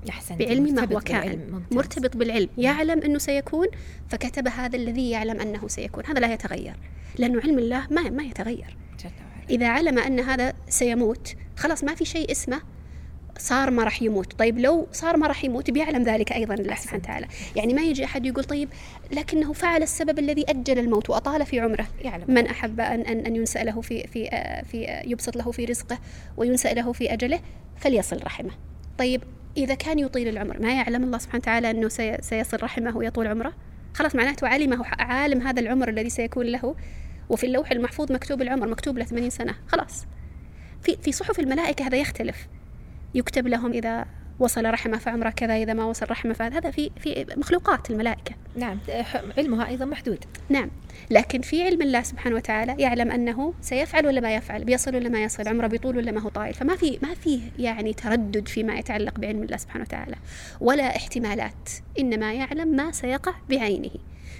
أحسنت 0.09 0.39
بعلم 0.39 0.75
ما 0.75 0.93
هو 0.93 0.99
كائن 0.99 1.63
مرتبط 1.71 2.17
بالعلم. 2.17 2.49
يعلم 2.57 3.01
أنه 3.01 3.17
سيكون 3.17 3.67
فكتب 4.09 4.47
هذا 4.47 4.75
الذي 4.75 5.09
يعلم 5.09 5.39
أنه 5.39 5.67
سيكون. 5.67 6.05
هذا 6.05 6.19
لا 6.19 6.33
يتغير 6.33 6.75
لأنه 7.17 7.41
علم 7.41 7.59
الله 7.59 7.87
ما 7.91 8.09
ما 8.09 8.23
يتغير. 8.23 8.77
إذا 9.49 9.67
علم 9.67 9.99
أن 9.99 10.19
هذا 10.19 10.53
سيموت 10.69 11.35
خلاص 11.55 11.83
ما 11.83 11.95
في 11.95 12.05
شيء 12.05 12.31
اسمه 12.31 12.61
صار 13.39 13.71
ما 13.71 13.83
راح 13.83 14.01
يموت. 14.01 14.33
طيب 14.33 14.59
لو 14.59 14.87
صار 14.91 15.17
ما 15.17 15.27
راح 15.27 15.43
يموت 15.43 15.71
بيعلم 15.71 16.03
ذلك 16.03 16.31
أيضا 16.31 16.53
الله 16.53 16.75
سبحانه 16.75 17.03
وتعالى. 17.03 17.27
يعني 17.55 17.73
ما 17.73 17.81
يجي 17.81 18.05
أحد 18.05 18.25
يقول 18.25 18.43
طيب 18.43 18.69
لكنه 19.11 19.53
فعل 19.53 19.83
السبب 19.83 20.19
الذي 20.19 20.45
أجل 20.49 20.79
الموت 20.79 21.09
وأطال 21.09 21.45
في 21.45 21.59
عمره. 21.59 21.87
يعلم. 22.01 22.25
من 22.27 22.47
أحب 22.47 22.79
أن, 22.79 23.01
أن, 23.01 23.25
أن 23.25 23.35
ينسأ 23.35 23.63
له 23.63 23.81
في, 23.81 24.07
في, 24.07 24.29
في 24.71 25.01
يبسط 25.05 25.35
له 25.35 25.51
في 25.51 25.65
رزقه 25.65 25.99
وينسأ 26.37 26.73
له 26.73 26.91
في 26.91 27.13
أجله 27.13 27.39
فليصل 27.77 28.23
رحمه. 28.23 28.51
طيب 28.97 29.23
إذا 29.58 29.76
كان 29.76 29.99
يطيل 29.99 30.28
العمر 30.28 30.60
ما 30.60 30.74
يعلم 30.74 31.03
الله 31.03 31.18
سبحانه 31.18 31.41
وتعالى 31.41 31.72
أنه 31.72 31.88
سيصل 32.22 32.64
رحمه 32.64 32.97
ويطول 32.97 33.28
عمره؟ 33.28 33.53
خلاص 33.93 34.16
معناته 34.16 34.47
علمه 34.47 34.86
عالم 34.86 35.41
هذا 35.41 35.60
العمر 35.60 35.89
الذي 35.89 36.10
سيكون 36.10 36.45
له 36.45 36.76
وفي 37.30 37.45
اللوح 37.45 37.72
المحفوظ 37.72 38.12
مكتوب 38.12 38.41
العمر 38.41 38.68
مكتوب 38.68 38.97
له 38.97 39.05
80 39.05 39.30
سنة 39.30 39.55
خلاص. 39.68 40.05
في 40.82 40.97
في 41.01 41.12
صحف 41.12 41.39
الملائكة 41.39 41.88
هذا 41.88 41.97
يختلف. 41.97 42.47
يكتب 43.14 43.47
لهم 43.47 43.72
إذا 43.72 44.05
وصل 44.39 44.65
رحمه 44.65 44.97
فعمره 44.97 45.29
كذا 45.29 45.55
إذا 45.55 45.73
ما 45.73 45.85
وصل 45.85 46.05
رحمه 46.09 46.33
فهذا 46.33 46.71
في 46.71 46.91
في 46.99 47.25
مخلوقات 47.38 47.91
الملائكة. 47.91 48.35
نعم 48.55 48.79
علمها 49.38 49.67
أيضا 49.67 49.85
محدود. 49.85 50.25
نعم 50.49 50.69
لكن 51.11 51.41
في 51.41 51.63
علم 51.63 51.81
الله 51.81 52.01
سبحانه 52.01 52.35
وتعالى 52.35 52.75
يعلم 52.79 53.11
أنه 53.11 53.53
سيفعل 53.61 54.07
ولا 54.07 54.21
ما 54.21 54.35
يفعل 54.35 54.63
بيصل 54.63 54.95
ولا 54.95 55.09
ما 55.09 55.23
يصل 55.23 55.47
عمره 55.47 55.67
بيطول 55.67 55.97
ولا 55.97 56.11
ما 56.11 56.21
هو 56.21 56.29
طايل 56.29 56.53
فما 56.53 56.75
في 56.75 56.99
ما 57.01 57.13
في 57.13 57.41
يعني 57.59 57.93
تردد 57.93 58.47
فيما 58.47 58.75
يتعلق 58.75 59.19
بعلم 59.19 59.43
الله 59.43 59.57
سبحانه 59.57 59.83
وتعالى 59.83 60.15
ولا 60.61 60.95
احتمالات 60.95 61.69
إنما 61.99 62.33
يعلم 62.33 62.67
ما 62.67 62.91
سيقع 62.91 63.33
بعينه. 63.49 63.91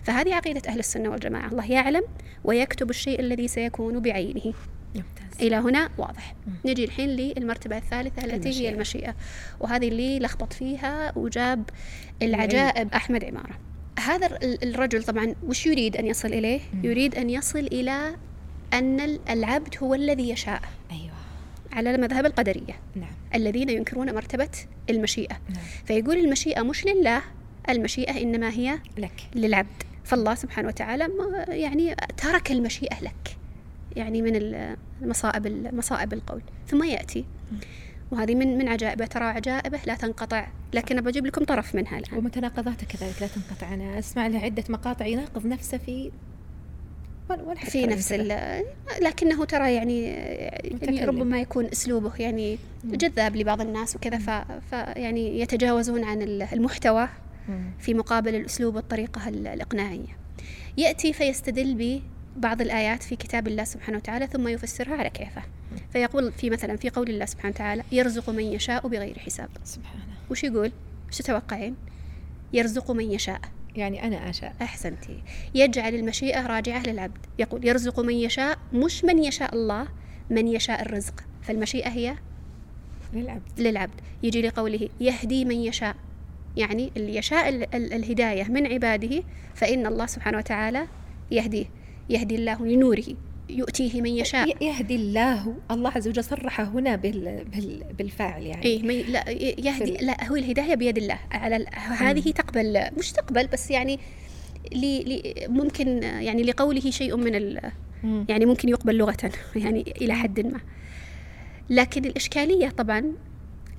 فهذه 0.04 0.36
عقيدة 0.36 0.62
أهل 0.70 0.80
السنة 0.80 1.10
والجماعة 1.10 1.48
الله 1.48 1.72
يعلم 1.72 2.04
ويكتب 2.44 2.90
الشيء 2.90 3.20
الذي 3.20 3.48
سيكون 3.48 4.00
بعينه. 4.00 4.54
ممتاز. 5.02 5.42
إلى 5.42 5.56
هنا 5.56 5.90
واضح 5.98 6.36
م. 6.48 6.70
نجي 6.70 6.84
الحين 6.86 7.10
للمرتبة 7.10 7.78
الثالثة 7.78 8.26
التي 8.26 8.36
المشيئة. 8.50 8.70
هي 8.70 8.74
المشيئة 8.74 9.16
وهذه 9.60 9.88
اللي 9.88 10.20
لخبط 10.20 10.54
فيها 10.54 11.18
وجاب 11.18 11.70
العجائب 12.22 12.94
أحمد 12.94 13.24
عمارة 13.24 13.60
هذا 14.00 14.40
الرجل 14.44 15.04
طبعا 15.04 15.36
وش 15.44 15.66
يريد 15.66 15.98
أن 15.98 16.08
يصل 16.08 16.28
إليه 16.28 16.60
م. 16.74 16.86
يريد 16.86 17.16
أن 17.16 17.30
يصل 17.30 17.60
إلى 17.60 18.16
أن 18.74 19.20
العبد 19.30 19.76
هو 19.84 19.94
الذي 19.94 20.30
يشاء 20.30 20.62
أيوة 20.92 21.18
على 21.72 21.98
مذهب 21.98 22.26
القدرية 22.26 22.80
نعم. 22.96 23.12
الذين 23.36 23.70
ينكرون 23.70 24.16
مرتبة 24.16 24.50
المشيئة 24.90 25.38
نعم. 25.50 25.64
فيقول 25.86 26.18
المشيئة 26.18 26.62
مش 26.62 26.86
لله 26.86 27.22
المشيئة 27.70 28.22
إنما 28.22 28.50
هي 28.50 28.80
لك 28.98 29.30
للعبد 29.36 29.84
فالله 30.04 30.36
سبحانه 30.36 30.68
وتعالى 30.68 31.10
يعني 31.48 31.96
ترك 32.18 32.52
المشيئة 32.52 33.04
لك 33.04 33.38
يعني 33.98 34.22
من 34.22 34.36
المصائب 35.02 35.46
المصائب 35.46 36.14
القول. 36.14 36.42
ثم 36.68 36.84
يأتي. 36.84 37.26
وهذه 38.12 38.36
من 38.36 38.58
من 38.58 38.68
عجائبه. 38.68 39.06
ترى 39.06 39.24
عجائبه 39.24 39.80
لا 39.86 39.96
تنقطع. 39.96 40.48
لكن 40.74 41.02
بجيب 41.02 41.26
لكم 41.26 41.44
طرف 41.44 41.76
منها 41.76 42.00
الآن. 42.00 42.18
ومتناقضاته 42.18 42.88
كذلك 42.88 43.22
لا 43.22 43.28
تنقطع. 43.28 43.74
أنا 43.74 44.00
أسمع 44.00 44.28
له 44.28 44.40
عدة 44.40 44.64
مقاطع 44.70 45.06
يناقض 45.06 45.46
نفسه 45.46 45.78
في 45.78 46.12
في 47.56 47.86
نفس 47.86 48.12
لكنه 49.02 49.46
ترى 49.46 49.74
يعني, 49.74 50.04
يعني 50.82 51.06
ربما 51.06 51.42
يكون 51.42 51.66
أسلوبه 51.66 52.12
يعني 52.20 52.58
جذاب 52.84 53.36
لبعض 53.36 53.62
الناس 53.62 53.96
وكذا. 53.96 54.46
فيعني 54.70 55.40
يتجاوزون 55.40 56.04
عن 56.04 56.22
المحتوى 56.22 57.10
في 57.80 57.94
مقابل 57.94 58.36
الأسلوب 58.36 58.76
والطريقة 58.76 59.30
الإقناعية. 59.30 60.18
يأتي 60.78 61.14
فيستدل 61.14 62.02
بعض 62.38 62.62
الآيات 62.62 63.04
في 63.04 63.16
كتاب 63.16 63.48
الله 63.48 63.64
سبحانه 63.64 63.98
وتعالى 63.98 64.28
ثم 64.28 64.48
يفسرها 64.48 64.96
على 64.96 65.10
كيفه. 65.10 65.42
فيقول 65.94 66.32
في 66.32 66.50
مثلا 66.50 66.76
في 66.76 66.90
قول 66.90 67.10
الله 67.10 67.26
سبحانه 67.26 67.54
وتعالى 67.56 67.84
يرزق 67.92 68.30
من 68.30 68.44
يشاء 68.44 68.88
بغير 68.88 69.20
حساب. 69.20 69.50
سبحانه. 69.64 70.04
وش 70.30 70.44
يقول؟ 70.44 70.72
وش 71.10 71.18
تتوقعين؟ 71.18 71.76
يرزق 72.54 72.92
من 72.92 73.12
يشاء. 73.12 73.42
يعني 73.76 74.04
أنا 74.04 74.30
أشاء. 74.30 74.56
أحسنتي 74.62 75.24
يجعل 75.56 75.96
المشيئة 75.96 76.48
راجعة 76.48 76.84
للعبد. 76.84 77.26
يقول 77.40 77.68
يرزق 77.68 78.00
من 78.00 78.14
يشاء 78.14 78.58
مش 78.74 79.04
من 79.04 79.24
يشاء 79.24 79.56
الله 79.56 79.88
من 80.30 80.48
يشاء 80.48 80.82
الرزق. 80.82 81.24
فالمشيئة 81.42 81.90
هي 81.90 82.16
للعبد. 83.14 83.60
للعبد. 83.60 84.02
يجي 84.24 84.42
لقوله 84.42 84.90
يهدي 85.00 85.46
من 85.46 85.56
يشاء. 85.56 85.96
يعني 86.58 86.92
اللي 86.98 87.16
يشاء 87.16 87.50
الهداية 87.74 88.44
من 88.44 88.68
عباده 88.68 89.24
فإن 89.56 89.86
الله 89.86 90.06
سبحانه 90.06 90.38
وتعالى 90.38 90.88
يهديه. 91.32 91.66
يهدي 92.10 92.36
الله 92.36 92.66
لنوره 92.66 93.06
يؤتيه 93.50 94.02
من 94.02 94.10
يشاء. 94.10 94.64
يهدي 94.64 94.96
الله. 94.96 95.56
الله 95.72 95.92
عز 95.96 96.08
وجل 96.08 96.24
صرح 96.24 96.62
هنا 96.62 96.96
بال 96.96 97.46
بال 97.46 97.84
بالفاعل 97.98 98.44
يعني. 98.44 98.66
إيه 98.66 98.84
مي 98.84 99.04
لا 99.04 99.30
يهدي 99.30 99.92
لا 99.92 100.28
هو 100.28 100.36
الهداية 100.36 100.76
بيد 100.76 100.98
الله. 100.98 101.20
على 101.32 101.66
هذه 101.76 102.32
تقبل 102.32 102.90
مش 102.98 103.12
تقبل 103.12 103.48
بس 103.48 103.72
يعني 103.72 104.00
لي 104.72 105.04
لي 105.04 105.48
ممكن 105.48 106.04
يعني 106.04 106.44
لقوله 106.44 106.92
شيء 106.92 107.18
من 107.18 107.36
ال 107.36 107.72
يعني 108.30 108.46
ممكن 108.46 108.70
يقبل 108.70 108.96
لغة 108.96 109.32
يعني 109.56 109.94
إلى 110.02 110.14
حد 110.14 110.40
ما. 110.40 110.60
لكن 111.70 112.06
الإشكالية 112.06 112.70
طبعا 112.70 113.14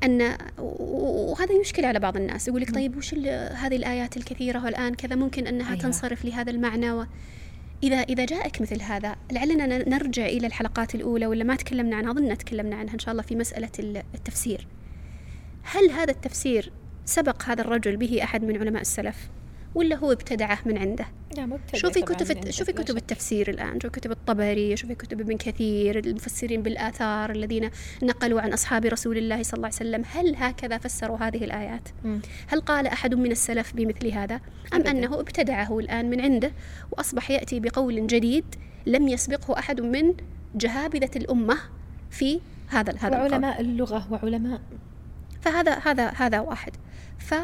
أن 0.05 0.37
وهذا 0.59 1.53
يشكل 1.53 1.85
على 1.85 1.99
بعض 1.99 2.17
الناس. 2.17 2.49
يقول 2.49 2.61
لك 2.61 2.75
طيب 2.75 2.97
وش 2.97 3.15
هذه 3.15 3.77
الآيات 3.77 4.17
الكثيرة 4.17 4.65
والآن 4.65 4.95
كذا 4.95 5.17
ممكن 5.17 5.47
أنها 5.47 5.71
أيوة. 5.71 5.83
تنصرف 5.83 6.25
لهذا 6.25 6.51
المعنى 6.51 6.93
و 6.93 7.07
إذا 7.83 7.97
إذا 7.97 8.25
جاءك 8.25 8.61
مثل 8.61 8.83
هذا 8.83 9.17
لعلنا 9.33 9.67
نرجع 9.89 10.27
إلى 10.27 10.47
الحلقات 10.47 10.95
الأولى 10.95 11.27
ولا 11.27 11.45
ما 11.45 11.57
تكلمنا 11.57 11.97
عنها 11.97 12.11
أظن 12.11 12.39
تكلمنا 12.39 12.77
عنها 12.77 12.95
إن 12.95 12.99
شاء 12.99 13.13
الله 13.13 13.23
في 13.23 13.37
مسألة 13.37 14.03
التفسير. 14.15 14.67
هل 15.63 15.91
هذا 15.91 16.11
التفسير 16.11 16.73
سبق 17.05 17.43
هذا 17.43 17.61
الرجل 17.61 17.97
به 17.97 18.23
أحد 18.23 18.45
من 18.45 18.57
علماء 18.57 18.81
السلف؟ 18.83 19.29
ولا 19.75 19.97
هو 19.97 20.13
ابتدعه 20.13 20.59
من 20.67 20.79
عنده؟ 20.79 21.07
نعم 21.37 21.59
شوفي 21.75 22.03
كتب 22.03 22.51
شوفي 22.51 22.73
كتب 22.73 22.97
التفسير 22.97 23.51
الآن 23.51 23.81
شوفي 23.81 24.01
كتب 24.01 24.11
الطبري 24.11 24.77
شوفي 24.77 24.95
كتب 24.95 25.21
ابن 25.21 25.37
كثير 25.37 25.99
المفسرين 25.99 26.63
بالآثار 26.63 27.31
الذين 27.31 27.71
نقلوا 28.03 28.41
عن 28.41 28.53
أصحاب 28.53 28.85
رسول 28.85 29.19
الله 29.19 29.43
صلى 29.43 29.57
الله 29.57 29.67
عليه 29.67 29.77
وسلم. 29.77 30.05
هل 30.13 30.37
هكذا 30.37 30.79
فسروا 30.79 31.17
هذه 31.19 31.45
الآيات؟ 31.45 31.89
م. 32.05 32.19
هل 32.47 32.61
قال 32.61 32.87
أحد 32.87 33.15
من 33.15 33.31
السلف 33.31 33.73
بمثل 33.75 34.09
هذا؟ 34.09 34.41
أبداً. 34.73 34.91
أنه 34.91 35.21
ابتدعه 35.21 35.79
الآن 35.79 36.11
من 36.11 36.21
عنده؟ 36.21 36.53
وأصبح 36.91 37.31
يأتي 37.31 37.61
بقول 37.61 38.07
جديد 38.07 38.45
لم 38.87 39.09
يسبقه 39.09 39.59
أحد 39.59 39.81
من 39.81 40.15
جهابذة 40.55 41.11
الأمة 41.17 41.59
في 42.11 42.41
هذا 42.69 42.95
هذا 42.99 43.19
وعلماء 43.19 43.61
اللغة 43.61 44.13
وعلماء 44.13 44.61
فهذا 45.41 45.79
هذا 45.79 46.09
هذا 46.09 46.41
واحد. 46.41 46.73
ف 47.19 47.35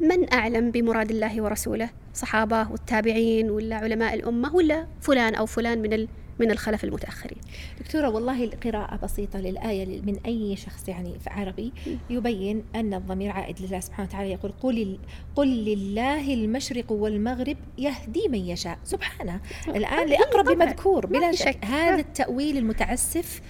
من 0.00 0.32
أعلم 0.32 0.70
بمراد 0.70 1.10
الله 1.10 1.42
ورسوله؟ 1.42 1.90
صحابة 2.14 2.70
والتابعين 2.70 3.50
ولا 3.50 3.76
علماء 3.76 4.14
الأمة 4.14 4.54
ولا 4.54 4.86
فلان 5.00 5.34
أو 5.34 5.46
فلان 5.46 5.82
من 5.82 6.06
من 6.40 6.50
الخلف 6.50 6.84
المتأخرين؟ 6.84 7.38
دكتورة 7.80 8.08
والله 8.08 8.50
قراءة 8.64 8.96
بسيطة 8.96 9.38
للآية 9.38 10.00
من 10.00 10.16
أي 10.26 10.56
شخص 10.56 10.88
يعني 10.88 11.18
في 11.18 11.30
عربي 11.30 11.72
يبين 12.10 12.64
أن 12.74 12.94
الضمير 12.94 13.30
عائد 13.30 13.62
لله 13.62 13.80
سبحانه 13.80 14.08
وتعالى 14.08 14.30
يقول 14.30 14.52
قل, 14.62 14.98
قل 15.36 15.48
لله 15.64 16.34
المشرق 16.34 16.92
والمغرب 16.92 17.56
يهدي 17.78 18.28
من 18.28 18.38
يشاء. 18.38 18.78
سبحانه. 18.84 19.40
الآن 19.68 20.08
لأقرب 20.08 20.58
مذكور 20.58 21.06
بلا 21.06 21.32
شك. 21.32 21.64
هذا 21.64 22.00
التأويل 22.00 22.56
المتعسف 22.56 23.40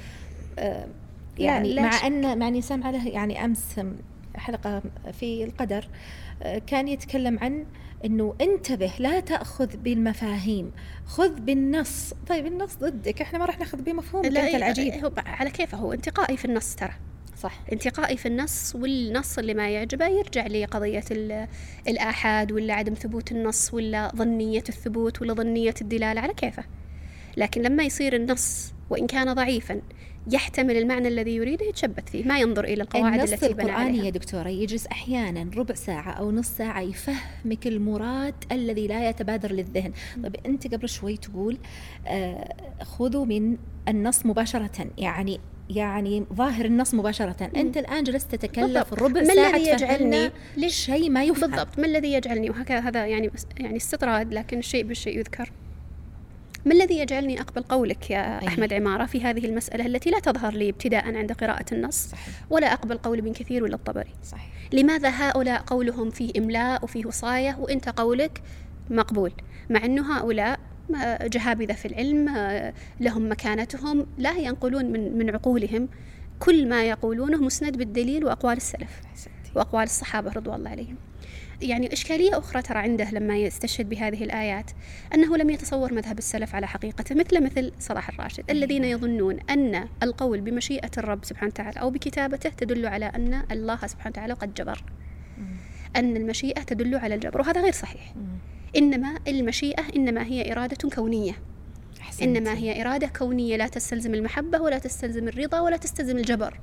آه، 0.59 0.86
يعني 1.38 1.68
لا 1.68 1.74
لا 1.74 1.82
مع 1.82 2.07
أن 2.07 2.38
مع 2.38 2.49
أني 2.49 2.62
سامعة 2.62 2.90
له 2.90 3.09
يعني 3.09 3.45
أمس 3.45 3.80
حلقة 4.36 4.82
في 5.12 5.45
القدر 5.45 5.88
كان 6.66 6.88
يتكلم 6.88 7.38
عن 7.38 7.66
إنه 8.05 8.34
انتبه 8.40 8.93
لا 8.99 9.20
تأخذ 9.20 9.76
بالمفاهيم 9.76 10.72
خذ 11.07 11.40
بالنص. 11.40 12.14
طيب 12.28 12.47
النص 12.47 12.76
ضدك 12.76 13.20
إحنا 13.20 13.38
ما 13.38 13.45
راح 13.45 13.59
ناخذ 13.59 13.82
بمفهوم 13.82 14.24
أنت 14.24 14.36
العجيب. 14.36 15.05
هو 15.05 15.12
على 15.16 15.51
كيفه 15.51 15.78
هو 15.78 15.93
انتقائي 15.93 16.36
في 16.36 16.45
النص 16.45 16.74
ترى. 16.74 16.93
صح. 17.38 17.61
انتقائي 17.72 18.16
في 18.16 18.28
النص 18.28 18.74
والنص 18.74 19.38
اللي 19.38 19.55
ما 19.55 19.70
يعجبه 19.70 20.07
يرجع 20.07 20.47
لقضية 20.47 21.05
الآحاد 21.88 22.53
ولا 22.53 22.74
عدم 22.74 22.95
ثبوت 22.95 23.32
النص 23.32 23.74
ولا 23.74 24.12
ظنية 24.16 24.64
الثبوت 24.68 25.22
ولا 25.22 25.34
ظنية 25.34 25.74
الدلالة 25.80 26.20
على 26.20 26.34
كيفه. 26.34 26.64
لكن 27.36 27.62
لما 27.62 27.82
يصير 27.82 28.16
النص 28.16 28.72
وإن 28.90 29.07
كان 29.07 29.34
ضعيفا 29.34 29.80
يحتمل 30.30 30.76
المعنى 30.76 31.08
الذي 31.08 31.36
يريده 31.36 31.66
يتشبث 31.66 32.10
فيه 32.10 32.24
ما 32.24 32.38
ينظر 32.38 32.64
إلى 32.64 32.82
القواعد 32.82 33.18
النص 33.18 33.32
التي 33.32 33.46
القرآني 33.46 33.98
يا 33.98 34.10
دكتورة 34.10 34.48
يجلس 34.48 34.86
أحيانا 34.86 35.50
ربع 35.56 35.74
ساعة 35.74 36.12
أو 36.12 36.30
نص 36.30 36.48
ساعة 36.48 36.80
يفهمك 36.80 37.66
المراد 37.66 38.34
الذي 38.52 38.86
لا 38.86 39.08
يتبادر 39.08 39.52
للذهن. 39.52 39.92
طيب 40.22 40.36
أنت 40.46 40.74
قبل 40.74 40.88
شوي 40.88 41.16
تقول 41.16 41.58
آه 42.06 42.54
خذوا 42.82 43.24
من 43.24 43.56
النص 43.88 44.26
مباشرة 44.26 44.86
يعني 44.98 45.40
يعني 45.70 46.24
ظاهر 46.32 46.64
النص 46.64 46.94
مباشرة. 46.94 47.36
مم. 47.40 47.60
أنت 47.60 47.76
الآن 47.76 48.04
جلست 48.04 48.34
تتكلف 48.34 48.92
ربع 48.94 49.24
ساعة 49.24 49.50
ما 49.50 49.56
الذي 49.56 49.70
يجعلني 49.70 50.30
شيء 50.68 51.10
ما 51.10 51.24
يفهم. 51.24 51.50
بالضبط. 51.50 51.78
ما 51.78 51.86
الذي 51.86 52.12
يجعلني؟ 52.12 52.50
وهكذا 52.50 52.80
هذا 52.80 53.06
يعني 53.06 53.30
يعني 53.60 53.76
استطراد 53.76 54.34
لكن 54.34 54.58
الشيء 54.58 54.84
بالشيء 54.84 55.18
يذكر. 55.18 55.52
ما 56.64 56.74
الذي 56.74 56.98
يجعلني 56.98 57.40
أقبل 57.40 57.62
قولك 57.62 58.10
يا 58.10 58.40
أيه. 58.40 58.48
أحمد 58.48 58.72
عمارة 58.72 59.06
في 59.06 59.22
هذه 59.22 59.44
المسألة 59.44 59.86
التي 59.86 60.10
لا 60.10 60.18
تظهر 60.18 60.52
لي 60.52 60.68
ابتداء 60.68 61.16
عند 61.16 61.32
قراءة 61.32 61.64
النص 61.72 62.08
صحيح. 62.08 62.28
ولا 62.50 62.72
أقبل 62.72 62.98
قول 62.98 63.18
ابن 63.18 63.32
كثير 63.32 63.64
ولا 63.64 63.74
الطبري 63.74 64.14
صحيح. 64.24 64.50
لماذا 64.72 65.08
هؤلاء 65.08 65.62
قولهم 65.62 66.10
فيه 66.10 66.32
إملاء 66.38 66.84
وفيه 66.84 67.06
وصاية 67.06 67.56
وأنت 67.60 67.88
قولك 67.88 68.42
مقبول 68.90 69.32
مع 69.70 69.84
أنه 69.84 70.18
هؤلاء 70.18 70.60
جهابذة 71.22 71.72
في 71.72 71.88
العلم 71.88 72.28
لهم 73.00 73.30
مكانتهم 73.30 74.06
لا 74.18 74.32
ينقلون 74.32 74.84
من 74.84 75.18
من 75.18 75.30
عقولهم 75.30 75.88
كل 76.38 76.68
ما 76.68 76.84
يقولونه 76.84 77.36
مسند 77.36 77.76
بالدليل 77.76 78.24
وأقوال 78.24 78.56
السلف 78.56 79.00
وأقوال 79.55 79.84
الصحابة 79.84 80.32
رضوان 80.32 80.59
الله 80.59 80.70
عليهم. 80.70 80.96
يعني 81.62 81.92
إشكالية 81.92 82.38
أخرى 82.38 82.62
ترى 82.62 82.78
عنده 82.78 83.11
لما 83.11 83.36
يستشهد 83.36 83.88
بهذه 83.88 84.24
الآيات 84.24 84.70
أنه 85.14 85.36
لم 85.36 85.50
يتصور 85.50 85.94
مذهب 85.94 86.18
السلف 86.18 86.55
على 86.55 86.66
حقيقته 86.66 87.14
مثل 87.14 87.44
مثل 87.44 87.72
صلاح 87.78 88.09
الراشد 88.09 88.50
الذين 88.50 88.84
يظنون 88.84 89.40
أن 89.50 89.88
القول 90.03 90.40
بمشيئة 90.40 90.90
الرب 90.98 91.24
سبحانه 91.24 91.53
وتعالى 91.53 91.80
أو 91.80 91.90
بكتابته 91.90 92.50
تدل 92.50 92.86
على 92.86 93.07
أن 93.07 93.42
الله 93.50 93.86
سبحانه 93.86 94.11
وتعالى 94.11 94.32
قد 94.32 94.55
جبر. 94.55 94.84
أن 95.96 96.16
المشيئة 96.16 96.62
تدل 96.62 96.94
على 96.94 97.14
الجبر 97.14 97.40
وهذا 97.40 97.61
غير 97.61 97.72
صحيح. 97.72 98.14
إنما 98.76 99.18
المشيئة 99.28 99.82
إنما 99.96 100.24
هي 100.24 100.53
إرادة 100.53 100.88
كونية. 100.88 101.32
أحسنتي. 102.00 102.24
إنما 102.24 102.55
هي 102.55 102.80
إرادة 102.82 103.07
كونية 103.07 103.57
لا 103.57 103.68
تستلزم 103.68 104.14
المحبة 104.14 104.61
ولا 104.61 104.78
تستلزم 104.78 105.28
الرضا 105.28 105.61
ولا 105.61 105.76
تستلزم 105.76 106.16
الجبر. 106.16 106.61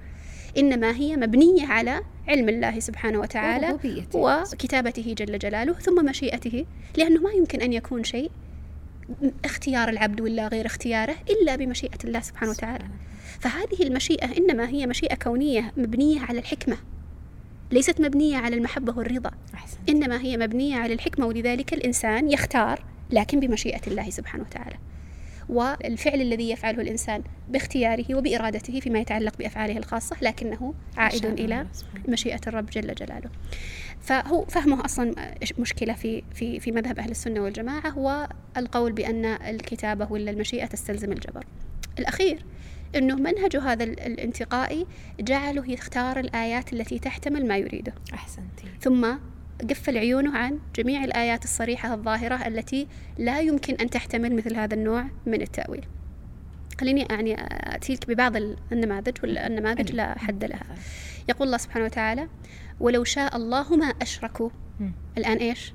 إنما 0.58 0.96
هي 0.96 1.16
مبنية 1.16 1.68
على 1.68 2.02
علم 2.28 2.50
الله 2.50 2.80
سبحانه 2.80 3.20
وتعالى. 3.20 3.68
وكتابته 4.54 5.14
جل 5.18 5.40
جلاله 5.40 5.74
ثم 5.74 6.06
مشيئته 6.06 6.66
لأنه 6.98 7.22
ما 7.22 7.32
يمكن 7.32 7.62
أن 7.62 7.74
يكون 7.74 8.04
شيء 8.04 8.32
اختيار 9.46 9.90
العبد 9.90 10.22
ولا 10.22 10.48
غير 10.48 10.66
اختياره 10.66 11.16
إلا 11.30 11.56
بمشيئة 11.56 11.98
الله 12.04 12.20
سبحانه 12.20 12.52
وتعالى 12.52 12.86
فهذه 13.40 13.84
المشيئة 13.84 14.38
إنما 14.38 14.70
هي 14.70 14.88
مشيئة 14.88 15.16
كونية 15.16 15.74
مبنية 15.78 16.20
على 16.20 16.40
الحكمة 16.40 16.78
ليست 17.72 18.02
مبنية 18.02 18.38
على 18.38 18.56
المحبة 18.56 18.98
والرضا 18.98 19.32
أحسنتي. 19.54 19.92
إنما 19.92 20.22
هي 20.22 20.38
مبنية 20.38 20.76
على 20.76 20.94
الحكمة 20.94 21.26
ولذلك 21.26 21.74
الإنسان 21.74 22.32
يختار 22.32 22.84
لكن 23.12 23.40
بمشيئة 23.40 23.82
الله 23.88 24.10
سبحانه 24.10 24.44
وتعالى 24.44 24.76
والفعل 25.50 26.22
الذي 26.22 26.50
يفعله 26.50 26.82
الإنسان 26.82 27.24
باختياره 27.50 28.16
وبإرادته 28.16 28.80
فيما 28.80 29.00
يتعلق 29.00 29.38
بأفعاله 29.38 29.78
الخاصة 29.78 30.16
لكنه 30.22 30.74
عائد 30.98 31.26
إلى. 31.26 31.68
مشيئة 32.08 32.40
الرب 32.48 32.66
جل 32.66 32.94
جلاله. 32.96 33.30
فهو 34.02 34.46
فهمه 34.46 34.86
أصلا 34.86 35.16
مشكلة 35.60 35.94
في 35.94 36.24
في 36.34 36.60
في 36.60 36.72
مذهب 36.72 37.00
أهل 37.00 37.12
السنة 37.12 37.40
والجماعة 37.42 37.90
هو 37.90 38.30
القول 38.58 38.92
بأن 38.92 39.26
الكتابة 39.26 40.12
ولا 40.12 40.32
المشيئة 40.32 40.66
تستلزم 40.66 41.12
الجبر. 41.12 41.46
الأخير 42.00 42.46
أنه 42.96 43.16
منهجه 43.16 43.72
هذا 43.72 43.84
ال- 43.84 44.00
الانتقائي 44.00 44.86
جعله 45.20 45.72
يختار 45.72 46.20
الآيات 46.20 46.74
التي 46.74 47.00
تحتمل 47.00 47.48
ما 47.48 47.58
يريده. 47.58 47.94
أحسنتي. 48.14 48.66
ثم 48.82 49.16
قفل 49.70 49.98
عيونه 49.98 50.38
عن 50.38 50.60
جميع 50.76 51.04
الآيات 51.04 51.44
الصريحة 51.44 51.94
الظاهرة 51.94 52.48
التي 52.48 52.88
لا 53.18 53.40
يمكن 53.40 53.76
أن 53.76 53.90
تحتمل 53.90 54.36
مثل 54.36 54.56
هذا 54.56 54.74
النوع 54.74 55.06
من 55.26 55.42
التأويل. 55.42 55.86
خليني 56.80 57.02
يعني 57.10 57.36
أتيك 57.76 58.08
ببعض 58.08 58.36
النماذج 58.72 59.18
ولا 59.24 59.48
النماذج 59.48 59.92
لا 59.92 60.20
حد 60.20 60.44
لها. 60.44 60.76
يقول 61.30 61.48
الله 61.48 61.58
سبحانه 61.58 61.86
وتعالى 61.86 62.28
ولو 62.80 63.04
شاء 63.04 63.36
الله 63.36 63.76
ما 63.76 63.86
أشركوا. 63.86 64.50
الآن 65.18 65.38
إيش؟ 65.38 65.74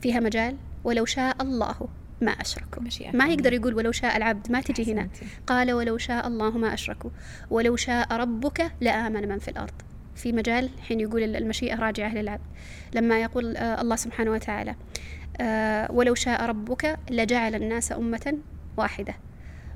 فيها 0.00 0.20
مجال. 0.20 0.56
ولو 0.84 1.04
شاء 1.04 1.42
الله 1.42 1.88
ما 2.20 2.30
أشركوا. 2.30 2.82
ما. 3.14 3.28
يقدر 3.28 3.52
يقول 3.52 3.74
ولو 3.74 3.92
شاء 3.92 4.16
العبد. 4.16 4.52
ما 4.52 4.60
تجي 4.60 4.92
هنا. 4.92 5.08
قال 5.46 5.72
ولو 5.72 5.98
شاء 5.98 6.26
الله 6.26 6.58
ما 6.58 6.74
أشركوا. 6.74 7.10
ولو 7.50 7.76
شاء 7.76 8.12
ربك 8.12 8.72
لآمن 8.80 9.28
من 9.28 9.38
في 9.38 9.48
الأرض. 9.48 9.82
في 10.20 10.32
مجال 10.32 10.70
حين 10.88 11.00
يقول 11.00 11.36
المشيئة 11.36 11.76
راجعة 11.76 12.14
للعبد 12.14 12.46
لما 12.94 13.22
يقول 13.22 13.56
آه، 13.56 13.80
الله 13.80 13.96
سبحانه 13.96 14.30
وتعالى 14.30 14.74
آه، 15.40 15.92
ولو 15.92 16.14
شاء 16.14 16.46
ربك 16.46 16.98
لجعل 17.10 17.54
الناس 17.54 17.92
أمة 17.92 18.38
واحدة 18.76 19.14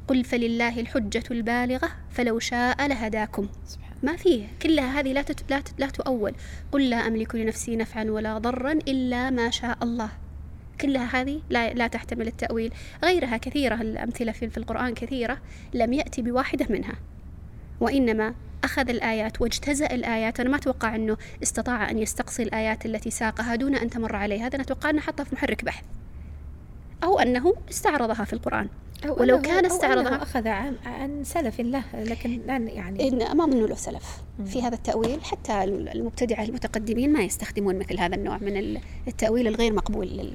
قل 0.09 0.25
فلله 0.25 0.81
الحجة 0.81 1.25
البالغة 1.31 1.91
فلو 2.11 2.39
شاء 2.39 2.87
لهداكم. 2.87 3.49
ما 4.03 4.17
فيه 4.17 4.47
كلها 4.63 5.01
هذه 5.01 5.13
لا 5.13 5.23
تت... 5.23 5.51
لا, 5.51 5.61
ت... 5.61 5.69
لا 5.79 5.87
تؤول. 5.87 6.35
قل 6.73 6.91
لا 6.91 6.97
أملك 6.97 7.35
لنفسي 7.35 7.77
نفعا 7.77 8.05
ولا 8.05 8.39
ضرا 8.39 8.73
إلا 8.73 9.31
ما 9.31 9.51
شاء 9.51 9.79
الله. 9.83 10.11
كلها 10.81 11.21
هذه 11.21 11.41
لا, 11.51 11.73
لا 11.73 11.87
تحتمل 11.87 12.27
التأويل. 12.27 12.73
غيرها 13.05 13.37
كثيرة 13.37 13.75
الأمثلة 13.75 14.33
في, 14.33 14.51
في 14.51 14.59
القرآن 14.59 14.95
كثيرة 14.95 15.39
لم 15.75 15.93
يأتي 15.93 16.23
بواحدة 16.23 16.67
منها. 16.71 16.95
وإنما 17.85 18.35
أخذ 18.65 18.89
الآيات 18.89 19.41
واجتزأ 19.41 19.87
الآيات 19.87 20.41
أنا 20.41 20.49
ما 20.49 20.57
أتوقع 20.57 20.95
أنه 20.95 21.17
استطاع 21.43 21.91
أن 21.91 21.99
يستقصي 21.99 22.43
الآيات 22.43 22.87
التي 22.87 23.11
ساقها 23.11 23.55
دون 23.55 23.75
أن 23.75 23.91
تمر 23.91 24.17
عليه 24.17 24.47
هذا 24.47 24.55
أنا 24.55 24.63
أتوقع 24.63 24.91
أنه 24.91 25.01
حطها 25.01 25.25
في 25.25 25.35
محرك 25.35 25.65
بحث. 25.65 25.85
أو 27.05 27.19
أنه 27.19 27.55
استعرضها 27.71 28.25
في 28.25 28.33
القرآن. 28.33 28.69
أو 29.09 29.21
ولو 29.21 29.39
أنه- 29.39 29.41
كان 29.43 29.65
أو 29.65 29.71
استعرضها- 29.77 30.09
أنه 30.09 30.23
أخذ 30.23 30.49
عن, 30.49 30.75
عن 30.87 31.25
سلف 31.25 31.61
له 31.61 31.83
لكن 31.95 32.41
يعني 32.49 33.09
إن 33.09 33.37
ما 33.37 33.45
أظن 33.45 33.67
له 33.67 33.75
سلف. 33.75 34.23
في 34.47 34.63
هذا 34.63 34.75
التأويل 34.75 35.25
حتى 35.25 35.65
المبتدعة 35.65 36.45
المتقدمين 36.45 37.13
ما 37.13 37.21
يستخدمون 37.23 37.79
مثل 37.79 38.01
هذا 38.01 38.15
النوع 38.15 38.39
من 38.39 38.79
التأويل 39.09 39.47
الغير 39.49 39.73
مقبول 39.73 40.33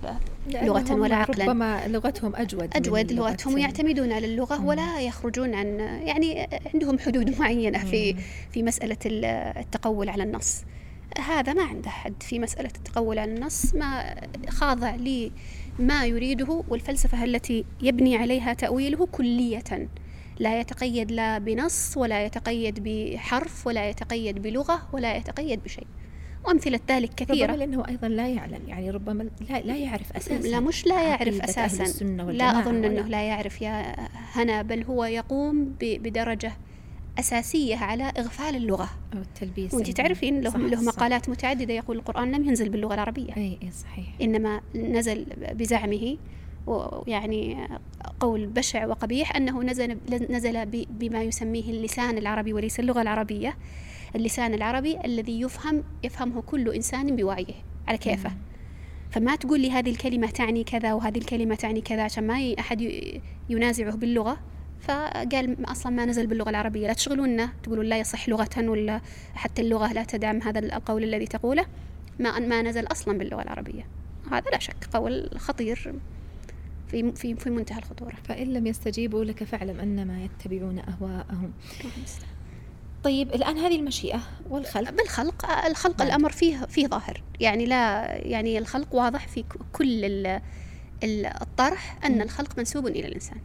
لغة 0.47 0.93
ولا 0.93 1.16
عقلا. 1.16 1.45
ربما 1.45 1.88
لغتهم 1.88 2.36
أجود 2.36 2.70
أجود 2.76 3.12
لغتهم 3.12 3.53
ويعتمدون 3.53 4.12
على 4.12 4.26
اللغة 4.28 4.66
ولا 4.66 5.01
يخرجون 5.01 5.53
عن 5.53 5.80
يعني 5.80 6.47
عندهم 6.74 6.99
حدود 6.99 7.30
معينة 7.39 7.80
في 7.86 8.16
في 8.51 8.64
مسألة 8.64 8.97
ال- 9.05 9.26
التقول 9.57 10.10
على 10.10 10.24
النص. 10.24 10.62
هذا 11.28 11.53
ما 11.53 11.64
عنده 11.64 11.89
حد 11.89 12.24
في 12.24 12.39
مسألة 12.39 12.72
التقول 12.78 13.20
على 13.20 13.34
النص 13.34 13.76
ما 13.76 14.16
خاضع 14.49 14.95
لما 15.80 16.05
يريده 16.05 16.63
والفلسفة 16.69 17.23
التي 17.23 17.65
يبني 17.82 18.17
عليها 18.17 18.53
تأويله 18.53 19.05
كلية. 19.05 19.89
لا 20.39 20.59
يتقيد 20.59 21.11
لا 21.11 21.38
بنص 21.38 21.97
ولا 21.97 22.25
يتقيد 22.25 22.80
بحرف 22.84 23.67
ولا 23.67 23.89
يتقيد 23.89 24.41
بلغة 24.41 24.89
ولا 24.93 25.15
يتقيد 25.15 25.63
بشيء. 25.63 25.88
وأمثلة 26.45 26.80
ذلك 26.89 27.13
كثيرة. 27.13 27.45
ربما 27.45 27.57
لأنه 27.57 27.88
أيضا 27.88 28.07
لا 28.07 28.27
يعلم 28.27 28.61
يعني 28.67 28.89
ربما 28.89 29.30
لا, 29.49 29.59
لا 29.59 29.77
يعرف 29.77 30.13
أساسا 30.13 30.47
لا 30.47 30.59
مش 30.59 30.86
لا 30.86 31.01
يعرف 31.01 31.41
أساسا. 31.41 32.03
لا 32.32 32.59
أظن 32.59 32.86
أنه 32.86 33.01
لا 33.01 33.27
يعرف 33.27 33.61
يا 33.61 33.95
هنا 34.34 34.61
بل 34.61 34.84
هو 34.84 35.05
يقوم 35.05 35.75
بدرجة 35.82 36.51
أساسية 37.20 37.76
على 37.76 38.03
إغفال 38.03 38.55
اللغة. 38.55 38.89
أو 39.13 39.20
التلبيس. 39.20 39.74
وأنت 39.74 39.91
تعرفين 39.91 40.41
له, 40.41 40.49
صح، 40.49 40.55
له 40.59 40.76
صح. 40.76 40.84
مقالات 40.84 41.30
متعددة. 41.30 41.74
يقول 41.74 41.97
القرآن 41.97 42.32
لم 42.32 42.43
ينزل 42.47 42.70
باللغة 42.70 42.93
العربية. 42.93 43.38
أي 43.38 43.59
صحيح. 43.72 44.05
إنما 44.22 44.61
نزل 44.76 45.26
بزعمه. 45.53 46.17
ويعني 46.67 47.67
قول 48.20 48.47
بشع 48.47 48.86
وقبيح 48.86 49.36
أنه 49.36 49.63
نزل, 49.63 49.97
نزل 50.30 50.65
بما 50.89 51.22
يسميه 51.24 51.70
اللسان 51.70 52.17
العربي 52.17 52.53
وليس 52.53 52.80
اللغة 52.80 53.01
العربية. 53.01 53.57
اللسان 54.15 54.53
العربي 54.53 54.97
الذي 55.05 55.41
يفهم 55.41 55.84
يفهمه 56.03 56.41
كل 56.41 56.70
إنسان 56.70 57.15
بوعيه 57.15 57.53
على 57.88 57.97
كيفه. 57.97 58.32
فما 59.11 59.36
تقول 59.36 59.59
لي 59.59 59.72
هذه 59.72 59.89
الكلمة 59.89 60.28
تعني 60.28 60.63
كذا 60.63 60.93
وهذه 60.93 61.17
الكلمة 61.17 61.55
تعني 61.55 61.82
كذا 61.82 62.03
عشان 62.03 62.28
ما 62.28 62.53
أحد 62.59 62.82
ينازعه 63.49 63.95
باللغة؟ 63.95 64.38
فقال 64.82 65.71
أصلا 65.71 65.91
ما 65.91 66.05
نزل 66.05 66.27
باللغة 66.27 66.49
العربية. 66.49 66.88
لا 66.88 66.93
تشغلونا. 66.93 67.49
تقولون 67.63 67.86
لا 67.86 67.97
يصح 67.99 68.30
لغة 68.30 68.49
ولا 68.57 69.01
حتى 69.34 69.61
اللغة 69.61 69.93
لا 69.93 70.03
تدعم 70.03 70.41
هذا 70.41 70.59
القول 70.59 71.03
الذي 71.03 71.27
تقوله. 71.27 71.65
ما 72.19 72.39
ما 72.39 72.61
نزل 72.61 72.86
أصلا 72.88 73.17
باللغة 73.17 73.41
العربية. 73.41 73.88
هذا 74.32 74.49
لا 74.51 74.59
شك 74.59 74.86
قول 74.93 75.30
خطير 75.38 75.93
في 76.88 77.11
في 77.11 77.36
في 77.36 77.49
منتهى 77.49 77.77
الخطورة. 77.77 78.15
فإن 78.23 78.53
لم 78.53 78.67
يستجيبوا 78.67 79.23
لك 79.25 79.43
فاعلم 79.43 79.80
أنما 79.80 80.23
يتبعون 80.23 80.80
أهواءهم. 80.80 81.53
طيب 83.03 83.34
الآن 83.36 83.57
هذه 83.57 83.75
المشيئة 83.75 84.21
والخلق. 84.49 84.89
بالخلق. 84.91 85.45
الخلق. 85.65 86.01
الأمر 86.01 86.32
فيه 86.32 86.57
فيه 86.65 86.88
ظاهر. 86.88 87.23
يعني 87.39 87.65
لا 87.65 88.05
يعني 88.27 88.57
الخلق 88.57 88.95
واضح 88.95 89.27
في 89.27 89.43
كل 89.73 90.05
ال- 90.05 90.41
ال- 91.03 91.25
الطرح 91.25 91.97
مم. 92.09 92.21
الخلق 92.21 92.57
منسوب 92.57 92.88
إلى 92.88 93.07
الإنسان. 93.07 93.38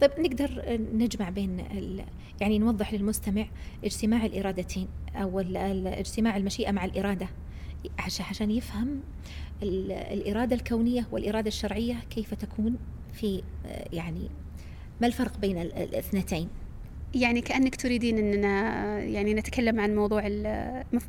طيب 0.00 0.10
نقدر 0.18 0.78
نجمع 0.94 1.30
بين 1.30 1.60
ال... 1.60 2.04
يعني 2.40 2.58
نوضح 2.58 2.94
للمستمع 2.94 3.46
اجتماع 3.84 4.24
الإرادتين 4.26 4.88
أو 5.14 5.40
ال- 5.40 5.56
ال- 5.56 5.86
اجتماع 5.86 6.36
المشيئة 6.36 6.70
مع 6.70 6.84
الإرادة. 6.84 7.28
عش- 7.98 8.20
عشان 8.20 8.50
يفهم 8.50 9.00
ال- 9.62 9.92
الإرادة 9.92 10.56
الكونية 10.56 11.06
والإرادة 11.12 11.48
الشرعية 11.48 11.94
كيف 12.10 12.34
تكون 12.34 12.76
في 13.12 13.42
يعني 13.92 14.28
ما 15.00 15.06
الفرق 15.06 15.38
بين 15.38 15.58
ال- 15.58 15.72
الاثنتين؟ 15.72 16.48
يعني 17.14 17.40
كأنك 17.40 17.76
تريدين 17.76 18.18
أننا 18.18 18.98
يعني 18.98 19.34
نتكلم 19.34 19.80
عن 19.80 19.96
موضوع 19.96 20.22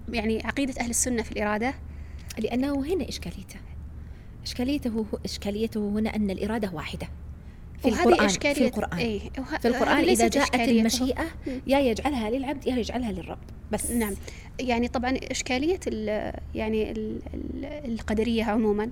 يعني 0.10 0.42
عقيدة 0.46 0.74
أهل 0.82 0.90
السنة 0.90 1.24
في 1.24 1.32
الإرادة؟ 1.32 1.74
لأنه 2.40 2.86
هنا 2.86 3.10
إشكاليته. 3.10 3.60
إشكاليته 4.44 5.06
إشكاليته 5.26 5.90
هنا 5.90 6.16
أن 6.16 6.30
الإرادة 6.30 6.72
واحدة. 6.74 7.08
في 7.82 7.88
القرآن 7.90 8.28
في 8.28 8.66
القرآن 8.68 9.20
وه- 9.40 9.58
في 9.58 9.68
القرآن 9.68 9.98
إذا 10.04 10.28
جاءت. 10.28 10.56
المشيئة 10.56 11.24
مم. 11.48 11.62
يا 11.68 11.80
يجعلها 11.80 12.30
للعبد 12.30 12.68
يا 12.68 12.76
يجعلها 12.76 13.12
للرب 13.12 13.38
بس 13.72 13.92
نعم 13.92 14.14
يعني 14.60 14.88
طبعا 14.88 15.18
إشكالية 15.32 15.80
ال 15.88 16.34
يعني 16.56 16.92
ال 16.92 17.20
ال 17.34 17.66
القدرية 17.92 18.44
عموما 18.44 18.90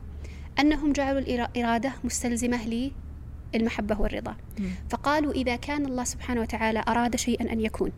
أنهم 0.59 0.93
جعلوا 0.93 1.19
الإرادة 1.19 1.93
مستلزمة 2.03 2.91
للمحبة 3.53 4.01
والرضا 4.01 4.35
مم. 4.59 4.69
فقالوا 4.89 5.31
إذا 5.33 5.55
كان 5.55 5.85
الله 5.85 6.03
سبحانه 6.03 6.41
وتعالى 6.41 6.83
أراد 6.87 7.15
شيئا 7.15 7.51
أن 7.53 7.59
يكون 7.61 7.91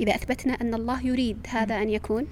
إذا 0.00 0.14
أثبتنا 0.14 0.52
أن 0.52 0.74
الله 0.74 1.06
يريد 1.06 1.36
هذا 1.48 1.82
أن 1.82 1.90
يكون 1.90 2.26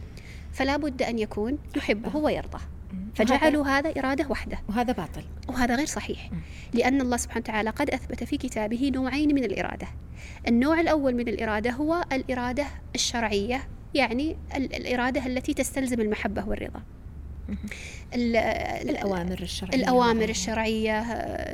فلا 0.53 0.77
بد 0.77 1.03
أن 1.03 1.19
يكون 1.19 1.59
يحبه. 1.77 2.17
ويرضاه 2.17 2.59
مم. 2.61 2.80
فجعلوا 3.15 3.67
هذا 3.67 3.93
إرادة 3.99 4.27
وحدة. 4.29 4.59
وهذا 4.69 4.93
باطل. 4.93 5.23
وهذا 5.49 5.77
غير 5.77 5.87
صحيح. 5.87 6.31
لأن 6.73 7.01
الله 7.01 7.17
سبحانه 7.17 7.41
وتعالى 7.41 7.71
قد 7.71 7.91
أثبت 7.91 8.25
في 8.25 8.37
كتابه 8.37 8.91
نوعين 8.95 9.35
من 9.35 9.45
الإرادة. 9.45 9.87
النوع 10.49 10.81
الأول 10.81 11.15
من 11.15 11.29
الإرادة 11.29 11.71
هو 11.71 12.05
الإرادة 12.13 12.67
الشرعية 12.95 13.69
يعني 13.95 14.37
ال- 14.57 14.75
الإرادة 14.75 15.27
التي 15.27 15.55
تستلزم 15.55 16.01
المحبة 16.01 16.49
والرضا. 16.49 16.83
الأوامر 18.15 19.43
الشرعية 19.43 19.75
الأوامر. 19.77 20.29
الشرعية 20.29 21.05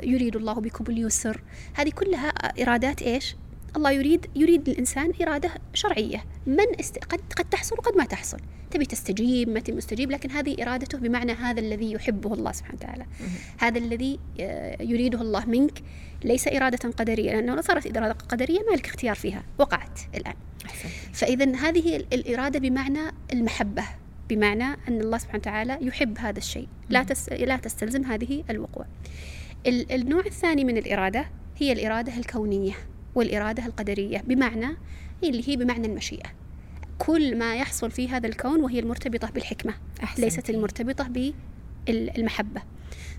يريد 0.03 0.35
الله 0.35 0.53
بكم 0.53 0.83
اليسر. 0.89 1.41
هذه 1.73 1.89
كلها 1.89 2.27
إرادات 2.29 3.01
إيش؟ 3.01 3.35
الله 3.75 3.91
يريد 3.91 4.25
يريد 4.35 4.69
الإنسان 4.69 5.11
إرادة 5.21 5.49
شرعية. 5.73 6.23
من 6.47 6.79
است... 6.79 6.97
قد 6.97 7.19
قد 7.37 7.45
تحصل 7.45 7.75
وقد 7.77 7.97
ما 7.97 8.05
تحصل. 8.05 8.37
تبي 8.71 8.85
تستجيب 8.85 9.49
ما 9.49 9.59
تبي 9.59 9.77
مستجيب 9.77 10.11
لكن 10.11 10.31
هذه 10.31 10.63
إرادته 10.63 10.97
بمعنى 10.97 11.31
هذا 11.31 11.59
الذي 11.59 11.91
يحبه 11.91 12.33
الله 12.33 12.51
سبحانه 12.51 12.77
وتعالى. 12.77 13.05
هذا 13.59 13.77
الذي 13.77 14.19
آه، 14.39 14.83
يريده 14.83 15.21
الله 15.21 15.45
منك 15.45 15.83
ليس 16.23 16.47
إرادة 16.47 16.89
قدرية 16.89 17.31
لأنه 17.31 17.55
لو 17.55 17.61
صارت 17.61 17.97
إرادة 17.97 18.13
قدرية 18.13 18.59
ما 18.71 18.75
لك 18.75 18.85
اختيار 18.85 19.15
فيها. 19.15 19.43
وقعت 19.57 19.99
الآن. 20.15 20.33
فإذا 21.13 21.55
هذه 21.55 21.95
ال- 21.95 22.13
الإرادة 22.13 22.59
بمعنى 22.59 22.99
المحبة 23.33 23.83
بمعنى 24.29 24.63
أن 24.63 25.01
الله 25.01 25.17
سبحانه 25.17 25.39
وتعالى 25.39 25.77
يحب 25.81 26.17
هذا 26.19 26.37
الشيء. 26.37 26.67
لا. 26.89 27.03
تس 27.03 27.29
لا 27.29 27.57
تستلزم 27.57 28.03
هذه 28.03 28.43
الوقوع. 28.49 28.85
ال- 29.67 29.91
النوع 29.91 30.25
الثاني 30.25 30.63
من 30.63 30.77
الإرادة 30.77 31.25
هي 31.57 31.71
الإرادة 31.71 32.17
الكونية. 32.17 32.73
والإرادة 33.17 33.65
القدرية 33.65 34.17
بمعنى 34.17 34.77
اللي 35.23 35.49
هي 35.49 35.55
بمعنى 35.55 35.87
المشيئة. 35.87 36.29
كل 36.97 37.37
ما 37.37 37.55
يحصل 37.55 37.91
في 37.91 38.09
هذا 38.09 38.27
الكون 38.27 38.59
وهي 38.63 38.79
المرتبطة 38.79 39.29
بالحكمة 39.29 39.73
أحسنتي. 40.03 40.21
ليست 40.21 40.49
المرتبطة 40.49 41.31
بالمحبة. 41.87 42.61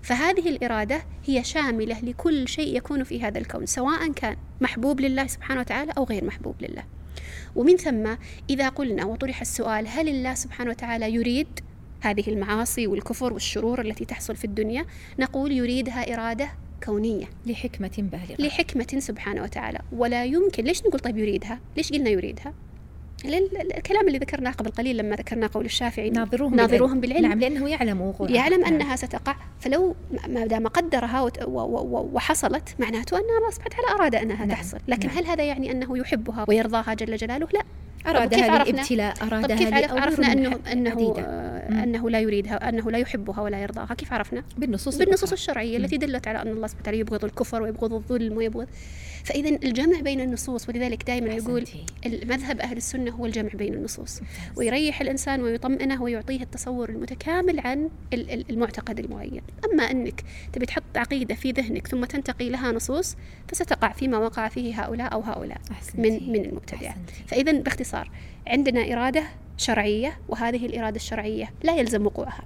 فهذه 0.01 0.49
الإرادة 0.49 1.03
هي 1.25 1.43
شاملة 1.43 1.99
لكل 1.99 2.47
شيء 2.47 2.77
يكون 2.77 3.03
في 3.03 3.23
هذا 3.23 3.37
الكون 3.37 3.65
سواء 3.65 4.11
كان 4.11 4.37
محبوب 4.61 5.01
لله 5.01 5.27
سبحانه 5.27 5.59
وتعالى 5.59 5.93
أو 5.97 6.03
غير 6.03 6.25
محبوب 6.25 6.55
لله. 6.61 6.83
ومن 7.55 7.77
ثم 7.77 8.15
إذا 8.49 8.69
قلنا 8.69 9.05
وطرح 9.05 9.41
السؤال 9.41 9.87
هل 9.87 10.09
الله 10.09 10.33
سبحانه 10.33 10.69
وتعالى 10.69 11.13
يريد 11.13 11.47
هذه 12.01 12.23
المعاصي 12.27 12.87
والكفر 12.87 13.33
والشرور 13.33 13.81
التي 13.81 14.05
تحصل 14.05 14.35
في 14.35 14.45
الدنيا 14.45 14.85
نقول 15.19 15.51
يريدها 15.51 16.13
إرادة 16.13 16.49
كونية. 16.85 17.25
لحكمة 17.45 17.91
بالغة. 17.97 18.35
لحكمة 18.47 18.99
سبحانه 18.99 19.43
وتعالى. 19.43 19.79
ولا 19.91 20.25
يمكن 20.25 20.63
ليش 20.63 20.85
نقول 20.85 20.99
طيب 20.99 21.17
يريدها؟ 21.17 21.59
ليش 21.77 21.91
قلنا 21.91 22.09
يريدها؟ 22.09 22.53
الكلام 23.25 24.07
اللي 24.07 24.17
ذكرناه 24.17 24.51
قبل 24.51 24.69
قليل 24.69 24.97
لما 24.97 25.15
ذكرنا 25.15 25.47
قول 25.47 25.65
الشافعي 25.65 26.09
ناظروهم 26.09 26.55
ناظروهم 26.55 26.99
بالعلم. 26.99 27.25
نعم 27.25 27.39
لأنه 27.39 27.69
يعلم 27.69 28.01
وقوعها 28.01 28.31
يعلم 28.31 28.61
نعم. 28.61 28.73
أنها 28.73 28.95
ستقع. 28.95 29.35
فلو 29.59 29.95
ما 30.27 30.45
دام 30.45 30.67
قدرها 30.67 31.31
وحصلت 32.13 32.75
معناته 32.79 33.17
أن 33.17 33.23
الله 33.37 33.51
سبحانه 33.51 33.75
وتعالى 33.75 33.99
أراد 33.99 34.15
أنها 34.15 34.45
نعم، 34.45 34.49
تحصل. 34.49 34.77
لكن 34.87 35.07
نعم. 35.07 35.17
هل 35.17 35.25
هذا 35.25 35.43
يعني 35.43 35.71
أنه 35.71 35.97
يحبها 35.97 36.45
ويرضاها 36.47 36.93
جل 36.93 37.15
جلاله؟ 37.15 37.47
لا. 37.53 37.61
كيف 37.99 38.07
أرادها 38.07 38.51
عرفنا؟ 38.51 38.71
للابتلاء 38.73 39.13
طب 39.15 39.47
كيف 39.47 39.73
عرفنا. 39.73 40.27
آه، 41.19 41.69
مم. 41.69 41.77
انه 41.77 42.09
لا 42.09 42.19
يريدها 42.19 42.69
أنه 42.69 42.91
لا 42.91 42.97
يحبها 42.97 43.41
ولا 43.41 43.61
يرضاها 43.61 43.93
كيف 43.93 44.13
عرفنا 44.13 44.43
بالنصوص 44.57 44.97
بالنصوص 44.97 45.33
مم. 45.77 45.83
التي 45.83 45.97
دلت 45.97 46.27
على 46.27 46.41
أن 46.41 46.47
الله 46.47 46.67
سبحانه 46.67 46.81
وتعالى 46.81 46.99
يبغض 46.99 47.25
الكفر 47.25 47.61
ويبغض 47.61 47.93
الظلم 47.93 48.37
ويبغض 48.37 48.67
فاذا 49.23 49.49
الجمع 49.49 49.99
بين 49.99 50.21
النصوص 50.21 50.69
ولذلك 50.69 51.03
دائما 51.03 51.27
يقول. 51.33 51.65
المذهب 52.05 52.59
أهل 52.59 52.77
السنة 52.77 53.11
هو 53.11 53.25
الجمع 53.25 53.49
بين 53.53 53.73
النصوص. 53.73 54.21
ويريح 54.55 55.01
الإنسان 55.01 55.41
ويطمئنه 55.43 56.03
ويعطيه 56.03 56.41
التصور 56.41 56.89
المتكامل 56.89 57.59
عن 57.59 57.89
ال- 58.13 58.31
ال- 58.31 58.45
المعتقد 58.49 58.99
المعين 58.99 59.41
أما 59.73 59.83
أنك 59.83 60.23
تبي 60.53 60.65
تحط 60.65 60.83
عقيدة 60.95 61.35
في 61.35 61.51
ذهنك 61.51 61.87
ثم 61.87 62.05
تنتقي 62.05 62.49
لها 62.49 62.71
نصوص 62.71 63.15
فستقع 63.47 63.91
فيما 63.91 64.17
وقع 64.17 64.47
فيه 64.47 64.81
هؤلاء 64.83 65.13
أو 65.13 65.21
هؤلاء. 65.21 65.57
من 65.95 66.31
من 66.31 66.57
أحسنتي. 66.87 67.23
فإذا 67.27 67.51
باختصار 67.51 67.88
عندنا 68.47 68.93
إرادة 68.93 69.23
شرعية 69.57 70.19
وهذه 70.29 70.65
الإرادة 70.65 70.95
الشرعية 70.95 71.53
لا 71.63 71.75
يلزم 71.75 72.05
وقوعها. 72.05 72.43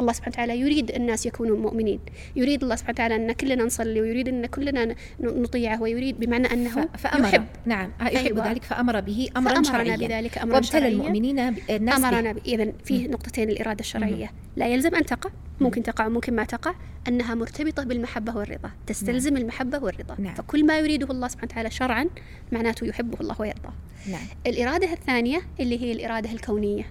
الله 0.00 0.12
سبحانه 0.12 0.34
وتعالى 0.34 0.60
يريد 0.60 0.90
الناس 0.90 1.26
يكونوا 1.26 1.56
مؤمنين. 1.56 2.00
يريد 2.36 2.62
الله 2.62 2.76
سبحانه 2.76 2.94
وتعالى 2.94 3.16
أن 3.16 3.32
كلنا 3.32 3.64
نصلي 3.64 4.00
ويريد 4.00 4.28
أن 4.28 4.46
كلنا 4.46 4.94
نطيعه 5.20 5.82
ويريد 5.82 6.20
بمعنى 6.20 6.52
أنه 6.52 6.88
فأمر. 6.98 7.28
يحب. 7.28 7.44
نعم. 7.66 7.92
يحب 8.00 8.16
أيوة. 8.16 8.50
ذلك 8.50 8.64
فأمر 8.64 9.00
به 9.00 9.28
أمرا 9.36 9.54
فأمرنا 9.54 9.72
شرعيا. 9.72 9.96
بذلك 9.96 10.38
أمرا 10.38 10.54
وابتلى 10.54 10.88
المؤمنين 10.88 11.38
الناس. 11.70 12.04
أمرنا 12.04 12.34
إذا 12.46 12.72
فيه 12.84 13.08
نقطتين 13.08 13.50
الإرادة 13.50 13.80
الشرعية. 13.80 14.32
لا 14.56 14.66
يلزم 14.66 14.94
أن 14.94 15.06
تقع 15.06 15.30
ممكن 15.60 15.82
تقع 15.82 16.06
وممكن 16.06 16.34
ما 16.36 16.44
تقع 16.44 16.74
أنها 17.08 17.34
مرتبطة 17.34 17.84
بالمحبة 17.84 18.36
والرضا. 18.36 18.70
تستلزم 18.86 19.36
المحبة 19.36 19.78
والرضا. 19.78 20.16
نعم. 20.18 20.34
فكل 20.34 20.66
ما 20.66 20.78
يريده 20.78 21.10
الله 21.10 21.28
سبحانه 21.28 21.52
وتعالى 21.52 21.70
شرعا 21.70 22.06
معناته 22.52 22.86
يحبه 22.86 23.20
الله 23.20 23.36
ويرضاه. 23.40 23.72
نعم. 24.10 24.26
الإرادة 24.46 24.92
الثانية 24.92 25.40
اللي 25.60 25.82
هي 25.82 25.92
الإرادة 25.92 26.32
الكونية. 26.32 26.86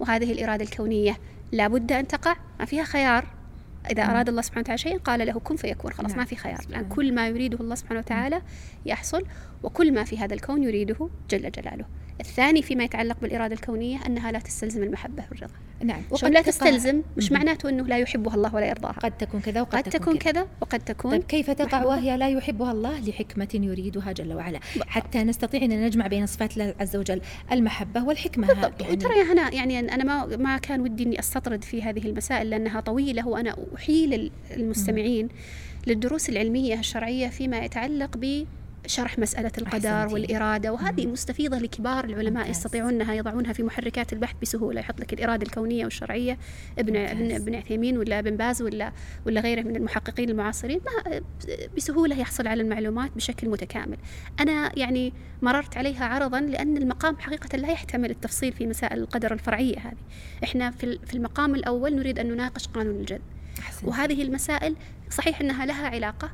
وهذه 0.00 0.32
الإرادة 0.32 0.64
الكونية 0.64 1.16
لابد 1.52 1.92
أن 1.92 2.06
تقع 2.06 2.36
ما 2.58 2.64
فيها 2.64 2.84
خيار. 2.84 3.26
إذا 3.90 4.02
أراد 4.02 4.28
الله 4.28 4.42
سبحانه 4.42 4.60
وتعالى 4.60 4.78
شيئا 4.78 4.98
قال 4.98 5.26
له 5.26 5.32
كن 5.32 5.56
فيكون. 5.56 5.92
خلاص 5.92 6.10
نعم. 6.10 6.18
ما 6.18 6.24
في 6.24 6.36
خيار. 6.36 6.60
لأن 6.68 6.88
كل 6.88 7.14
ما 7.14 7.28
يريده 7.28 7.60
الله 7.60 7.74
سبحانه 7.74 8.00
وتعالى 8.00 8.42
يحصل 8.86 9.22
وكل 9.62 9.94
ما 9.94 10.04
في 10.04 10.18
هذا 10.18 10.34
الكون 10.34 10.62
يريده 10.62 11.08
جل 11.30 11.50
جلاله. 11.50 11.84
الثاني 12.20 12.62
فيما 12.62 12.84
يتعلق 12.84 13.16
بالإرادة 13.22 13.54
الكونية 13.54 13.98
أنها 14.06 14.32
لا 14.32 14.38
تستلزم 14.38 14.82
المحبة 14.82 15.24
والرضا. 15.30 15.54
نعم 15.84 16.02
شلون 16.14 16.32
لا 16.32 16.42
تستلزم 16.42 17.02
مش. 17.16 17.32
معناته 17.32 17.68
أنه 17.68 17.86
لا 17.86 17.98
يحبها 17.98 18.34
الله 18.34 18.54
ولا 18.54 18.66
يرضاها. 18.68 18.92
قد 18.92 19.18
تكون 19.18 19.40
كذا 19.40 19.60
وقد 19.60 19.74
قد 19.78 19.82
تكون 19.82 20.16
كذا. 20.18 20.46
وقد 20.60 20.78
تكون 20.80 21.10
طيب 21.10 21.22
كيف 21.22 21.50
تقع. 21.50 21.84
وهي 21.84 22.16
لا 22.16 22.28
يحبها 22.28 22.72
الله 22.72 23.00
لحكمة 23.00 23.48
يريدها 23.54 24.12
جل 24.12 24.32
وعلا؟ 24.32 24.60
حتى 24.86 25.22
نستطيع 25.24 25.62
أن 25.62 25.86
نجمع 25.86 26.06
بين 26.06 26.26
صفات 26.26 26.52
الله 26.52 26.74
عز 26.80 26.96
وجل 26.96 27.20
المحبة 27.52 28.04
والحكمة 28.04 28.46
بالضبط. 28.46 28.80
يعني 28.80 28.92
وترى 28.92 29.18
يا 29.18 29.32
هنا 29.32 29.54
يعني 29.54 29.78
أنا 29.78 30.04
ما 30.04 30.36
ما 30.36 30.58
كان 30.58 30.80
ودي 30.80 31.02
أني 31.04 31.18
أستطرد 31.18 31.64
في 31.64 31.82
هذه 31.82 32.06
المسائل 32.06 32.50
لأنها 32.50 32.80
طويلة 32.80 33.28
وأنا 33.28 33.56
أحيل 33.76 34.14
ال- 34.14 34.30
المستمعين 34.56 35.28
للدروس 35.86 36.28
العلمية 36.28 36.78
الشرعية 36.78 37.28
فيما 37.28 37.58
يتعلق 37.58 38.16
بشرح 38.90 39.18
مسألة 39.18 39.52
القدر. 39.58 40.08
والإرادة 40.14 40.72
وهذه. 40.72 41.06
مستفيضة 41.06 41.58
لكبار 41.58 42.04
العلماء 42.04 42.42
ممتاز. 42.46 42.56
يستطيعونها 42.56 43.14
يضعونها 43.14 43.52
في 43.52 43.62
محركات 43.62 44.12
البحث 44.12 44.34
بسهولة 44.42 44.80
يحط 44.80 45.00
لك 45.00 45.12
الإرادة 45.12 45.42
الكونية 45.46 45.84
والشرعية 45.84 46.38
ابن 46.78 46.96
ابن. 46.96 47.32
ابن 47.32 47.54
عثيمين 47.54 47.98
ولا 47.98 48.18
ابن 48.18 48.36
باز 48.36 48.62
ولا 48.62 48.92
ولا 49.26 49.40
غيره 49.40 49.62
من 49.62 49.76
المحققين 49.76 50.30
المعاصرين 50.30 50.80
ما 51.06 51.20
بسهولة 51.76 52.18
يحصل 52.18 52.46
على 52.46 52.62
المعلومات 52.62 53.10
بشكل 53.16 53.48
متكامل 53.48 53.96
أنا 54.40 54.78
يعني 54.78 55.12
مررت 55.42 55.76
عليها 55.76 56.04
عرضا 56.04 56.40
لأن 56.40 56.76
المقام 56.76 57.18
حقيقة 57.18 57.56
لا 57.56 57.68
يحتمل 57.68 58.10
التفصيل 58.10 58.52
في 58.52 58.66
مسائل 58.66 58.98
القدر 58.98 59.32
الفرعية 59.32 59.78
هذه 59.78 59.96
إحنا 60.44 60.70
في 60.70 60.84
ال- 60.84 61.06
في 61.06 61.14
المقام 61.14 61.54
الأول 61.54 61.94
نريد 61.96 62.18
أن 62.18 62.28
نناقش 62.32 62.66
قانون 62.68 62.94
الجذب. 62.96 63.20
وهذه 63.84 64.22
المسائل 64.22 64.76
صحيح 65.10 65.40
أنها 65.40 65.66
لها 65.66 65.86
علاقة 65.88 66.30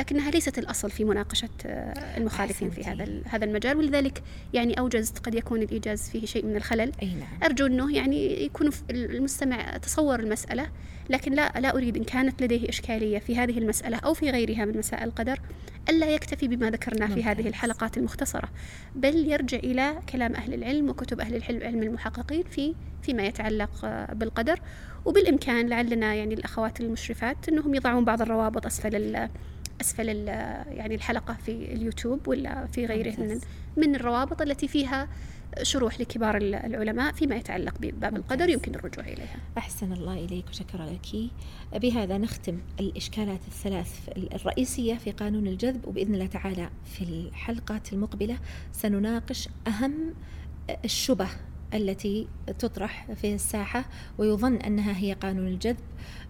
لكنها 0.00 0.30
ليست 0.30 0.58
الأصل 0.58 0.90
في 0.90 1.04
مناقشة 1.04 1.48
آه، 1.66 2.16
المخالفين 2.16 2.70
في. 2.70 2.84
هذا 2.84 3.22
هذا 3.26 3.44
المجال 3.44 3.76
ولذلك 3.76 4.22
يعني 4.52 4.78
أوجزت 4.78 5.18
قد 5.18 5.34
يكون 5.34 5.62
الإيجاز 5.62 6.10
فيه 6.10 6.26
شيء 6.26 6.46
من 6.46 6.56
الخلل 6.56 6.92
أي 7.02 7.14
نعم 7.14 7.28
أرجو 7.42 7.66
أنه 7.66 7.94
يعني 7.94 8.44
يكون 8.44 8.70
المستمع 8.90 9.76
تصور 9.76 10.20
المسألة 10.20 10.66
لكن 11.10 11.32
لا 11.32 11.52
لا 11.60 11.74
أريد 11.76 11.96
إن 11.96 12.04
كانت 12.04 12.42
لديه 12.42 12.68
إشكالية 12.68 13.18
في 13.18 13.36
هذه 13.36 13.58
المسألة 13.58 13.96
أو 13.96 14.14
في 14.14 14.30
غيرها 14.30 14.64
من 14.64 14.78
مسائل 14.78 15.08
القدر 15.08 15.40
ألا 15.88 16.14
يكتفي 16.14 16.48
بما 16.48 16.70
ذكرناه 16.70 17.06
في 17.06 17.24
هذه. 17.24 17.48
الحلقات 17.48 17.98
المختصرة 17.98 18.48
بل 18.94 19.32
يرجع 19.32 19.58
إلى 19.58 20.00
كلام 20.12 20.34
أهل 20.34 20.54
العلم 20.54 20.90
وكتب 20.90 21.20
أهل 21.20 21.36
العلم 21.36 21.62
علم 21.62 21.82
المحققين 21.82 22.42
في 22.50 22.74
فيما 23.02 23.22
يتعلق 23.26 23.84
آه، 23.84 24.12
بالقدر 24.12 24.60
وبالإمكان 25.04 25.68
لعلنا 25.68 26.14
يعني 26.14 26.34
الأخوات 26.34 26.80
المشرفات 26.80 27.48
أنهم 27.48 27.74
يضعون 27.74 28.04
بعض 28.04 28.22
الروابط 28.22 28.66
أسفل 28.66 29.28
ال 30.00 30.28
يعني 30.76 30.94
الحلقة 30.94 31.34
في 31.34 31.52
اليوتيوب 31.52 32.28
ولا 32.28 32.66
في 32.66 32.86
غيره 32.86 33.20
من. 33.20 33.40
من 33.76 33.94
الروابط 33.94 34.42
التي 34.42 34.68
فيها 34.68 35.08
شروح 35.62 36.00
لكبار 36.00 36.36
ال- 36.36 36.54
العلماء 36.54 37.12
فيما 37.12 37.36
يتعلق 37.36 37.74
بباب 37.80 38.16
القدر. 38.16 38.48
يمكن 38.48 38.74
الرجوع 38.74 39.04
إليها 39.04 39.36
أحسن 39.58 39.92
الله 39.92 40.24
إليك 40.24 40.48
وشكرا 40.48 40.86
لك 40.86 41.30
بهذا 41.80 42.18
نختم 42.18 42.58
الإشكالات 42.80 43.40
الثلاث 43.48 44.08
الرئيسية 44.34 44.94
في 44.94 45.10
قانون 45.10 45.46
الجذب 45.46 45.86
وبإذن 45.88 46.14
الله 46.14 46.26
تعالى 46.26 46.70
في 46.84 47.02
الحلقات 47.04 47.92
المقبلة 47.92 48.38
سنناقش 48.72 49.48
أهم 49.66 50.14
الشبه 50.84 51.28
التي 51.74 52.28
تطرح 52.58 53.12
في 53.12 53.34
الساحة 53.34 53.84
ويظن 54.18 54.56
أنها 54.56 54.96
هي 54.98 55.12
قانون 55.12 55.46
الجذب 55.46 55.76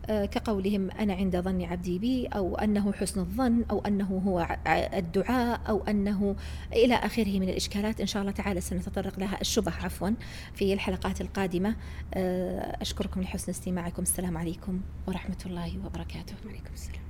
كقولهم 0.06 0.90
أنا 0.90 1.14
عند 1.14 1.40
ظن 1.40 1.62
عبدي 1.62 1.98
بي 1.98 2.26
أو 2.26 2.56
أنه 2.56 2.92
حسن 2.92 3.20
الظن 3.20 3.64
أو 3.70 3.78
أنه 3.78 4.22
هو 4.26 4.58
الدعاء 4.94 5.60
أو 5.68 5.84
أنه 5.84 6.36
إلى 6.72 6.94
آخره 6.94 7.38
من 7.38 7.48
الإشكالات. 7.48 8.00
إن 8.00 8.06
شاء 8.06 8.22
الله 8.22 8.32
تعالى 8.32 8.60
سنتطرق 8.60 9.18
لها. 9.18 9.40
الشبه 9.40 9.72
عفوا 9.72 10.10
في 10.54 10.72
الحلقات 10.72 11.20
القادمة. 11.20 11.76
آه، 12.14 12.76
أشكركم 12.80 13.22
لحسن 13.22 13.50
استماعكم. 13.52 14.02
السلام 14.02 14.38
عليكم 14.38 14.80
ورحمة 15.06 15.38
الله 15.46 15.78
وبركاته. 15.86 16.34
وعليكم 16.46 16.72
السلام. 16.74 17.09